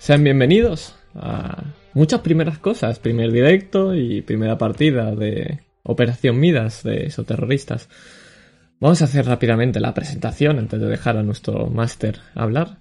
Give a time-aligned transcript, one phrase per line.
[0.00, 1.62] Sean bienvenidos a
[1.92, 2.98] muchas primeras cosas.
[2.98, 7.90] Primer directo y primera partida de Operación Midas de esos terroristas.
[8.80, 12.78] Vamos a hacer rápidamente la presentación antes de dejar a nuestro máster hablar.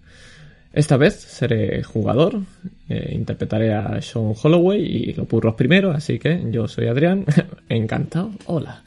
[0.71, 2.39] Esta vez seré jugador,
[2.87, 7.25] eh, interpretaré a Sean Holloway y lo purros primero, así que yo soy Adrián,
[7.67, 8.81] encantado, hola.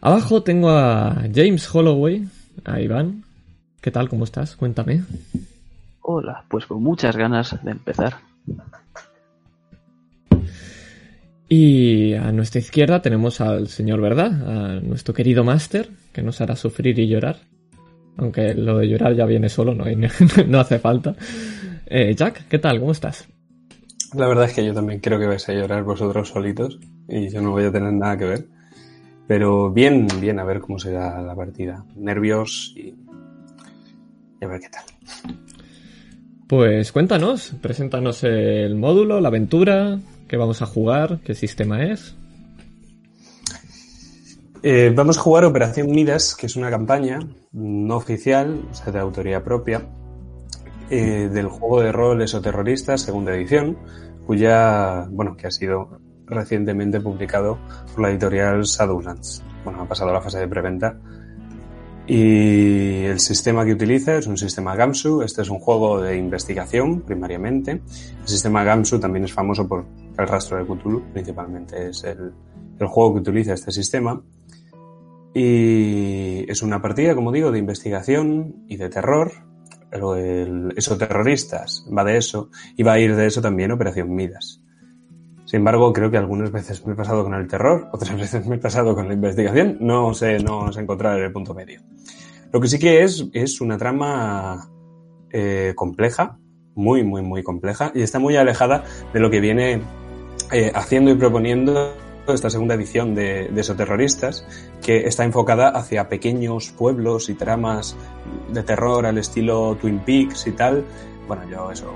[0.00, 2.26] Abajo tengo a James Holloway,
[2.64, 3.22] a Iván.
[3.80, 4.08] ¿Qué tal?
[4.08, 4.56] ¿Cómo estás?
[4.56, 5.04] Cuéntame.
[6.08, 8.14] Hola, pues con muchas ganas de empezar.
[11.48, 16.54] Y a nuestra izquierda tenemos al señor Verdad, a nuestro querido máster, que nos hará
[16.54, 17.38] sufrir y llorar.
[18.18, 19.84] Aunque lo de llorar ya viene solo, no,
[20.46, 21.16] no hace falta.
[21.86, 22.78] Eh, Jack, ¿qué tal?
[22.78, 23.26] ¿Cómo estás?
[24.14, 26.78] La verdad es que yo también creo que vais a llorar vosotros solitos
[27.08, 28.46] y yo no voy a tener nada que ver.
[29.26, 31.84] Pero bien, bien, a ver cómo será la partida.
[31.96, 32.94] Nervios y,
[34.40, 34.84] y a ver qué tal.
[36.48, 39.98] Pues cuéntanos, preséntanos el módulo, la aventura,
[40.28, 42.14] qué vamos a jugar, qué sistema es.
[44.62, 47.18] Eh, vamos a jugar Operación Midas, que es una campaña
[47.50, 49.88] no oficial, o sea, de autoría propia,
[50.88, 53.76] eh, del juego de rol Esoterroristas, segunda edición,
[54.24, 57.58] cuya, bueno, que ha sido recientemente publicado
[57.92, 59.42] por la editorial Shadowlands.
[59.64, 60.96] Bueno, ha pasado la fase de preventa
[62.06, 65.22] y el sistema que utiliza es un sistema Gamsu.
[65.22, 67.72] Este es un juego de investigación, primariamente.
[67.72, 69.84] El sistema Gamsu también es famoso por
[70.16, 72.32] el rastro de Cthulhu, principalmente es el,
[72.78, 74.22] el juego que utiliza este sistema.
[75.34, 79.32] Y es una partida, como digo, de investigación y de terror.
[79.90, 84.14] Pero el, eso terroristas va de eso y va a ir de eso también Operación
[84.14, 84.62] Midas.
[85.46, 88.56] Sin embargo, creo que algunas veces me he pasado con el terror, otras veces me
[88.56, 89.78] he pasado con la investigación.
[89.80, 91.80] No sé, no sé encontrar el punto medio.
[92.52, 94.70] Lo que sí que es, es una trama
[95.30, 96.38] eh, compleja,
[96.74, 99.82] muy, muy, muy compleja, y está muy alejada de lo que viene
[100.52, 101.94] eh, haciendo y proponiendo
[102.26, 104.44] esta segunda edición de, de Esoterroristas,
[104.82, 107.96] que está enfocada hacia pequeños pueblos y tramas
[108.52, 110.84] de terror al estilo Twin Peaks y tal.
[111.28, 111.92] Bueno, yo eso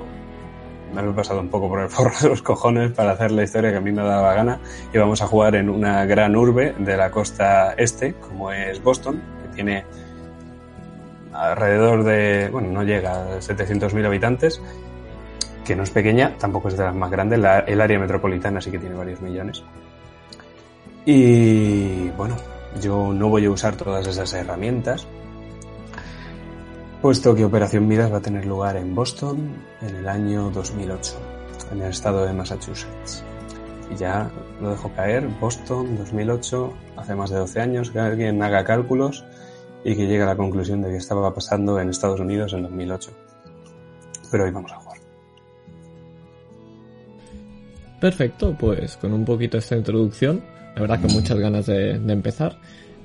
[0.94, 3.70] me lo pasado un poco por el forro de los cojones para hacer la historia
[3.70, 4.58] que a mí me daba gana
[4.92, 9.22] y vamos a jugar en una gran urbe de la costa este, como es Boston,
[9.42, 9.84] que tiene
[11.32, 14.60] alrededor de, bueno, no llega a 700.000 habitantes,
[15.64, 18.78] que no es pequeña, tampoco es de las más grandes, el área metropolitana sí que
[18.78, 19.62] tiene varios millones.
[21.06, 22.36] Y bueno,
[22.80, 25.06] yo no voy a usar todas esas herramientas,
[27.00, 31.16] puesto que Operación Midas va a tener lugar en Boston en el año 2008,
[31.72, 33.24] en el estado de Massachusetts.
[33.90, 34.30] Y ya
[34.60, 39.24] lo dejo caer, Boston 2008, hace más de 12 años, que alguien haga cálculos
[39.82, 43.10] y que llegue a la conclusión de que estaba pasando en Estados Unidos en 2008.
[44.30, 44.98] Pero hoy vamos a jugar.
[47.98, 50.42] Perfecto, pues con un poquito esta introducción,
[50.74, 52.58] la verdad que muchas ganas de, de empezar.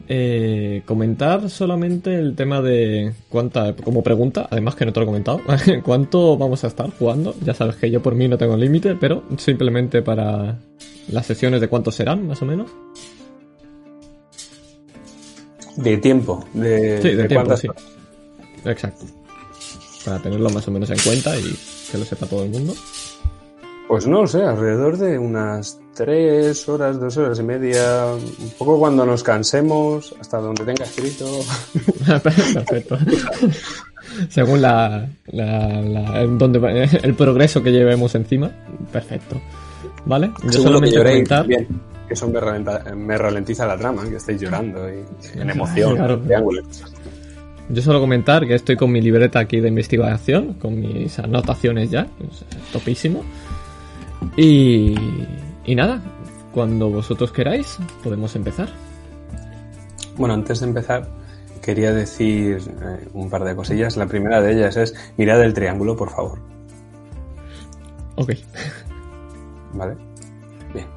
[0.07, 5.07] Eh, comentar solamente el tema de cuánta, como pregunta, además que no te lo he
[5.07, 5.41] comentado,
[5.83, 7.35] cuánto vamos a estar jugando.
[7.43, 10.59] Ya sabes que yo por mí no tengo límite, pero simplemente para
[11.09, 12.69] las sesiones de cuántos serán, más o menos.
[15.77, 17.67] De tiempo, de, Sí, de, de tiempo, cuántas sí.
[18.63, 19.05] Exacto.
[20.05, 21.55] Para tenerlo más o menos en cuenta y
[21.91, 22.75] que lo sepa todo el mundo.
[23.87, 28.79] Pues no lo sé, alrededor de unas tres horas, dos horas y media, un poco
[28.79, 31.25] cuando nos cansemos, hasta donde tenga escrito.
[32.23, 32.97] Perfecto.
[34.29, 38.49] Según la, la- la- el, donde, va- el progreso que llevemos encima,
[38.91, 39.39] perfecto.
[40.05, 40.31] ¿Vale?
[40.43, 41.39] Yo que solamente lloréis comentar.
[41.41, 41.67] también,
[42.07, 45.95] que eso me, ralenta- me ralentiza la trama, que estéis llorando y en emoción.
[45.95, 46.21] Claro.
[47.69, 52.01] Yo solo comentar que estoy con mi libreta aquí de investigación, con mis anotaciones ya,
[52.01, 53.23] es topísimo.
[54.37, 54.95] Y,
[55.65, 56.01] y nada,
[56.53, 58.69] cuando vosotros queráis, podemos empezar.
[60.17, 61.09] Bueno, antes de empezar,
[61.61, 63.97] quería decir eh, un par de cosillas.
[63.97, 66.39] La primera de ellas es, mirad el triángulo, por favor.
[68.15, 68.31] Ok.
[69.73, 69.97] ¿Vale?
[70.73, 70.87] Bien.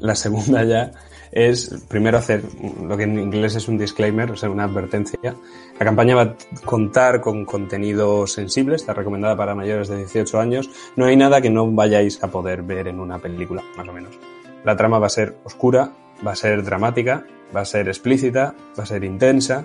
[0.00, 0.92] La segunda ya
[1.30, 2.42] es primero hacer
[2.82, 5.34] lo que en inglés es un disclaimer, o sea, una advertencia.
[5.82, 10.70] La campaña va a contar con contenido sensible, está recomendada para mayores de 18 años.
[10.94, 14.16] No hay nada que no vayáis a poder ver en una película, más o menos.
[14.64, 15.90] La trama va a ser oscura,
[16.24, 19.64] va a ser dramática, va a ser explícita, va a ser intensa.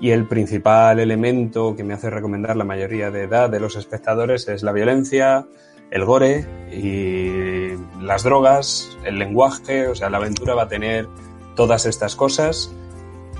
[0.00, 4.48] Y el principal elemento que me hace recomendar la mayoría de edad de los espectadores
[4.48, 5.46] es la violencia,
[5.90, 11.06] el gore y las drogas, el lenguaje, o sea, la aventura va a tener
[11.54, 12.72] todas estas cosas,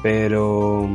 [0.03, 0.87] pero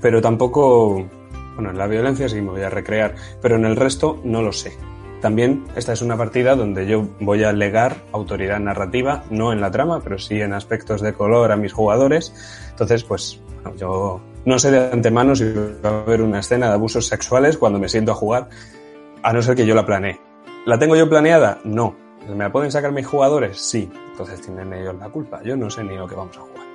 [0.00, 1.06] pero tampoco,
[1.54, 4.52] bueno, en la violencia sí me voy a recrear, pero en el resto no lo
[4.52, 4.76] sé.
[5.20, 9.70] También esta es una partida donde yo voy a legar autoridad narrativa, no en la
[9.70, 12.32] trama, pero sí en aspectos de color a mis jugadores.
[12.70, 15.44] Entonces, pues, bueno, yo no sé de antemano si
[15.84, 18.48] va a haber una escena de abusos sexuales cuando me siento a jugar,
[19.22, 20.18] a no ser que yo la planee.
[20.64, 21.58] ¿La tengo yo planeada?
[21.64, 21.94] No.
[22.26, 23.60] ¿Me la pueden sacar mis jugadores?
[23.60, 23.90] Sí.
[24.12, 25.42] Entonces tienen ellos la culpa.
[25.42, 26.69] Yo no sé ni lo que vamos a jugar.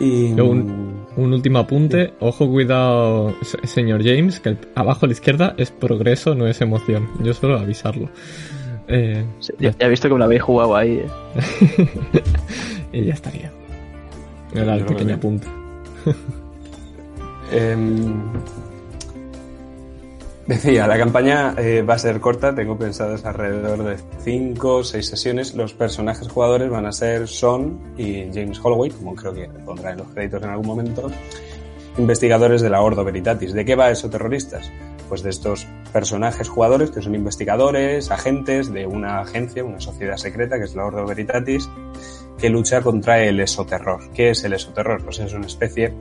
[0.00, 0.34] Y...
[0.34, 2.14] Yo un, un último apunte.
[2.20, 6.60] Ojo, cuidado, se- señor James, que el- abajo a la izquierda es progreso, no es
[6.60, 7.08] emoción.
[7.22, 8.08] Yo suelo avisarlo.
[8.88, 11.02] Eh, Sí, Ya, ya he visto que me lo habéis jugado ahí.
[11.04, 11.88] eh.
[12.92, 13.50] y ya estaría.
[14.52, 15.46] Era el pequeño apunte.
[17.52, 18.12] Em,
[20.46, 25.06] decía, la campaña eh, va a ser corta, tengo pensadas alrededor de 5 o 6
[25.06, 25.54] sesiones.
[25.54, 29.98] Los personajes jugadores van a ser Son y James Holloway, como creo que pondrá en
[29.98, 31.10] los créditos en algún momento,
[31.96, 33.52] investigadores de la Ordo Veritatis.
[33.52, 34.70] ¿De qué va eso, terroristas?
[35.08, 40.58] Pues de estos personajes jugadores que son investigadores, agentes de una agencia, una sociedad secreta
[40.58, 41.68] que es la Ordo Veritatis,
[42.38, 44.10] que lucha contra el esoterror.
[44.12, 45.02] ¿Qué es el esoterror?
[45.04, 45.92] Pues es una especie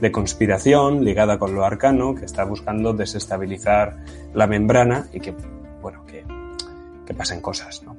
[0.00, 5.34] de conspiración ligada con lo arcano que está buscando desestabilizar la membrana y que,
[5.82, 6.24] bueno, que,
[7.06, 7.96] que pasen cosas, ¿no?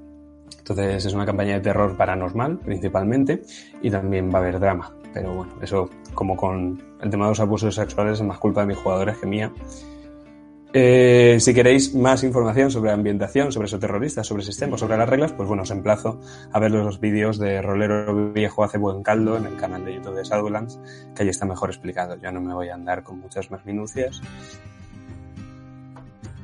[0.58, 3.41] Entonces es una campaña de terror paranormal principalmente
[3.82, 4.94] y también va a haber drama.
[5.13, 8.68] Pero bueno, eso como con el tema de los abusos sexuales es más culpa de
[8.68, 9.51] mis jugadores que mía.
[10.71, 15.33] Eh, si queréis más información sobre ambientación, sobre esos terroristas, sobre sistemas, sobre las reglas,
[15.33, 16.19] pues bueno, os emplazo
[16.51, 20.15] a ver los vídeos de Rolero Viejo hace buen caldo en el canal de YouTube
[20.15, 20.79] de Shadowlands,
[21.15, 22.17] que ahí está mejor explicado.
[22.17, 24.21] Yo no me voy a andar con muchas más minucias.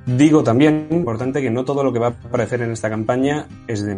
[0.08, 3.86] Digo también, importante, que no todo lo que va a aparecer en esta campaña es
[3.86, 3.98] de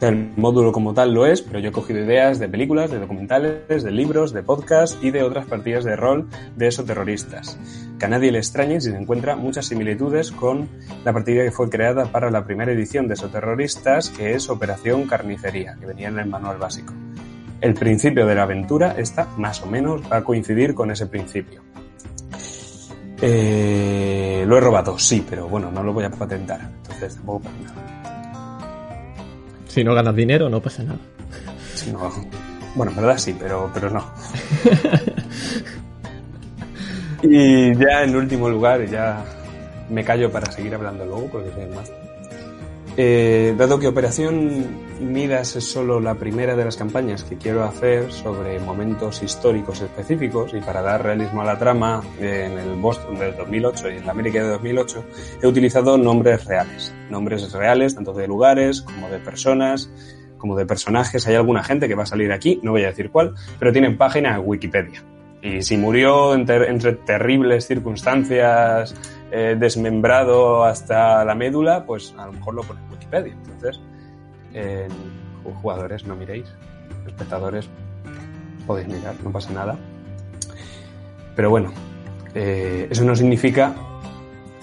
[0.00, 3.82] el módulo como tal lo es, pero yo he cogido ideas de películas, de documentales,
[3.82, 7.58] de libros, de podcasts y de otras partidas de rol de esos terroristas.
[7.98, 10.68] Que a nadie le extrañe si se encuentra muchas similitudes con
[11.04, 15.06] la partida que fue creada para la primera edición de esos terroristas, que es Operación
[15.06, 16.92] Carnicería, que venía en el manual básico.
[17.60, 21.62] El principio de la aventura, esta más o menos va a coincidir con ese principio.
[23.22, 27.74] Eh, lo he robado, sí, pero bueno, no lo voy a patentar, entonces tampoco pasa
[27.74, 27.95] nada.
[29.76, 30.98] Si no ganas dinero, no pasa nada.
[31.74, 32.10] Sí, no.
[32.74, 34.10] Bueno, en verdad sí, pero, pero no.
[37.22, 39.22] y ya en último lugar, ya
[39.90, 41.92] me callo para seguir hablando luego porque soy el más.
[42.98, 48.10] Eh, dado que Operación Midas es solo la primera de las campañas que quiero hacer
[48.10, 53.36] sobre momentos históricos específicos y para dar realismo a la trama en el Boston del
[53.36, 55.04] 2008 y en la América de 2008,
[55.42, 56.94] he utilizado nombres reales.
[57.10, 59.90] Nombres reales tanto de lugares como de personas,
[60.38, 61.26] como de personajes.
[61.26, 63.98] Hay alguna gente que va a salir aquí, no voy a decir cuál, pero tienen
[63.98, 65.04] página en Wikipedia.
[65.42, 68.94] Y si murió entre, entre terribles circunstancias,
[69.30, 73.32] eh, desmembrado hasta la médula, pues a lo mejor lo pone en Wikipedia.
[73.32, 73.80] Entonces,
[75.62, 76.46] jugadores no miréis,
[77.06, 77.68] espectadores
[78.66, 79.76] podéis mirar, no pasa nada.
[81.34, 81.72] Pero bueno,
[82.34, 83.74] eh, eso no significa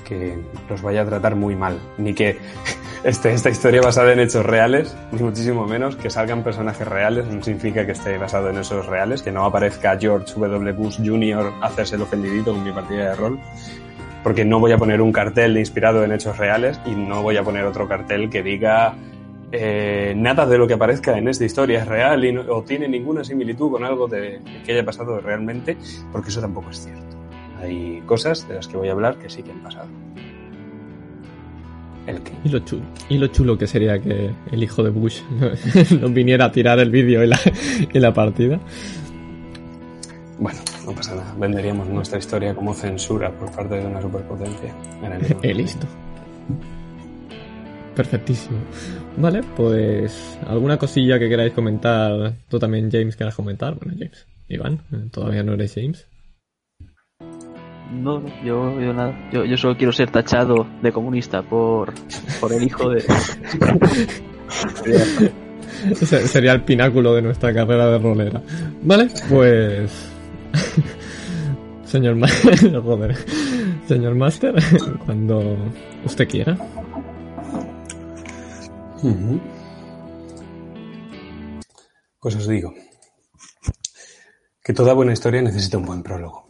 [0.03, 0.38] que
[0.70, 2.38] los vaya a tratar muy mal, ni que
[3.03, 7.41] este, esta historia basada en hechos reales, ni muchísimo menos que salgan personajes reales, no
[7.41, 10.74] significa que esté basado en esos reales, que no aparezca George W.
[10.74, 11.53] Bush Jr.
[11.62, 13.39] hacerse el ofendidito con mi partida de rol,
[14.24, 17.44] porque no voy a poner un cartel inspirado en hechos reales y no voy a
[17.44, 18.96] poner otro cartel que diga
[19.56, 22.88] eh, nada de lo que aparezca en esta historia es real y no, o tiene
[22.88, 25.77] ninguna similitud con algo de, que haya pasado realmente,
[26.12, 27.18] porque eso tampoco es cierto.
[27.62, 29.88] Hay cosas de las que voy a hablar que sí que han pasado.
[32.08, 32.32] ¿El qué?
[32.44, 35.22] Y lo, chulo, y lo chulo que sería que el hijo de Bush
[36.01, 37.39] no, viniera a tirar el vídeo y la,
[37.94, 38.60] y la partida.
[40.43, 41.33] Bueno, no pasa nada.
[41.39, 44.75] Venderíamos nuestra historia como censura por parte de una superpotencia.
[45.41, 45.88] Eh, listo.
[47.95, 48.57] Perfectísimo.
[49.15, 52.33] Vale, pues alguna cosilla que queráis comentar.
[52.50, 53.75] Tú también, James, quieras comentar.
[53.75, 54.27] Bueno, James.
[54.50, 54.81] Iván,
[55.12, 56.05] todavía no eres James.
[57.93, 59.17] No, yo, yo nada.
[59.31, 61.93] Yo, yo solo quiero ser tachado de comunista por,
[62.41, 63.01] por el hijo de.
[65.95, 68.41] Sería el pináculo de nuestra carrera de rolera.
[68.81, 70.12] Vale, pues.
[71.86, 73.15] Señor Master.
[73.88, 74.55] Señor Master,
[75.05, 75.57] cuando
[76.05, 76.57] usted quiera.
[82.19, 82.74] Pues os digo
[84.63, 86.48] que toda buena historia necesita un buen prólogo.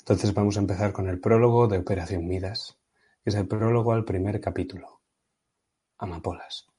[0.00, 2.76] Entonces vamos a empezar con el prólogo de Operación Midas,
[3.22, 5.00] que es el prólogo al primer capítulo.
[5.98, 6.71] Amapolas.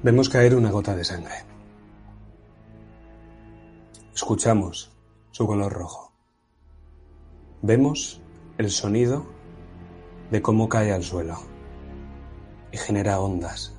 [0.00, 1.34] Vemos caer una gota de sangre.
[4.14, 4.92] Escuchamos
[5.32, 6.12] su color rojo.
[7.62, 8.22] Vemos
[8.58, 9.26] el sonido
[10.30, 11.38] de cómo cae al suelo
[12.70, 13.74] y genera ondas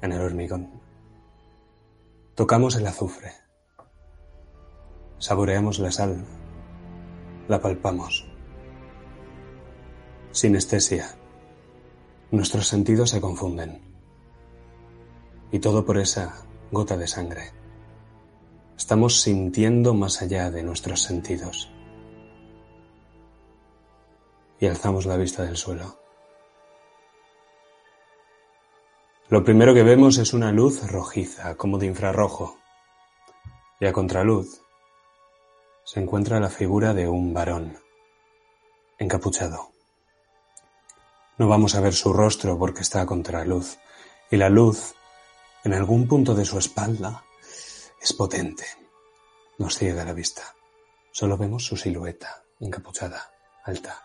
[0.00, 0.70] en el hormigón.
[2.34, 3.32] Tocamos el azufre.
[5.18, 6.24] Saboreamos la sal.
[7.48, 8.26] La palpamos.
[10.30, 11.16] Sinestesia.
[12.30, 13.89] Nuestros sentidos se confunden.
[15.52, 17.52] Y todo por esa gota de sangre.
[18.76, 21.70] Estamos sintiendo más allá de nuestros sentidos.
[24.58, 25.98] Y alzamos la vista del suelo.
[29.28, 32.58] Lo primero que vemos es una luz rojiza, como de infrarrojo.
[33.78, 34.60] Y a contraluz
[35.84, 37.78] se encuentra la figura de un varón,
[38.98, 39.72] encapuchado.
[41.38, 43.78] No vamos a ver su rostro porque está a contraluz,
[44.30, 44.94] y la luz
[45.64, 47.24] en algún punto de su espalda,
[48.00, 48.64] es potente.
[49.58, 50.54] Nos ciega la vista.
[51.12, 53.30] Solo vemos su silueta, encapuchada,
[53.64, 54.00] alta,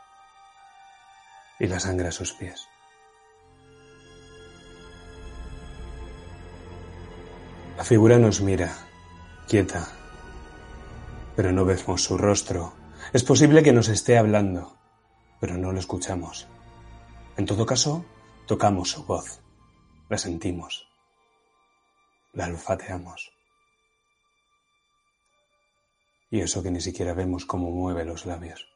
[1.60, 2.68] y la sangre a sus pies.
[7.78, 8.74] La figura nos mira,
[9.48, 9.88] quieta,
[11.36, 12.74] pero no vemos su rostro.
[13.14, 14.78] Es posible que nos esté hablando,
[15.40, 16.48] pero no lo escuchamos.
[17.38, 18.04] En todo caso,
[18.46, 19.42] tocamos su voz,
[20.10, 20.95] la sentimos
[22.36, 23.32] la olfateamos.
[26.30, 28.68] Y eso que ni siquiera vemos cómo mueve los labios.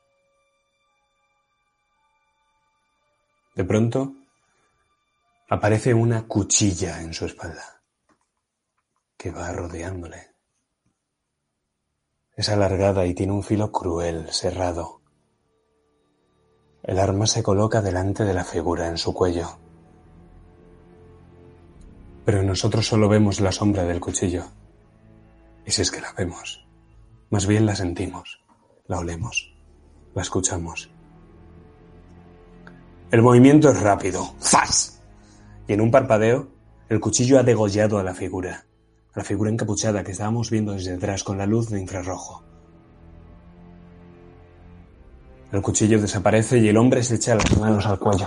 [3.55, 4.13] De pronto,
[5.49, 7.81] aparece una cuchilla en su espalda,
[9.17, 10.29] que va rodeándole.
[12.35, 15.01] Es alargada y tiene un filo cruel, cerrado.
[16.83, 19.59] El arma se coloca delante de la figura en su cuello
[22.29, 24.43] pero nosotros solo vemos la sombra del cuchillo.
[25.65, 26.63] Y si es que la vemos,
[27.31, 28.45] más bien la sentimos,
[28.85, 29.51] la olemos,
[30.13, 30.91] la escuchamos.
[33.09, 35.01] El movimiento es rápido, ¡zas!
[35.67, 36.49] Y en un parpadeo,
[36.87, 38.67] el cuchillo ha degollado a la figura,
[39.15, 42.43] a la figura encapuchada que estábamos viendo desde atrás con la luz de infrarrojo.
[45.51, 48.25] El cuchillo desaparece y el hombre se echa las manos al cuello.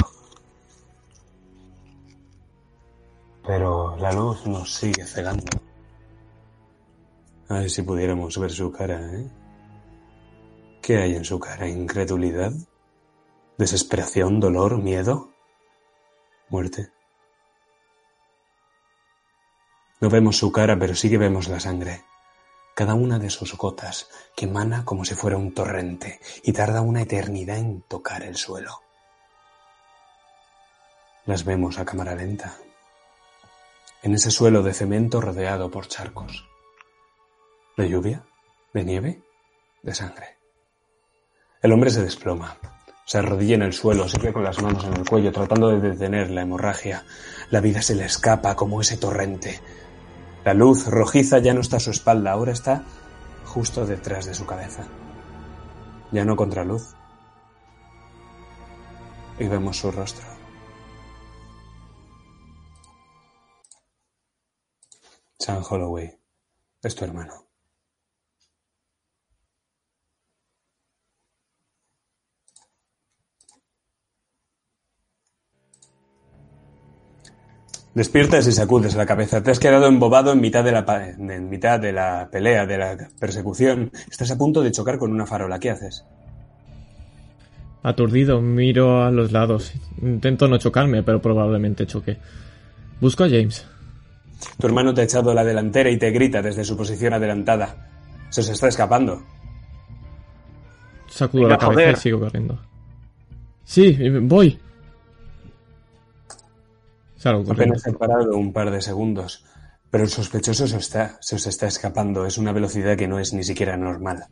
[4.02, 5.46] La luz nos sigue cegando.
[7.48, 9.30] A ver si pudiéramos ver su cara, ¿eh?
[10.82, 11.68] ¿Qué hay en su cara?
[11.68, 12.52] ¿Incredulidad?
[13.56, 14.40] ¿Desesperación?
[14.40, 14.82] ¿Dolor?
[14.82, 15.30] ¿Miedo?
[16.48, 16.90] ¿Muerte?
[20.00, 22.02] No vemos su cara, pero sí que vemos la sangre.
[22.74, 27.02] Cada una de sus gotas que emana como si fuera un torrente y tarda una
[27.02, 28.80] eternidad en tocar el suelo.
[31.24, 32.56] Las vemos a cámara lenta.
[34.02, 36.48] En ese suelo de cemento rodeado por charcos.
[37.76, 38.24] ¿De lluvia?
[38.74, 39.22] ¿De nieve?
[39.80, 40.38] ¿De sangre?
[41.62, 42.56] El hombre se desploma.
[43.04, 46.30] Se arrodilla en el suelo, sigue con las manos en el cuello, tratando de detener
[46.30, 47.04] la hemorragia.
[47.50, 49.60] La vida se le escapa como ese torrente.
[50.44, 52.82] La luz rojiza ya no está a su espalda, ahora está
[53.44, 54.84] justo detrás de su cabeza.
[56.10, 56.96] Ya no contra luz.
[59.38, 60.31] Y vemos su rostro.
[65.42, 66.08] Sam Holloway
[66.84, 67.32] es tu hermano.
[77.92, 79.42] Despiertas y sacudes la cabeza.
[79.42, 80.86] Te has quedado embobado en mitad de la,
[81.18, 83.90] en mitad de la pelea, de la persecución.
[84.08, 85.58] Estás a punto de chocar con una farola.
[85.58, 86.04] ¿Qué haces?
[87.82, 89.72] Aturdido, miro a los lados.
[90.00, 92.18] Intento no chocarme, pero probablemente choque.
[93.00, 93.66] Busco a James.
[94.58, 97.88] Tu hermano te ha echado la delantera y te grita desde su posición adelantada.
[98.30, 99.22] Se os está escapando.
[101.08, 101.96] Sacudo Venga, la cabeza joder.
[101.96, 102.58] y sigo corriendo.
[103.64, 104.58] Sí, voy.
[107.16, 107.74] Salgo corriendo.
[107.74, 109.44] Apenas he parado un par de segundos,
[109.90, 112.26] pero el sospechoso se, está, se os está escapando.
[112.26, 114.24] Es una velocidad que no es ni siquiera normal.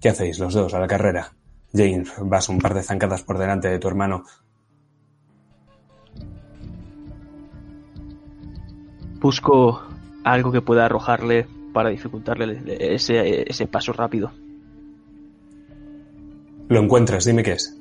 [0.00, 1.32] ¿Qué hacéis los dos a la carrera?
[1.72, 4.24] James, vas un par de zancadas por delante de tu hermano.
[9.20, 9.82] Busco
[10.24, 12.62] algo que pueda arrojarle para dificultarle
[12.94, 14.32] ese, ese paso rápido.
[16.68, 17.76] Lo encuentras, dime qué es.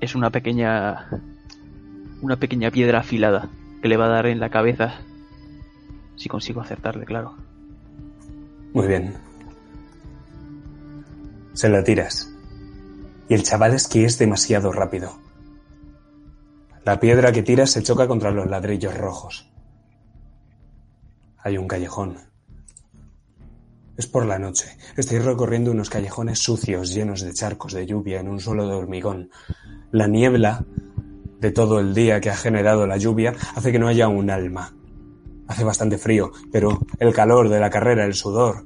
[0.00, 1.08] Es una pequeña.
[2.20, 3.50] Una pequeña piedra afilada
[3.82, 5.00] que le va a dar en la cabeza.
[6.16, 7.34] Si consigo acertarle, claro.
[8.72, 9.14] Muy bien.
[11.52, 12.32] Se la tiras.
[13.28, 15.12] Y el chaval es que es demasiado rápido.
[16.84, 19.51] La piedra que tiras se choca contra los ladrillos rojos.
[21.42, 22.16] Hay un callejón.
[23.96, 24.76] Es por la noche.
[24.96, 29.30] Estáis recorriendo unos callejones sucios llenos de charcos de lluvia en un suelo de hormigón.
[29.90, 30.64] La niebla
[31.40, 34.74] de todo el día que ha generado la lluvia hace que no haya un alma.
[35.48, 38.64] Hace bastante frío, pero el calor de la carrera, el sudor,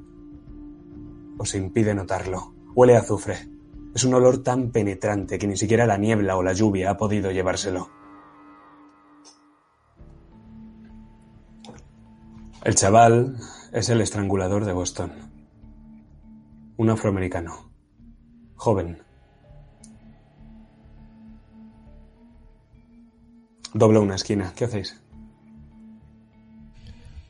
[1.39, 2.55] os impide notarlo.
[2.75, 3.49] Huele a azufre.
[3.95, 7.31] Es un olor tan penetrante que ni siquiera la niebla o la lluvia ha podido
[7.31, 7.89] llevárselo.
[12.67, 13.37] El chaval
[13.73, 15.13] es el estrangulador de Boston.
[16.77, 17.71] Un afroamericano.
[18.57, 19.01] Joven.
[23.73, 24.53] Dobla una esquina.
[24.57, 25.01] ¿Qué hacéis?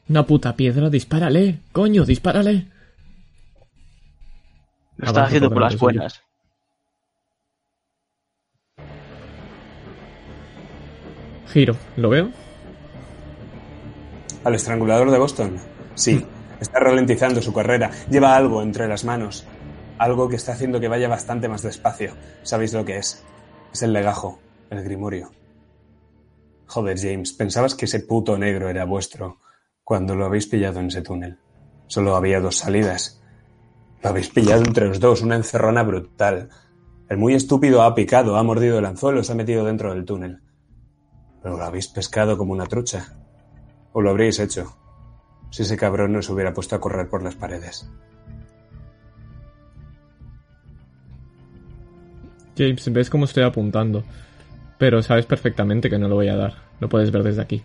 [0.08, 1.60] Una puta piedra, dispárale.
[1.70, 2.68] Coño, dispárale.
[4.96, 6.22] Lo está Avanzo haciendo por las buenas.
[11.52, 12.45] Giro, ¿lo veo?
[14.46, 15.56] ¿Al estrangulador de Boston?
[15.96, 16.24] Sí.
[16.60, 17.90] Está ralentizando su carrera.
[18.08, 19.44] Lleva algo entre las manos.
[19.98, 22.12] Algo que está haciendo que vaya bastante más despacio.
[22.44, 23.24] ¿Sabéis lo que es?
[23.72, 24.38] Es el legajo,
[24.70, 25.32] el grimorio.
[26.66, 29.40] Joder, James, pensabas que ese puto negro era vuestro
[29.82, 31.40] cuando lo habéis pillado en ese túnel.
[31.88, 33.20] Solo había dos salidas.
[34.00, 36.50] Lo habéis pillado entre los dos, una encerrona brutal.
[37.08, 40.40] El muy estúpido ha picado, ha mordido el anzuelo, se ha metido dentro del túnel.
[41.42, 43.25] Pero lo habéis pescado como una trucha.
[43.96, 44.76] O lo habríais hecho
[45.48, 47.90] si ese cabrón no se hubiera puesto a correr por las paredes.
[52.58, 54.04] James, ves cómo estoy apuntando.
[54.76, 56.56] Pero sabes perfectamente que no lo voy a dar.
[56.78, 57.62] Lo puedes ver desde aquí.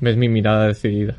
[0.00, 1.18] Ves mi mirada decidida.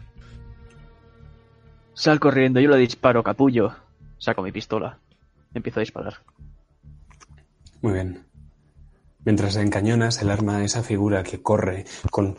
[1.93, 3.75] Sal corriendo, yo le disparo, capullo.
[4.17, 4.97] Saco mi pistola.
[5.53, 6.15] Empiezo a disparar.
[7.83, 8.25] Muy bien.
[9.25, 12.35] Mientras encañonas el arma a esa figura que corre con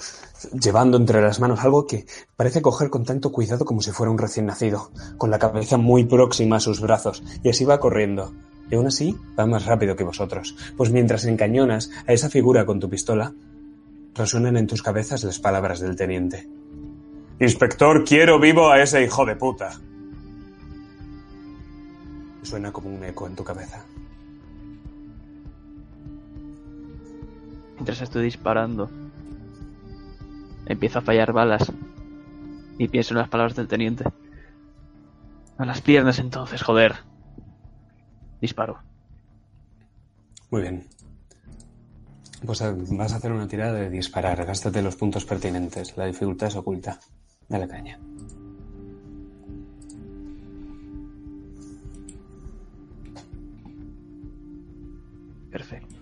[0.52, 2.04] llevando entre las manos algo que
[2.36, 6.04] parece coger con tanto cuidado como si fuera un recién nacido, con la cabeza muy
[6.04, 8.34] próxima a sus brazos, y así va corriendo.
[8.70, 12.80] Y aún así va más rápido que vosotros, pues mientras encañonas a esa figura con
[12.80, 13.34] tu pistola,
[14.14, 16.48] resuenan en tus cabezas las palabras del teniente.
[17.40, 19.80] Inspector, quiero vivo a ese hijo de puta.
[22.42, 23.84] Suena como un eco en tu cabeza.
[27.84, 28.88] Mientras estoy disparando.
[30.64, 31.70] Empieza a fallar balas.
[32.78, 34.04] Y pienso en las palabras del teniente.
[35.58, 36.94] A las piernas entonces, joder.
[38.40, 38.78] Disparo.
[40.50, 40.88] Muy bien.
[42.46, 44.46] Pues eh, vas a hacer una tirada de disparar.
[44.46, 45.94] Gástate los puntos pertinentes.
[45.98, 46.98] La dificultad es oculta.
[47.50, 47.98] Dale caña.
[55.50, 55.93] Perfecto.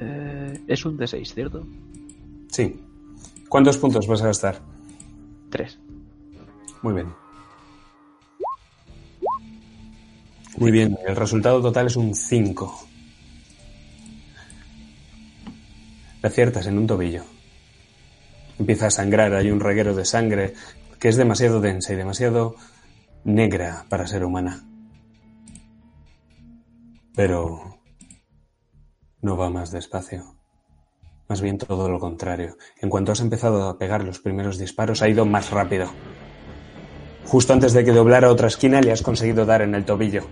[0.00, 1.66] Eh, es un D6, ¿cierto?
[2.48, 2.80] Sí.
[3.48, 4.60] ¿Cuántos puntos vas a gastar?
[5.50, 5.78] Tres.
[6.82, 7.08] Muy bien.
[10.56, 12.86] Muy bien, el resultado total es un 5.
[16.22, 17.24] Le aciertas en un tobillo.
[18.58, 20.54] Empieza a sangrar, hay un reguero de sangre
[20.98, 22.56] que es demasiado densa y demasiado
[23.24, 24.62] negra para ser humana.
[27.14, 27.69] Pero
[29.22, 30.36] no va más despacio.
[31.28, 32.56] Más bien todo lo contrario.
[32.80, 35.88] En cuanto has empezado a pegar los primeros disparos, ha ido más rápido.
[37.26, 40.24] Justo antes de que doblara otra esquina, le has conseguido dar en el tobillo.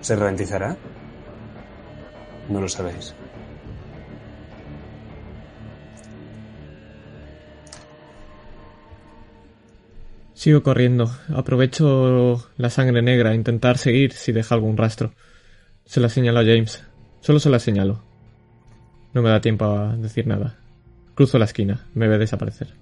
[0.00, 0.76] ¿Se ralentizará?
[2.48, 3.14] No lo sabéis.
[10.32, 11.10] Sigo corriendo.
[11.34, 15.12] Aprovecho la sangre negra intentar seguir si deja algún rastro.
[15.84, 16.84] Se la señalo James.
[17.26, 17.98] Solo se la señalo.
[19.12, 20.54] No me da tiempo a decir nada.
[21.16, 21.84] Cruzo la esquina.
[21.92, 22.72] Me ve desaparecer.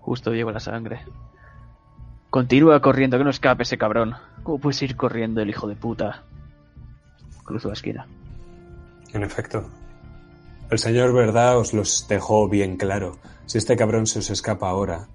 [0.00, 1.04] Justo llego la sangre.
[2.30, 4.16] Continúa corriendo, que no escape ese cabrón.
[4.42, 6.24] ¿Cómo puedes ir corriendo el hijo de puta?
[7.44, 8.08] Cruzo la esquina.
[9.12, 9.70] En efecto.
[10.68, 13.20] El señor Verdad os los dejó bien claro.
[13.46, 15.06] Si este cabrón se os escapa ahora,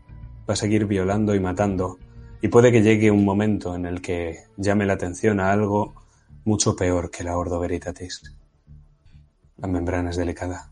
[0.50, 2.00] va a seguir violando y matando.
[2.42, 5.96] Y puede que llegue un momento en el que llame la atención a algo
[6.44, 8.22] mucho peor que la Ordo Veritatis.
[9.58, 10.72] La membrana es delicada.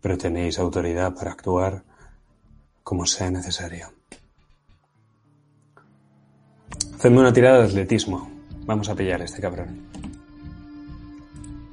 [0.00, 1.82] Pero tenéis autoridad para actuar
[2.84, 3.92] como sea necesario.
[6.94, 8.30] Hacedme una tirada de atletismo.
[8.66, 9.88] Vamos a pillar a este cabrón.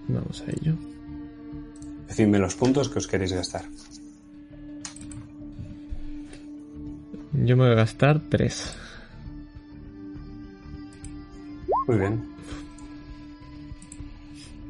[0.08, 0.76] Vamos a ello.
[2.08, 3.66] Decidme los puntos que os queréis gastar.
[7.44, 8.76] Yo me voy a gastar tres.
[11.88, 12.36] Muy bien.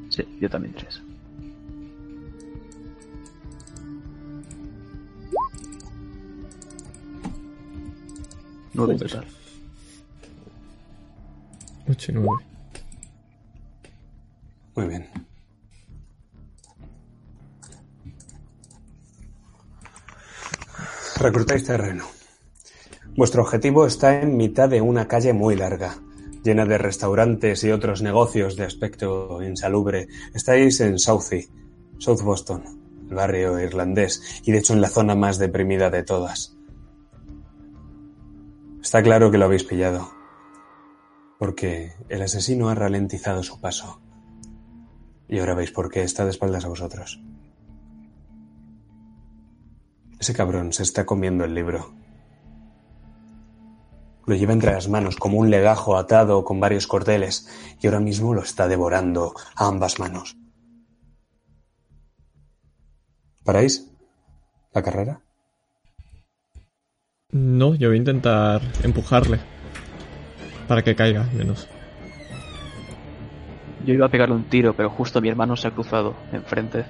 [0.09, 1.01] Sí, yo también tres.
[8.73, 9.11] Nueve en Joder.
[9.11, 9.25] total.
[11.87, 12.45] 8 y 9.
[14.75, 15.07] Muy bien.
[21.21, 22.14] Reclutáis terreno.
[23.15, 25.99] Vuestro objetivo está en mitad de una calle muy larga,
[26.43, 30.09] llena de restaurantes y otros negocios de aspecto insalubre.
[30.33, 31.47] Estáis en Southie,
[31.97, 32.63] South Boston,
[33.09, 36.57] el barrio irlandés, y de hecho en la zona más deprimida de todas.
[38.83, 40.11] Está claro que lo habéis pillado,
[41.39, 44.01] porque el asesino ha ralentizado su paso.
[45.29, 47.23] Y ahora veis por qué está de espaldas a vosotros.
[50.19, 52.04] Ese cabrón se está comiendo el libro.
[54.25, 57.47] Lo lleva entre las manos como un legajo atado con varios cordeles
[57.81, 60.35] y ahora mismo lo está devorando a ambas manos.
[63.43, 63.91] ¿Paráis?
[64.73, 65.21] ¿La carrera?
[67.31, 69.39] No, yo voy a intentar empujarle.
[70.67, 71.67] Para que caiga, al menos.
[73.85, 76.85] Yo iba a pegarle un tiro, pero justo mi hermano se ha cruzado enfrente.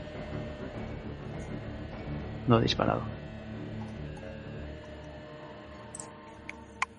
[2.48, 3.15] No ha disparado.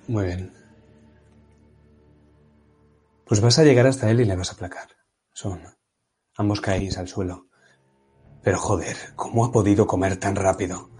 [0.08, 0.52] Muy bien.
[3.26, 4.88] Pues vas a llegar hasta él y le vas a aplacar.
[5.32, 5.60] Son.
[6.36, 7.48] Ambos caéis al suelo.
[8.42, 10.90] Pero joder, ¿cómo ha podido comer tan rápido?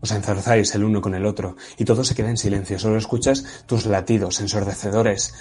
[0.00, 2.78] Os enzarzáis el uno con el otro y todo se queda en silencio.
[2.78, 5.34] Solo escuchas tus latidos ensordecedores,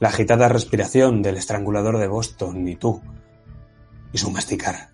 [0.00, 3.02] la agitada respiración del estrangulador de Boston y tú.
[4.10, 4.90] Y su masticar.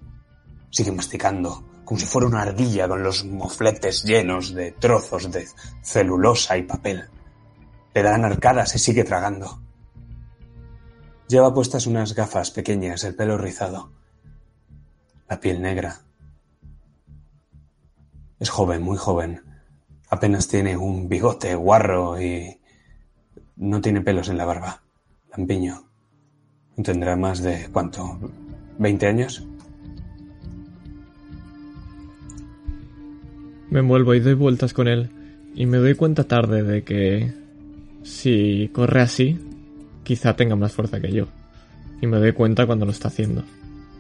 [0.71, 5.47] Sigue masticando, como si fuera una ardilla con los mofletes llenos de trozos de
[5.83, 7.09] celulosa y papel.
[7.93, 9.61] Le dan arcadas y sigue tragando.
[11.29, 13.93] Lleva puestas unas gafas pequeñas, el pelo rizado,
[15.29, 16.01] la piel negra.
[18.39, 19.43] Es joven, muy joven.
[20.11, 22.61] Apenas tiene un bigote guarro y
[23.57, 24.83] no tiene pelos en la barba.
[25.31, 25.89] Lampiño.
[26.83, 28.19] Tendrá más de cuánto?
[28.79, 29.47] ¿20 años?
[33.75, 35.11] Me envuelvo y doy vueltas con él.
[35.57, 37.33] Y me doy cuenta tarde de que
[38.05, 39.37] si corre así,
[40.05, 41.27] quizá tenga más fuerza que yo.
[42.01, 43.43] Y me doy cuenta cuando lo está haciendo.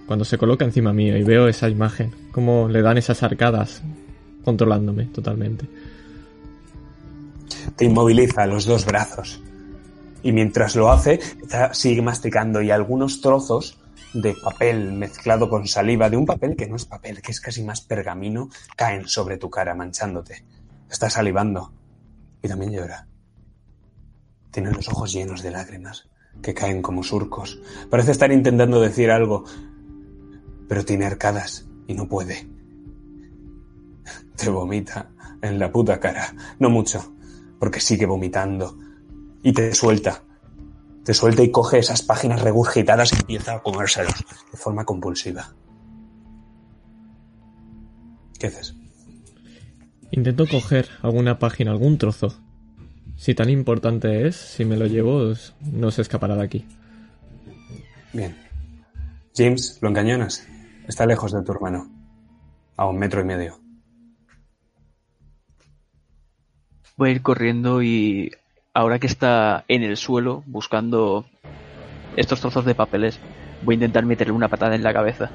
[0.06, 3.82] Cuando se coloca encima mío y veo esa imagen, cómo le dan esas arcadas,
[4.44, 5.66] controlándome totalmente.
[7.74, 9.42] Te inmoviliza los dos brazos.
[10.22, 11.18] Y mientras lo hace,
[11.72, 13.76] sigue masticando y algunos trozos
[14.14, 17.62] de papel mezclado con saliva, de un papel que no es papel, que es casi
[17.62, 20.44] más pergamino, caen sobre tu cara manchándote.
[20.90, 21.72] Está salivando.
[22.42, 23.06] Y también llora.
[24.50, 26.08] Tiene los ojos llenos de lágrimas,
[26.40, 27.60] que caen como surcos.
[27.90, 29.44] Parece estar intentando decir algo,
[30.68, 32.48] pero tiene arcadas y no puede.
[34.36, 35.10] Te vomita
[35.42, 36.34] en la puta cara.
[36.58, 37.14] No mucho,
[37.58, 38.78] porque sigue vomitando.
[39.42, 40.23] Y te suelta.
[41.04, 44.14] Te suelta y coge esas páginas regurgitadas y empieza a comérselos
[44.50, 45.52] de forma compulsiva.
[48.38, 48.74] ¿Qué haces?
[50.10, 52.34] Intento coger alguna página, algún trozo.
[53.16, 56.66] Si tan importante es, si me lo llevo, no se escapará de aquí.
[58.12, 58.36] Bien.
[59.36, 60.46] James, lo engañonas.
[60.88, 61.90] Está lejos de tu hermano.
[62.76, 63.60] A un metro y medio.
[66.96, 68.30] Voy a ir corriendo y
[68.74, 71.24] ahora que está en el suelo buscando
[72.16, 73.18] estos trozos de papeles,
[73.62, 75.30] voy a intentar meterle una patada en la cabeza.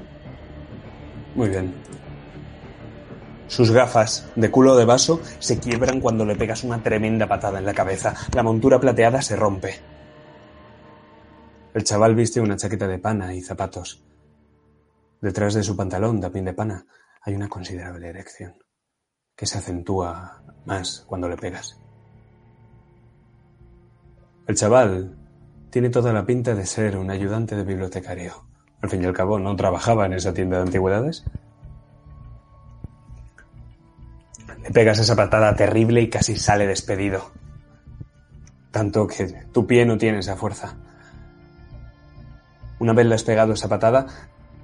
[1.36, 1.73] Muy bien.
[3.47, 7.65] Sus gafas de culo de vaso se quiebran cuando le pegas una tremenda patada en
[7.65, 8.13] la cabeza.
[8.36, 9.80] La montura plateada se rompe.
[11.73, 14.04] El chaval viste una chaqueta de pana y zapatos.
[15.21, 16.86] Detrás de su pantalón de de pana
[17.21, 18.56] hay una considerable erección,
[19.36, 21.80] que se acentúa más cuando le pegas.
[24.50, 25.16] El chaval
[25.70, 28.48] tiene toda la pinta de ser un ayudante de bibliotecario.
[28.82, 31.24] Al fin y al cabo, ¿no trabajaba en esa tienda de antigüedades?
[34.64, 37.30] Le pegas esa patada terrible y casi sale despedido.
[38.72, 40.78] Tanto que tu pie no tiene esa fuerza.
[42.80, 44.08] Una vez le has pegado esa patada,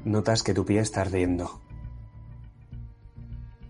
[0.03, 1.61] notas que tu pie está ardiendo.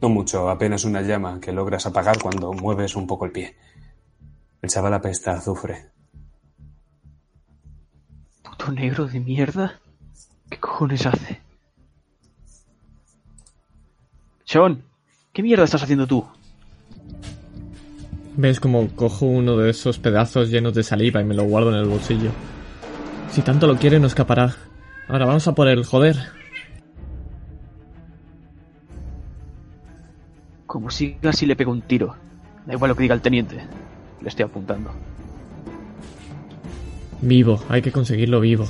[0.01, 3.57] No mucho, apenas una llama que logras apagar cuando mueves un poco el pie.
[4.61, 5.94] El chaval apesta azufre.
[8.57, 9.79] ¿Puto negro de mierda?
[10.49, 11.41] ¿Qué cojones hace?
[14.45, 14.83] Sean,
[15.33, 16.25] ¿qué mierda estás haciendo tú?
[18.37, 21.77] Ves como cojo uno de esos pedazos llenos de saliva y me lo guardo en
[21.77, 22.31] el bolsillo.
[23.31, 24.55] Si tanto lo quiere, no escapará.
[25.07, 26.17] Ahora vamos a por el joder.
[30.65, 32.15] Como siga así le pego un tiro.
[32.65, 33.65] Da igual lo que diga el teniente.
[34.21, 34.91] Le estoy apuntando.
[37.25, 38.67] Vivo, hay que conseguirlo vivo.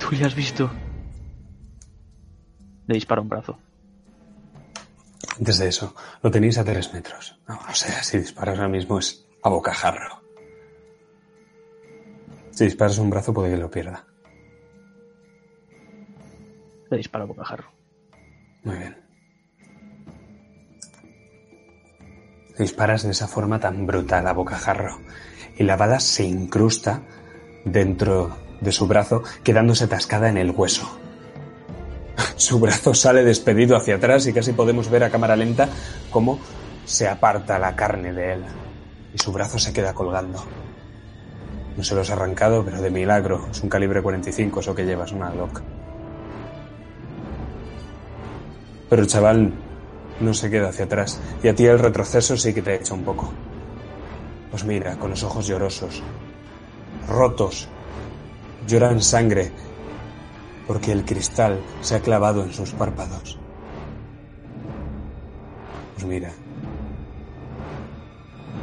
[0.00, 0.68] ¿Tú le has visto?
[2.88, 3.56] Le dispara un brazo.
[5.38, 7.38] Antes de eso, lo tenéis a tres metros.
[7.46, 10.20] No, o sea, si disparas ahora mismo es a bocajarro.
[12.50, 14.04] Si disparas un brazo puede que lo pierda.
[16.90, 17.70] Le dispara a bocajarro.
[18.64, 18.96] Muy bien.
[22.58, 24.98] Disparas de esa forma tan brutal a bocajarro
[25.56, 27.02] y la bala se incrusta
[27.64, 30.98] dentro de su brazo, quedándose atascada en el hueso.
[32.36, 35.68] Su brazo sale despedido hacia atrás y casi podemos ver a cámara lenta
[36.10, 36.38] cómo
[36.84, 38.44] se aparta la carne de él
[39.12, 40.42] y su brazo se queda colgando.
[41.76, 43.48] No se lo has arrancado, pero de milagro.
[43.50, 45.60] Es un calibre 45 eso que llevas, una lock.
[48.88, 49.52] Pero el chaval
[50.20, 53.04] no se queda hacia atrás y a ti el retroceso sí que te echa un
[53.04, 53.32] poco.
[54.56, 56.02] Pues mira, con los ojos llorosos,
[57.08, 57.68] rotos,
[58.66, 59.52] lloran sangre
[60.66, 63.38] porque el cristal se ha clavado en sus párpados.
[65.92, 66.32] Pues mira.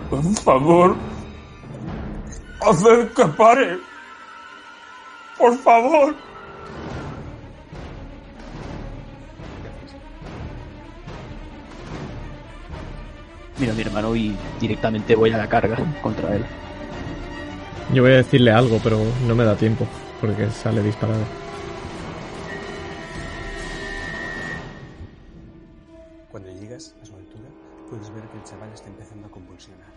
[0.10, 0.96] Por favor,
[2.62, 3.78] haced que pare.
[5.38, 6.16] Por favor.
[13.60, 16.44] Mira a mi hermano y directamente voy a la carga contra él.
[17.94, 19.86] Yo voy a decirle algo, pero no me da tiempo,
[20.20, 21.24] porque sale disparado.
[26.32, 27.50] Cuando llegas a su altura,
[27.90, 29.94] puedes ver que el chaval está empezando a convulsionar.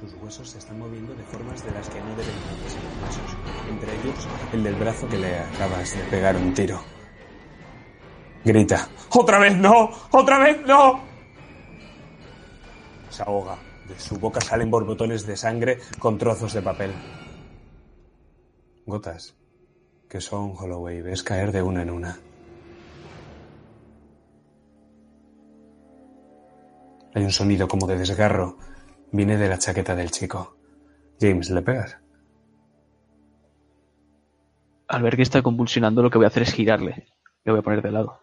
[0.00, 3.36] Sus huesos se están moviendo de formas de las que no deben moverse los huesos,
[3.70, 6.80] entre ellos el del brazo que le acabas de pegar un tiro.
[8.42, 9.90] Grita, ¡Otra vez no!
[10.10, 11.09] ¡Otra vez no!
[13.10, 13.58] Se ahoga.
[13.88, 16.92] De su boca salen borbotones de sangre con trozos de papel.
[18.86, 19.34] Gotas
[20.08, 21.02] que son Holloway.
[21.02, 22.18] Ves caer de una en una.
[27.14, 28.56] Hay un sonido como de desgarro
[29.12, 30.56] viene de la chaqueta del chico.
[31.20, 31.98] James, ¿le pegas?
[34.88, 37.06] Al ver que está convulsionando, lo que voy a hacer es girarle.
[37.44, 38.20] Le voy a poner de lado.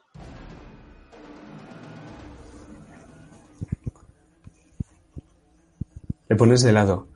[6.29, 7.07] Le pones de lado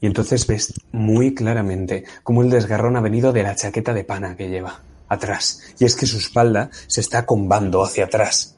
[0.00, 4.36] y entonces ves muy claramente cómo el desgarrón ha venido de la chaqueta de pana
[4.36, 5.74] que lleva atrás.
[5.78, 8.56] Y es que su espalda se está combando hacia atrás.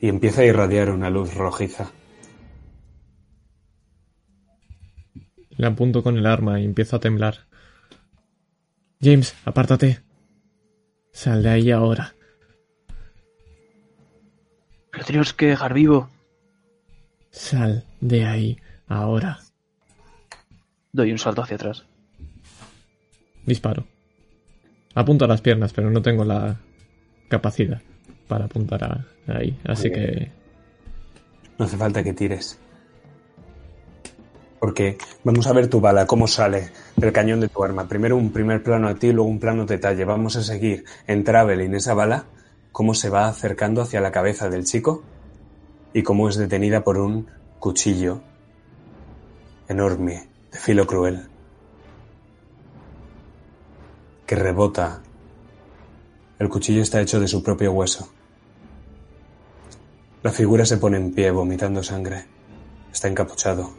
[0.00, 1.90] Y empieza a irradiar una luz rojiza.
[5.50, 7.46] Le apunto con el arma y empiezo a temblar.
[9.02, 10.00] James, apártate.
[11.12, 12.14] Sal de ahí ahora.
[14.92, 16.08] Lo tenemos que dejar vivo.
[17.30, 18.58] Sal de ahí
[18.88, 19.38] ahora.
[20.92, 21.84] Doy un salto hacia atrás.
[23.46, 23.86] Disparo.
[24.94, 26.56] Apunto a las piernas, pero no tengo la
[27.28, 27.80] capacidad
[28.26, 29.58] para apuntar a ahí.
[29.64, 30.00] Así bien.
[30.00, 30.30] que
[31.58, 32.58] No hace falta que tires.
[34.58, 37.88] Porque vamos a ver tu bala, cómo sale del cañón de tu arma.
[37.88, 40.04] Primero un primer plano a ti, luego un plano detalle.
[40.04, 42.26] Vamos a seguir en traveling esa bala,
[42.72, 45.02] cómo se va acercando hacia la cabeza del chico
[45.92, 47.28] y cómo es detenida por un
[47.58, 48.20] cuchillo
[49.68, 51.28] enorme, de filo cruel,
[54.26, 55.02] que rebota.
[56.38, 58.08] El cuchillo está hecho de su propio hueso.
[60.22, 62.24] La figura se pone en pie, vomitando sangre.
[62.92, 63.70] Está encapuchado.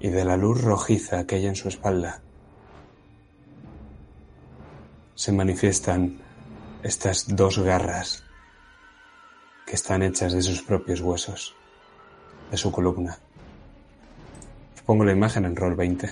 [0.00, 2.22] Y de la luz rojiza que hay en su espalda
[5.22, 6.18] se manifiestan
[6.82, 8.21] estas dos garras
[9.72, 11.54] que están hechas de sus propios huesos,
[12.50, 13.18] de su columna.
[14.84, 16.10] Pongo la imagen en rol 20.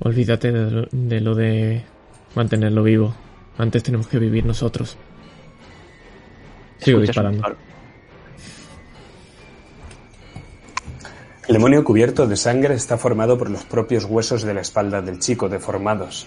[0.00, 1.93] olvídate de lo de
[2.34, 3.14] mantenerlo vivo.
[3.58, 4.96] Antes tenemos que vivir nosotros.
[6.78, 7.56] Sigo disparando.
[11.46, 15.18] El demonio cubierto de sangre está formado por los propios huesos de la espalda del
[15.18, 16.26] chico deformados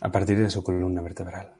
[0.00, 1.54] a partir de su columna vertebral.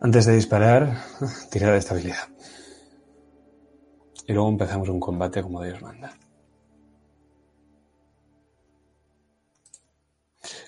[0.00, 1.02] Antes de disparar,
[1.50, 2.28] tirada de estabilidad.
[4.26, 6.12] Y luego empezamos un combate como Dios manda.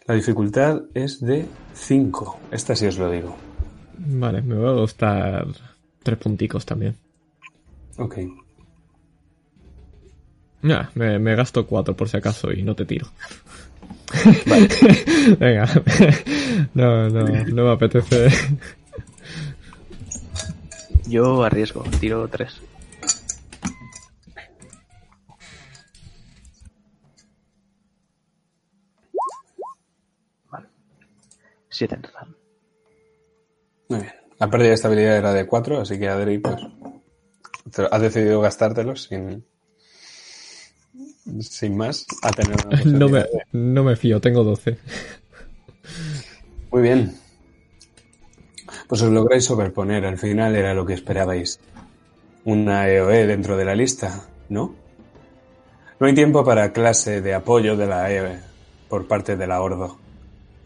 [0.06, 2.40] La dificultad es de 5.
[2.50, 3.36] Esta sí os lo digo.
[3.98, 5.46] Vale, me va a gustar
[6.02, 6.96] tres punticos también.
[7.98, 8.18] Ok.
[10.62, 13.08] Ya, me, me gasto cuatro por si acaso y no te tiro.
[14.46, 14.68] Vale.
[15.38, 15.68] Venga.
[16.74, 18.28] no, no, no me apetece.
[21.06, 22.60] Yo arriesgo, tiro tres.
[31.78, 32.34] Siete en total.
[33.88, 34.12] Muy bien.
[34.40, 36.56] La pérdida de estabilidad era de 4, así que Adri, pues.
[37.92, 39.44] Has decidido gastártelos sin.
[41.40, 42.04] Sin más.
[42.22, 44.76] A tener una no, me, de- no me fío, tengo 12.
[46.72, 47.14] Muy bien.
[48.88, 50.04] Pues os lográis sobreponer.
[50.04, 51.60] Al final era lo que esperabais.
[52.44, 54.74] Una EOE dentro de la lista, ¿no?
[56.00, 58.40] No hay tiempo para clase de apoyo de la EOE
[58.88, 60.07] por parte de la Ordo.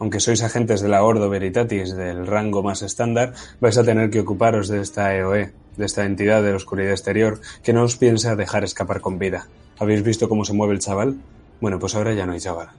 [0.03, 4.19] Aunque sois agentes de la Ordo Veritatis del rango más estándar, vais a tener que
[4.19, 8.35] ocuparos de esta EOE, de esta entidad de la oscuridad exterior, que no os piensa
[8.35, 9.47] dejar escapar con vida.
[9.79, 11.23] ¿Habéis visto cómo se mueve el chaval?
[11.61, 12.71] Bueno, pues ahora ya no hay chaval.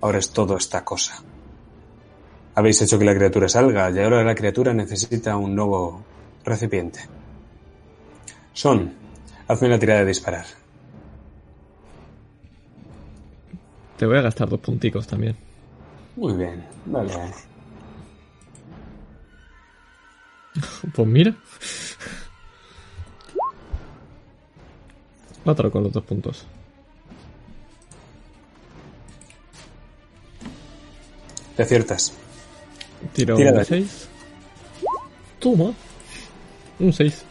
[0.00, 1.22] Ahora es todo esta cosa.
[2.54, 6.02] Habéis hecho que la criatura salga y ahora la criatura necesita un nuevo
[6.42, 7.00] recipiente.
[8.54, 8.94] Son,
[9.46, 10.46] hazme la tirada de disparar.
[13.98, 15.49] Te voy a gastar dos punticos también.
[16.20, 17.14] Muy bien, vale.
[20.94, 21.34] Pues mira.
[25.44, 26.44] Cuatro con los dos puntos.
[31.56, 32.12] Te aciertas.
[33.14, 34.08] Tiro Tira un de- 6.
[35.38, 35.72] Toma.
[36.78, 37.22] Un 6.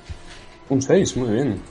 [0.70, 1.62] Un 6, muy bien.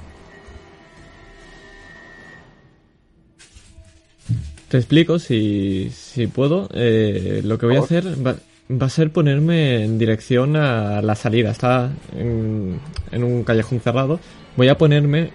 [4.69, 6.69] Te explico si, si puedo.
[6.75, 8.37] Eh, lo que voy a hacer va,
[8.71, 11.51] va a ser ponerme en dirección a la salida.
[11.51, 12.79] Está en,
[13.11, 14.21] en un callejón cerrado.
[14.57, 15.31] Voy a ponerme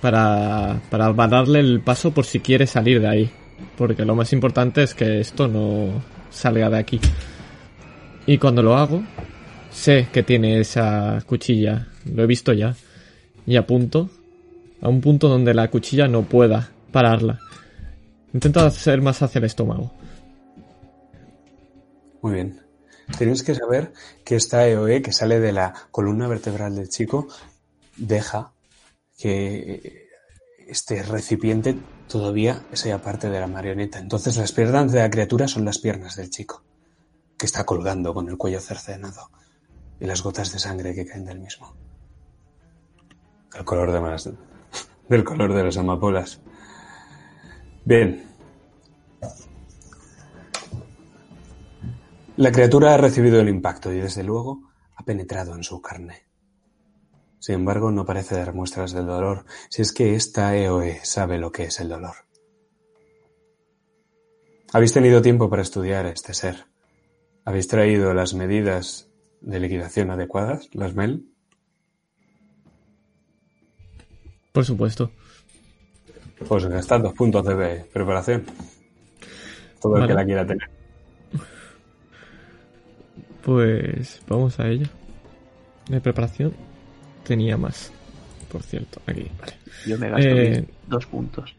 [0.00, 3.30] para, para darle el paso por si quiere salir de ahí.
[3.76, 7.00] Porque lo más importante es que esto no salga de aquí.
[8.26, 9.02] Y cuando lo hago,
[9.70, 11.86] sé que tiene esa cuchilla.
[12.12, 12.74] Lo he visto ya.
[13.46, 14.10] Y apunto
[14.82, 17.38] a un punto donde la cuchilla no pueda pararla.
[18.32, 19.90] Intento hacer más hacia el estómago.
[22.22, 22.60] Muy bien.
[23.18, 23.92] Tienes que saber
[24.24, 27.26] que esta EOE que sale de la columna vertebral del chico
[27.96, 28.52] deja
[29.18, 30.08] que
[30.68, 31.76] este recipiente
[32.06, 33.98] todavía sea parte de la marioneta.
[33.98, 36.62] Entonces las piernas de la criatura son las piernas del chico,
[37.36, 39.30] que está colgando con el cuello cercenado
[39.98, 41.74] y las gotas de sangre que caen del mismo.
[43.54, 44.34] El color de
[45.08, 46.40] del color de las amapolas.
[47.84, 48.26] Bien.
[52.36, 56.26] La criatura ha recibido el impacto y desde luego ha penetrado en su carne.
[57.38, 61.50] Sin embargo, no parece dar muestras del dolor, si es que esta EOE sabe lo
[61.52, 62.14] que es el dolor.
[64.72, 66.66] Habéis tenido tiempo para estudiar este ser.
[67.44, 69.08] ¿Habéis traído las medidas
[69.40, 71.26] de liquidación adecuadas, las MEL?
[74.52, 75.10] Por supuesto.
[76.48, 78.44] Pues gastad dos puntos de preparación.
[79.80, 80.68] Todo el que la quiera tener.
[83.42, 84.86] Pues vamos a ello.
[85.88, 86.52] De preparación
[87.24, 87.90] tenía más.
[88.50, 89.52] Por cierto, aquí, vale.
[89.86, 91.54] Yo me gasto Eh, dos puntos.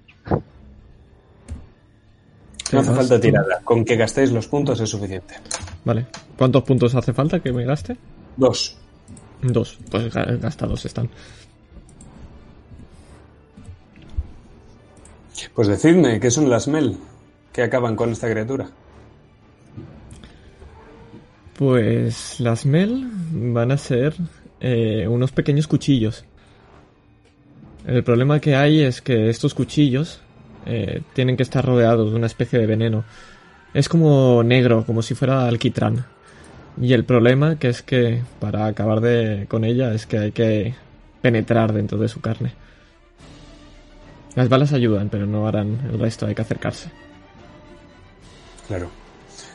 [2.74, 3.60] No hace falta tirada.
[3.64, 5.36] Con que gastéis los puntos es suficiente.
[5.84, 6.06] Vale.
[6.38, 7.98] ¿Cuántos puntos hace falta que me gaste?
[8.38, 8.78] Dos.
[9.42, 9.78] Dos.
[9.90, 11.10] Pues ga- gastados están.
[15.54, 16.98] Pues decidme, ¿qué son las MEL
[17.52, 18.70] que acaban con esta criatura?
[21.58, 24.16] Pues las Mel van a ser
[24.60, 26.26] eh, unos pequeños cuchillos.
[27.86, 30.22] El problema que hay es que estos cuchillos
[30.66, 33.04] eh, tienen que estar rodeados de una especie de veneno.
[33.74, 36.06] Es como negro, como si fuera alquitrán.
[36.82, 40.74] Y el problema que es que para acabar de, con ella es que hay que
[41.22, 42.54] penetrar dentro de su carne.
[44.36, 46.90] Las balas ayudan, pero no harán el resto, hay que acercarse.
[48.68, 48.90] Claro.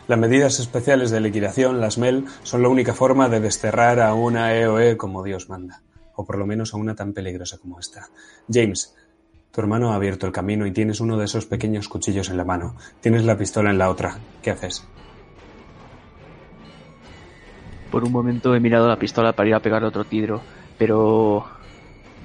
[0.08, 4.54] Las medidas especiales de liquidación, las MEL, son la única forma de desterrar a una
[4.54, 5.82] EOE como Dios manda.
[6.14, 8.08] O por lo menos a una tan peligrosa como esta.
[8.52, 8.94] James,
[9.50, 12.44] tu hermano ha abierto el camino y tienes uno de esos pequeños cuchillos en la
[12.44, 12.76] mano.
[13.00, 14.18] Tienes la pistola en la otra.
[14.42, 14.86] ¿Qué haces?
[17.90, 20.42] Por un momento he mirado la pistola para ir a pegarle otro tidro,
[20.76, 21.46] pero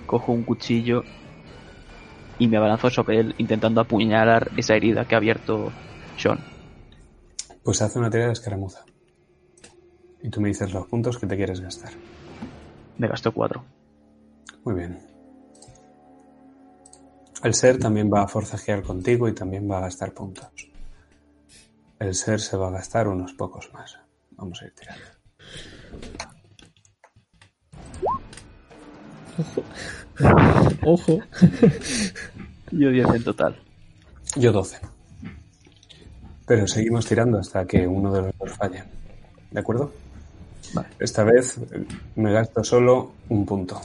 [0.05, 1.03] cojo un cuchillo
[2.41, 5.71] y me abalanzo sobre él intentando apuñalar esa herida que ha abierto
[6.17, 6.39] Sean.
[7.63, 8.83] Pues hace una tirada de escaramuza.
[10.23, 11.91] Y tú me dices los puntos que te quieres gastar.
[12.97, 13.63] Me gasto cuatro.
[14.63, 14.97] Muy bien.
[17.43, 20.49] El ser también va a forcejear contigo y también va a gastar puntos.
[21.99, 23.99] El ser se va a gastar unos pocos más.
[24.31, 25.05] Vamos a ir tirando.
[30.83, 31.19] Ojo.
[32.71, 33.55] Yo 10 en total.
[34.35, 34.79] Yo 12.
[36.45, 38.83] Pero seguimos tirando hasta que uno de los dos falle.
[39.51, 39.91] ¿De acuerdo?
[40.73, 40.87] Vale.
[40.99, 43.81] Esta vez eh, me gasto solo un punto.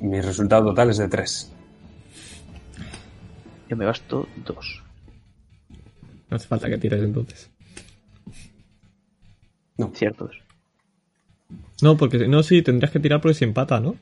[0.00, 1.52] Mi resultado total es de 3.
[3.68, 4.82] Yo me gasto dos.
[6.30, 7.50] No hace falta que tires entonces.
[9.76, 9.92] No.
[9.94, 10.42] Ciertos.
[11.82, 13.96] No, porque no, sí, tendrías que tirar porque si empata, ¿no?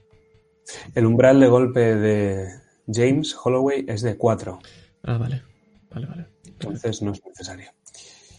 [0.95, 4.59] El umbral de golpe de James Holloway es de 4.
[5.05, 5.43] Ah, vale.
[5.91, 6.27] Vale, vale.
[6.45, 7.71] Entonces no es necesario.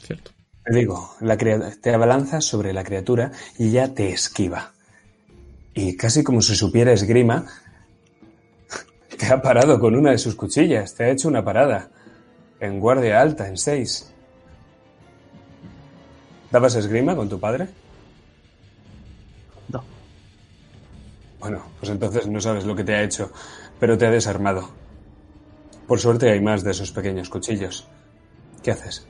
[0.01, 0.31] Cierto.
[0.63, 4.73] Te digo, la te abalanzas sobre la criatura y ella te esquiva.
[5.73, 7.45] Y casi como si supiera esgrima,
[9.17, 11.89] te ha parado con una de sus cuchillas, te ha hecho una parada.
[12.59, 14.13] En guardia alta, en 6.
[16.51, 17.67] ¿Dabas esgrima con tu padre?
[19.69, 19.83] No.
[21.39, 23.31] Bueno, pues entonces no sabes lo que te ha hecho,
[23.79, 24.69] pero te ha desarmado.
[25.87, 27.87] Por suerte hay más de esos pequeños cuchillos.
[28.63, 29.07] ¿Qué haces?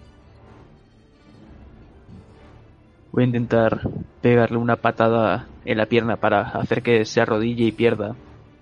[3.11, 3.82] Voy a intentar
[4.22, 8.15] pegarle una patada en la pierna para hacer que se arrodille y pierda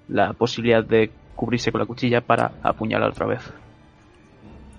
[0.07, 3.41] la posibilidad de cubrirse con la cuchilla para apuñalar otra vez.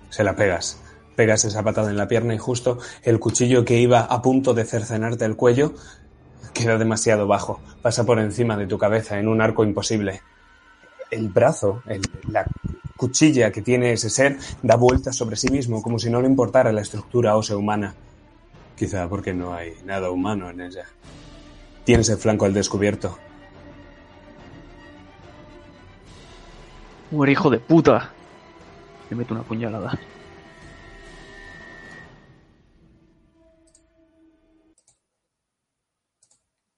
[0.09, 0.83] Se la pegas.
[1.15, 4.65] Pegas esa patada en la pierna y justo el cuchillo que iba a punto de
[4.65, 5.75] cercenarte el cuello
[6.55, 7.61] queda demasiado bajo.
[7.83, 10.23] Pasa por encima de tu cabeza en un arco imposible.
[11.11, 12.47] El brazo, el- la
[12.97, 16.73] cuchilla que tiene ese ser, da vueltas sobre sí mismo como si no le importara
[16.73, 17.95] la estructura ósea humana.
[18.77, 20.87] Quizá porque no hay nada humano en ella.
[21.85, 23.17] Tienes el flanco al descubierto.
[27.11, 28.13] Muere, hijo de puta.
[29.09, 29.99] Le meto una puñalada.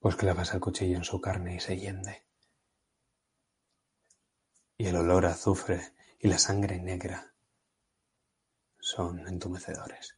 [0.00, 2.27] Pues clavas el cuchillo en su carne y se hiende.
[4.80, 7.34] Y el olor a azufre y la sangre negra
[8.78, 10.16] son entumecedores.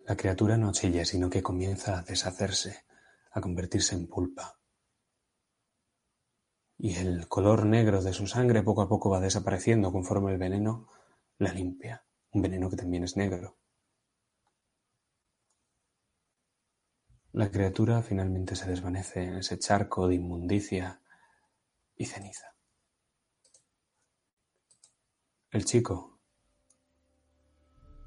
[0.00, 2.84] La criatura no chilla, sino que comienza a deshacerse,
[3.30, 4.58] a convertirse en pulpa.
[6.78, 10.88] Y el color negro de su sangre poco a poco va desapareciendo conforme el veneno
[11.38, 12.04] la limpia.
[12.32, 13.56] Un veneno que también es negro.
[17.30, 21.01] La criatura finalmente se desvanece en ese charco de inmundicia
[21.96, 22.54] y ceniza.
[25.50, 26.18] El chico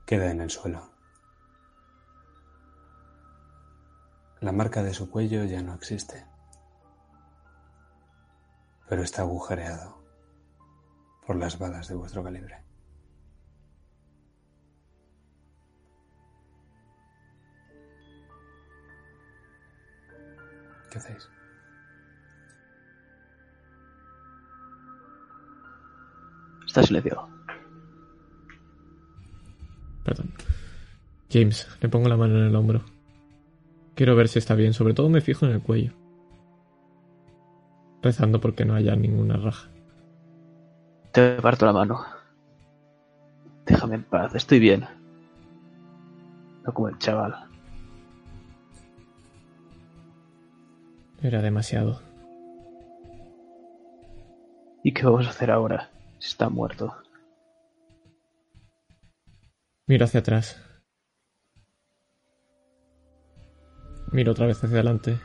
[0.05, 0.93] queda en el suelo.
[4.41, 6.25] La marca de su cuello ya no existe,
[8.87, 10.03] pero está agujereado
[11.25, 12.63] por las balas de vuestro calibre.
[20.91, 21.34] ¿Qué hacéis?
[26.75, 27.29] Está silenciado.
[30.03, 30.33] Perdón.
[31.31, 32.81] James, le pongo la mano en el hombro.
[33.95, 35.93] Quiero ver si está bien, sobre todo me fijo en el cuello.
[38.01, 39.69] Rezando porque no haya ninguna raja.
[41.13, 42.05] Te parto la mano.
[43.65, 44.85] Déjame en paz, estoy bien.
[46.65, 47.35] No como el chaval.
[51.21, 52.01] Era demasiado.
[54.83, 55.94] ¿Y qué vamos a hacer ahora?
[56.19, 56.95] Está muerto.
[59.87, 60.61] Miro hacia atrás.
[64.11, 65.19] Miro otra vez hacia adelante.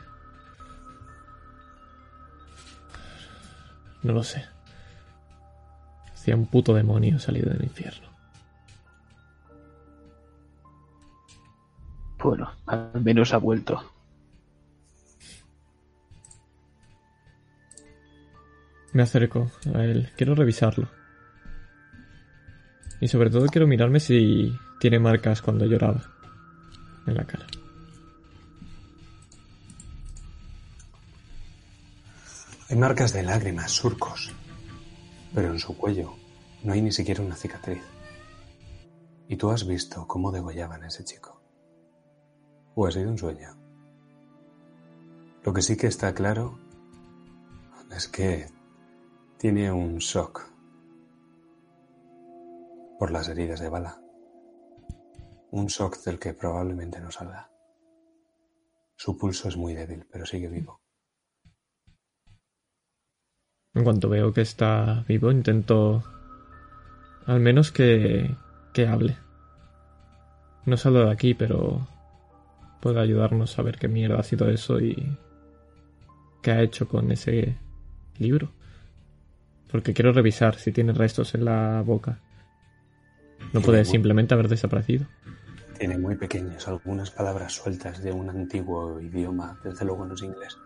[4.03, 4.45] No lo sé.
[6.13, 8.09] Hacía un puto demonio salido del infierno.
[12.17, 13.83] Bueno, al menos ha vuelto.
[18.93, 20.09] Me acerco a él.
[20.17, 20.89] Quiero revisarlo.
[22.99, 26.03] Y sobre todo quiero mirarme si tiene marcas cuando lloraba
[27.07, 27.47] en la cara.
[32.69, 34.31] Hay marcas de lágrimas, surcos,
[35.33, 36.15] pero en su cuello
[36.63, 37.83] no hay ni siquiera una cicatriz.
[39.27, 41.41] ¿Y tú has visto cómo degollaban a ese chico?
[42.75, 43.57] ¿O ha sido un sueño?
[45.43, 46.59] Lo que sí que está claro
[47.95, 48.47] es que
[49.41, 50.47] tiene un shock
[52.99, 53.99] por las heridas de bala.
[55.49, 57.49] Un shock del que probablemente no salga.
[58.95, 60.79] Su pulso es muy débil, pero sigue vivo.
[63.73, 66.03] En cuanto veo que está vivo, intento
[67.25, 68.37] al menos que,
[68.75, 69.17] que hable.
[70.67, 71.87] No salgo de aquí, pero
[72.79, 75.17] puede ayudarnos a ver qué mierda ha sido eso y
[76.43, 77.57] qué ha hecho con ese
[78.19, 78.60] libro.
[79.71, 82.19] Porque quiero revisar si tiene restos en la boca.
[83.53, 85.07] No puede simplemente haber desaparecido.
[85.77, 90.57] Tiene muy pequeños algunas palabras sueltas de un antiguo idioma, desde luego no es inglés.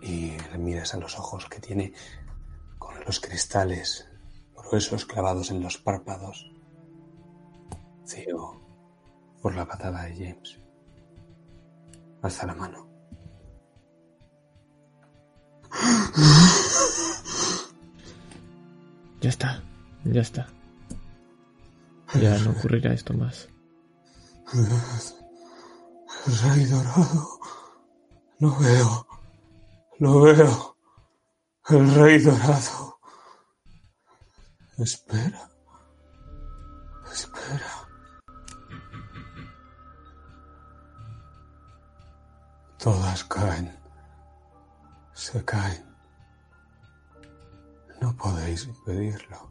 [0.00, 1.92] Y le miras a los ojos que tiene
[2.78, 4.08] con los cristales
[4.56, 6.50] gruesos clavados en los párpados.
[8.06, 8.60] Ciego
[9.40, 10.60] por la patada de James.
[12.22, 12.88] Alza la mano.
[19.24, 19.62] Ya está,
[20.04, 20.46] ya está.
[22.20, 23.48] Ya no ocurrirá esto más.
[26.42, 27.40] Rey dorado.
[28.38, 29.06] Lo veo.
[29.98, 30.76] Lo veo.
[31.70, 32.98] El rey dorado.
[34.76, 35.48] Espera.
[37.10, 37.72] Espera.
[42.76, 43.74] Todas caen.
[45.14, 45.93] Se caen.
[48.04, 49.50] No podéis impedirlo.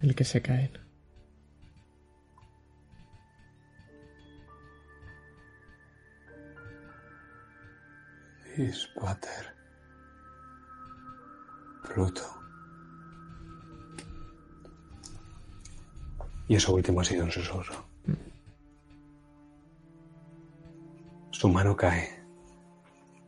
[0.00, 0.78] El que se caen.
[8.58, 9.56] Ispater.
[11.84, 12.20] Pluto.
[16.48, 17.82] Y eso último ha sido un susurro.
[21.30, 22.22] Su mano cae.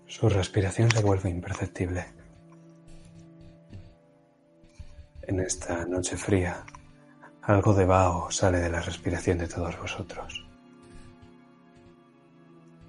[0.09, 2.14] Su respiración se vuelve imperceptible.
[5.27, 6.67] En esta noche fría,
[7.41, 10.47] algo de vaho sale de la respiración de todos vosotros.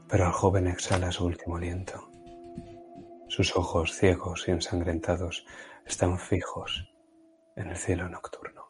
[0.09, 2.11] Pero el joven exhala su último aliento.
[3.29, 5.45] Sus ojos ciegos y ensangrentados
[5.85, 6.89] están fijos
[7.55, 8.65] en el cielo nocturno.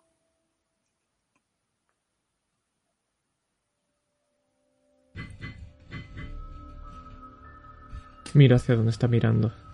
[8.35, 9.64] Miro hacia donde está mirando.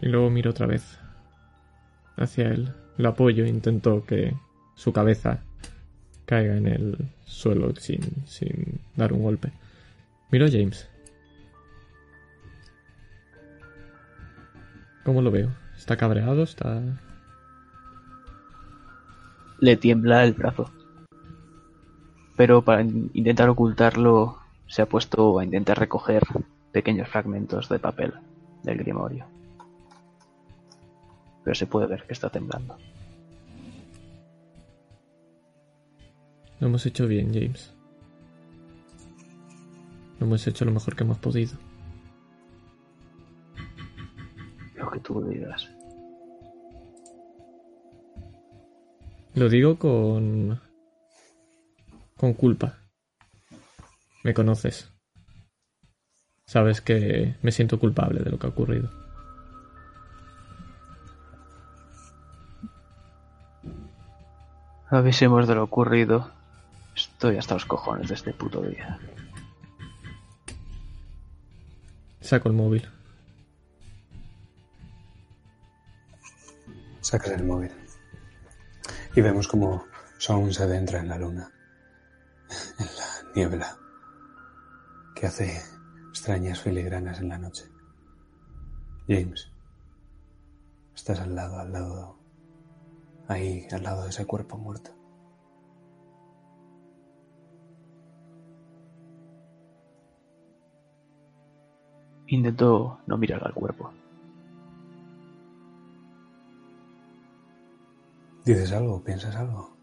[0.00, 0.98] Y luego miro otra vez
[2.16, 2.72] hacia él.
[2.96, 4.34] Lo apoyo e intento que
[4.74, 5.42] su cabeza
[6.24, 9.52] caiga en el suelo sin, sin dar un golpe.
[10.30, 10.88] Miro a James.
[15.04, 15.50] ¿Cómo lo veo?
[15.76, 16.42] ¿Está cabreado?
[16.42, 16.82] ¿Está...?
[19.60, 20.70] Le tiembla el brazo.
[22.36, 26.22] Pero para intentar ocultarlo se ha puesto a intentar recoger
[26.72, 28.12] pequeños fragmentos de papel
[28.62, 29.37] del grimorio.
[31.48, 32.76] Pero se puede ver que está temblando.
[36.60, 37.72] Lo hemos hecho bien, James.
[40.20, 41.56] Lo hemos hecho lo mejor que hemos podido.
[44.74, 45.70] Lo que tú digas.
[49.32, 50.60] Lo digo con...
[52.14, 52.76] con culpa.
[54.22, 54.92] Me conoces.
[56.44, 58.97] Sabes que me siento culpable de lo que ha ocurrido.
[64.90, 66.30] Avisemos de lo ocurrido.
[66.96, 68.98] Estoy hasta los cojones de este puto día.
[72.20, 72.88] Saco el móvil.
[77.00, 77.70] Sacas el móvil.
[79.14, 79.86] Y vemos como
[80.18, 81.50] Son se adentra en la luna.
[82.78, 83.76] En la niebla.
[85.14, 85.62] Que hace
[86.10, 87.64] extrañas filigranas en la noche.
[89.06, 89.50] James.
[90.94, 92.17] Estás al lado, al lado.
[93.28, 94.90] Ahí, al lado de ese cuerpo muerto.
[102.26, 103.92] Intento no mirar al cuerpo.
[108.44, 109.02] ¿Dices algo?
[109.04, 109.76] ¿Piensas algo?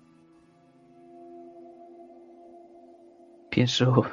[3.51, 4.03] Pienso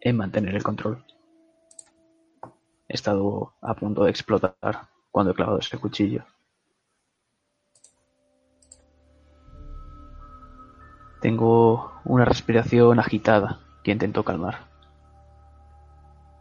[0.00, 1.04] en mantener el control.
[2.88, 6.24] He estado a punto de explotar cuando he clavado ese cuchillo.
[11.22, 14.66] Tengo una respiración agitada que intento calmar.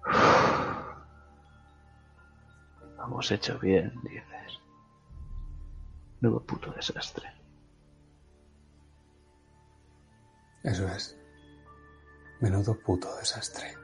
[3.05, 4.59] Hemos hecho bien, dices.
[6.19, 7.32] Nuevo puto desastre.
[10.63, 11.15] Eso es.
[12.39, 13.77] Menudo puto desastre.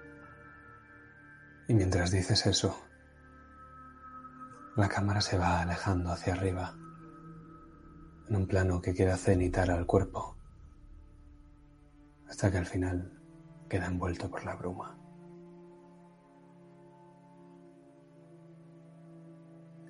[1.68, 2.76] Y mientras dices eso,
[4.76, 6.74] la cámara se va alejando hacia arriba,
[8.30, 10.37] en un plano que queda cenitar al cuerpo,
[12.30, 13.12] hasta que al final
[13.70, 14.98] queda envuelto por la bruma.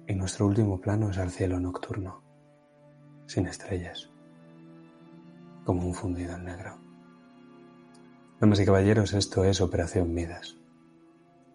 [0.07, 2.23] Y nuestro último plano es al cielo nocturno,
[3.25, 4.09] sin estrellas,
[5.65, 6.77] como un fundido en negro.
[8.39, 10.55] Damas y caballeros, esto es Operación Midas.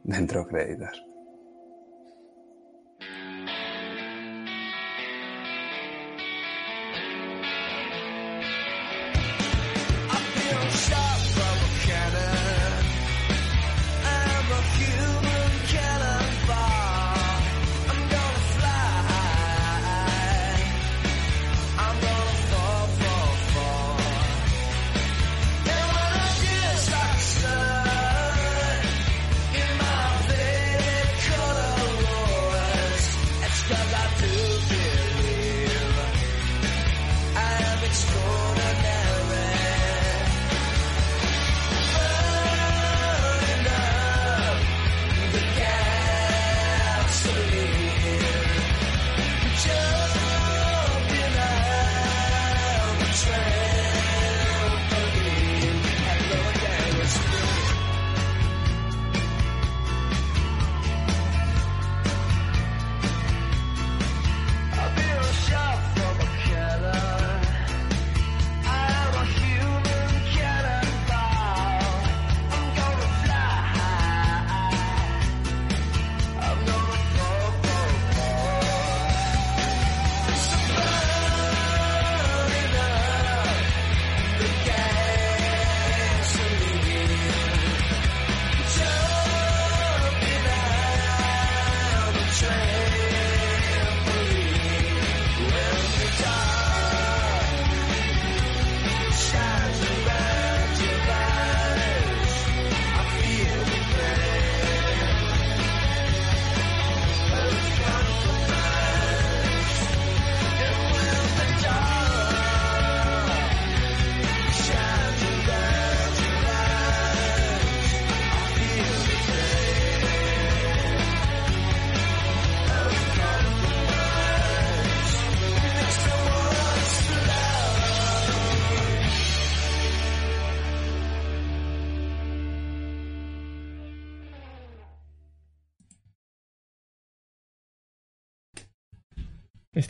[0.05, 1.11] Dentro créditos.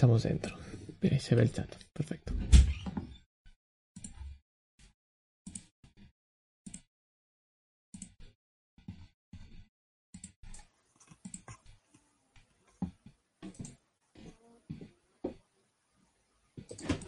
[0.02, 0.56] Estamos dentro.
[1.00, 1.72] Ahí se ve el chat.
[1.92, 2.34] Perfecto.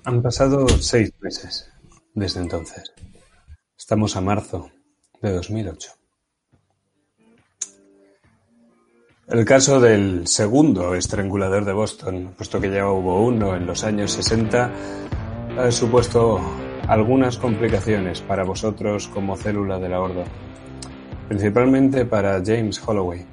[0.04, 1.72] Han pasado seis meses
[2.14, 2.92] desde entonces.
[3.76, 4.70] Estamos a marzo
[5.20, 6.03] de 2008.
[9.26, 14.12] El caso del segundo estrangulador de Boston, puesto que ya hubo uno en los años
[14.12, 14.70] 60,
[15.58, 16.38] ha supuesto
[16.88, 20.24] algunas complicaciones para vosotros como célula de la Horda,
[21.26, 23.24] principalmente para James Holloway,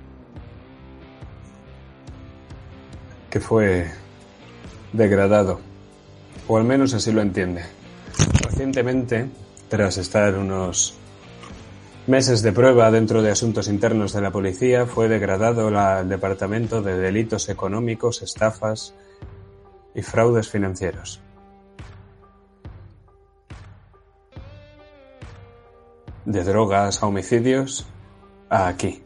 [3.29, 3.91] que fue
[4.93, 5.59] degradado,
[6.47, 7.63] o al menos así lo entiende.
[8.45, 9.27] Recientemente,
[9.67, 11.00] tras estar unos
[12.07, 16.97] meses de prueba dentro de asuntos internos de la policía, fue degradado al Departamento de
[16.97, 18.93] Delitos Económicos, Estafas
[19.93, 21.21] y Fraudes Financieros.
[26.25, 27.87] De drogas a homicidios
[28.49, 29.03] a aquí.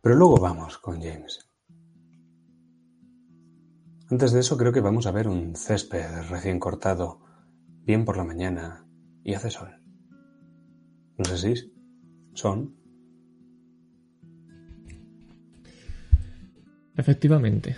[0.00, 1.48] Pero luego vamos con James.
[4.10, 7.20] Antes de eso creo que vamos a ver un césped recién cortado,
[7.84, 8.86] bien por la mañana,
[9.22, 9.77] y hace sol.
[11.18, 11.72] No sé si
[12.34, 12.74] son.
[16.96, 17.76] Efectivamente.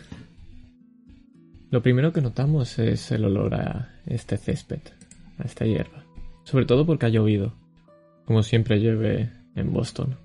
[1.70, 4.80] Lo primero que notamos es el olor a este césped,
[5.38, 6.05] a esta hierba.
[6.45, 7.55] Sobre todo porque ha llovido,
[8.24, 10.16] como siempre llueve en Boston.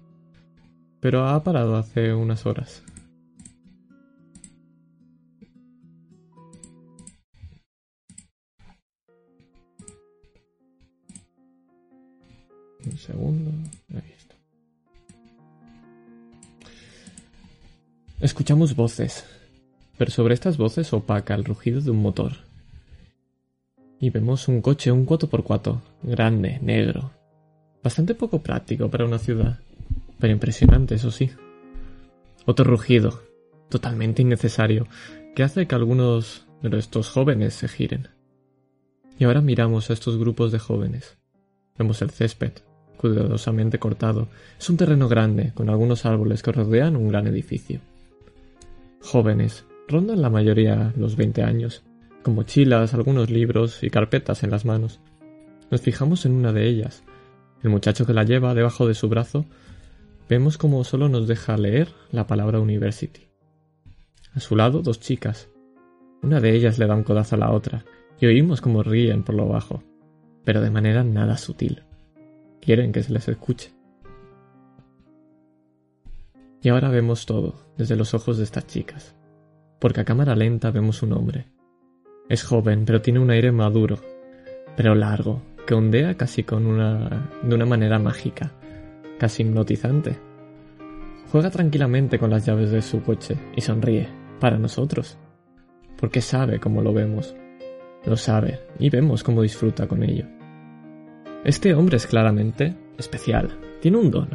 [1.02, 2.85] Pero ha parado hace unas horas.
[12.86, 13.52] Un segundo.
[13.94, 14.36] Ahí está.
[18.20, 19.26] Escuchamos voces,
[19.98, 22.34] pero sobre estas voces opaca el rugido de un motor.
[24.00, 27.12] Y vemos un coche, un 4x4, grande, negro.
[27.84, 29.60] Bastante poco práctico para una ciudad,
[30.20, 31.32] pero impresionante, eso sí.
[32.46, 33.24] Otro rugido,
[33.70, 34.88] totalmente innecesario,
[35.36, 38.10] que hace que algunos de estos jóvenes se giren.
[39.18, 41.18] Y ahora miramos a estos grupos de jóvenes.
[41.78, 42.54] Vemos el césped,
[42.96, 44.28] cuidadosamente cortado.
[44.60, 47.80] Es un terreno grande, con algunos árboles que rodean un gran edificio.
[49.02, 51.84] Jóvenes, rondan la mayoría los 20 años,
[52.24, 55.00] con mochilas, algunos libros y carpetas en las manos.
[55.70, 57.04] Nos fijamos en una de ellas.
[57.62, 59.46] El muchacho que la lleva debajo de su brazo,
[60.28, 63.28] vemos como solo nos deja leer la palabra university.
[64.34, 65.50] A su lado, dos chicas.
[66.22, 67.86] Una de ellas le da un codazo a la otra,
[68.20, 69.84] y oímos como ríen por lo bajo,
[70.44, 71.84] pero de manera nada sutil
[72.66, 73.72] quieren que se les escuche.
[76.62, 79.16] Y ahora vemos todo desde los ojos de estas chicas,
[79.80, 81.46] porque a cámara lenta vemos un hombre.
[82.28, 84.00] Es joven, pero tiene un aire maduro,
[84.76, 88.52] pero largo, que ondea casi con una de una manera mágica,
[89.20, 90.18] casi hipnotizante.
[91.32, 94.10] Juega tranquilamente con las llaves de su coche y sonríe,
[94.40, 95.20] para nosotros,
[95.98, 97.36] porque sabe cómo lo vemos.
[98.06, 100.26] Lo sabe y vemos cómo disfruta con ello.
[101.46, 104.28] Este hombre es claramente especial, tiene un don.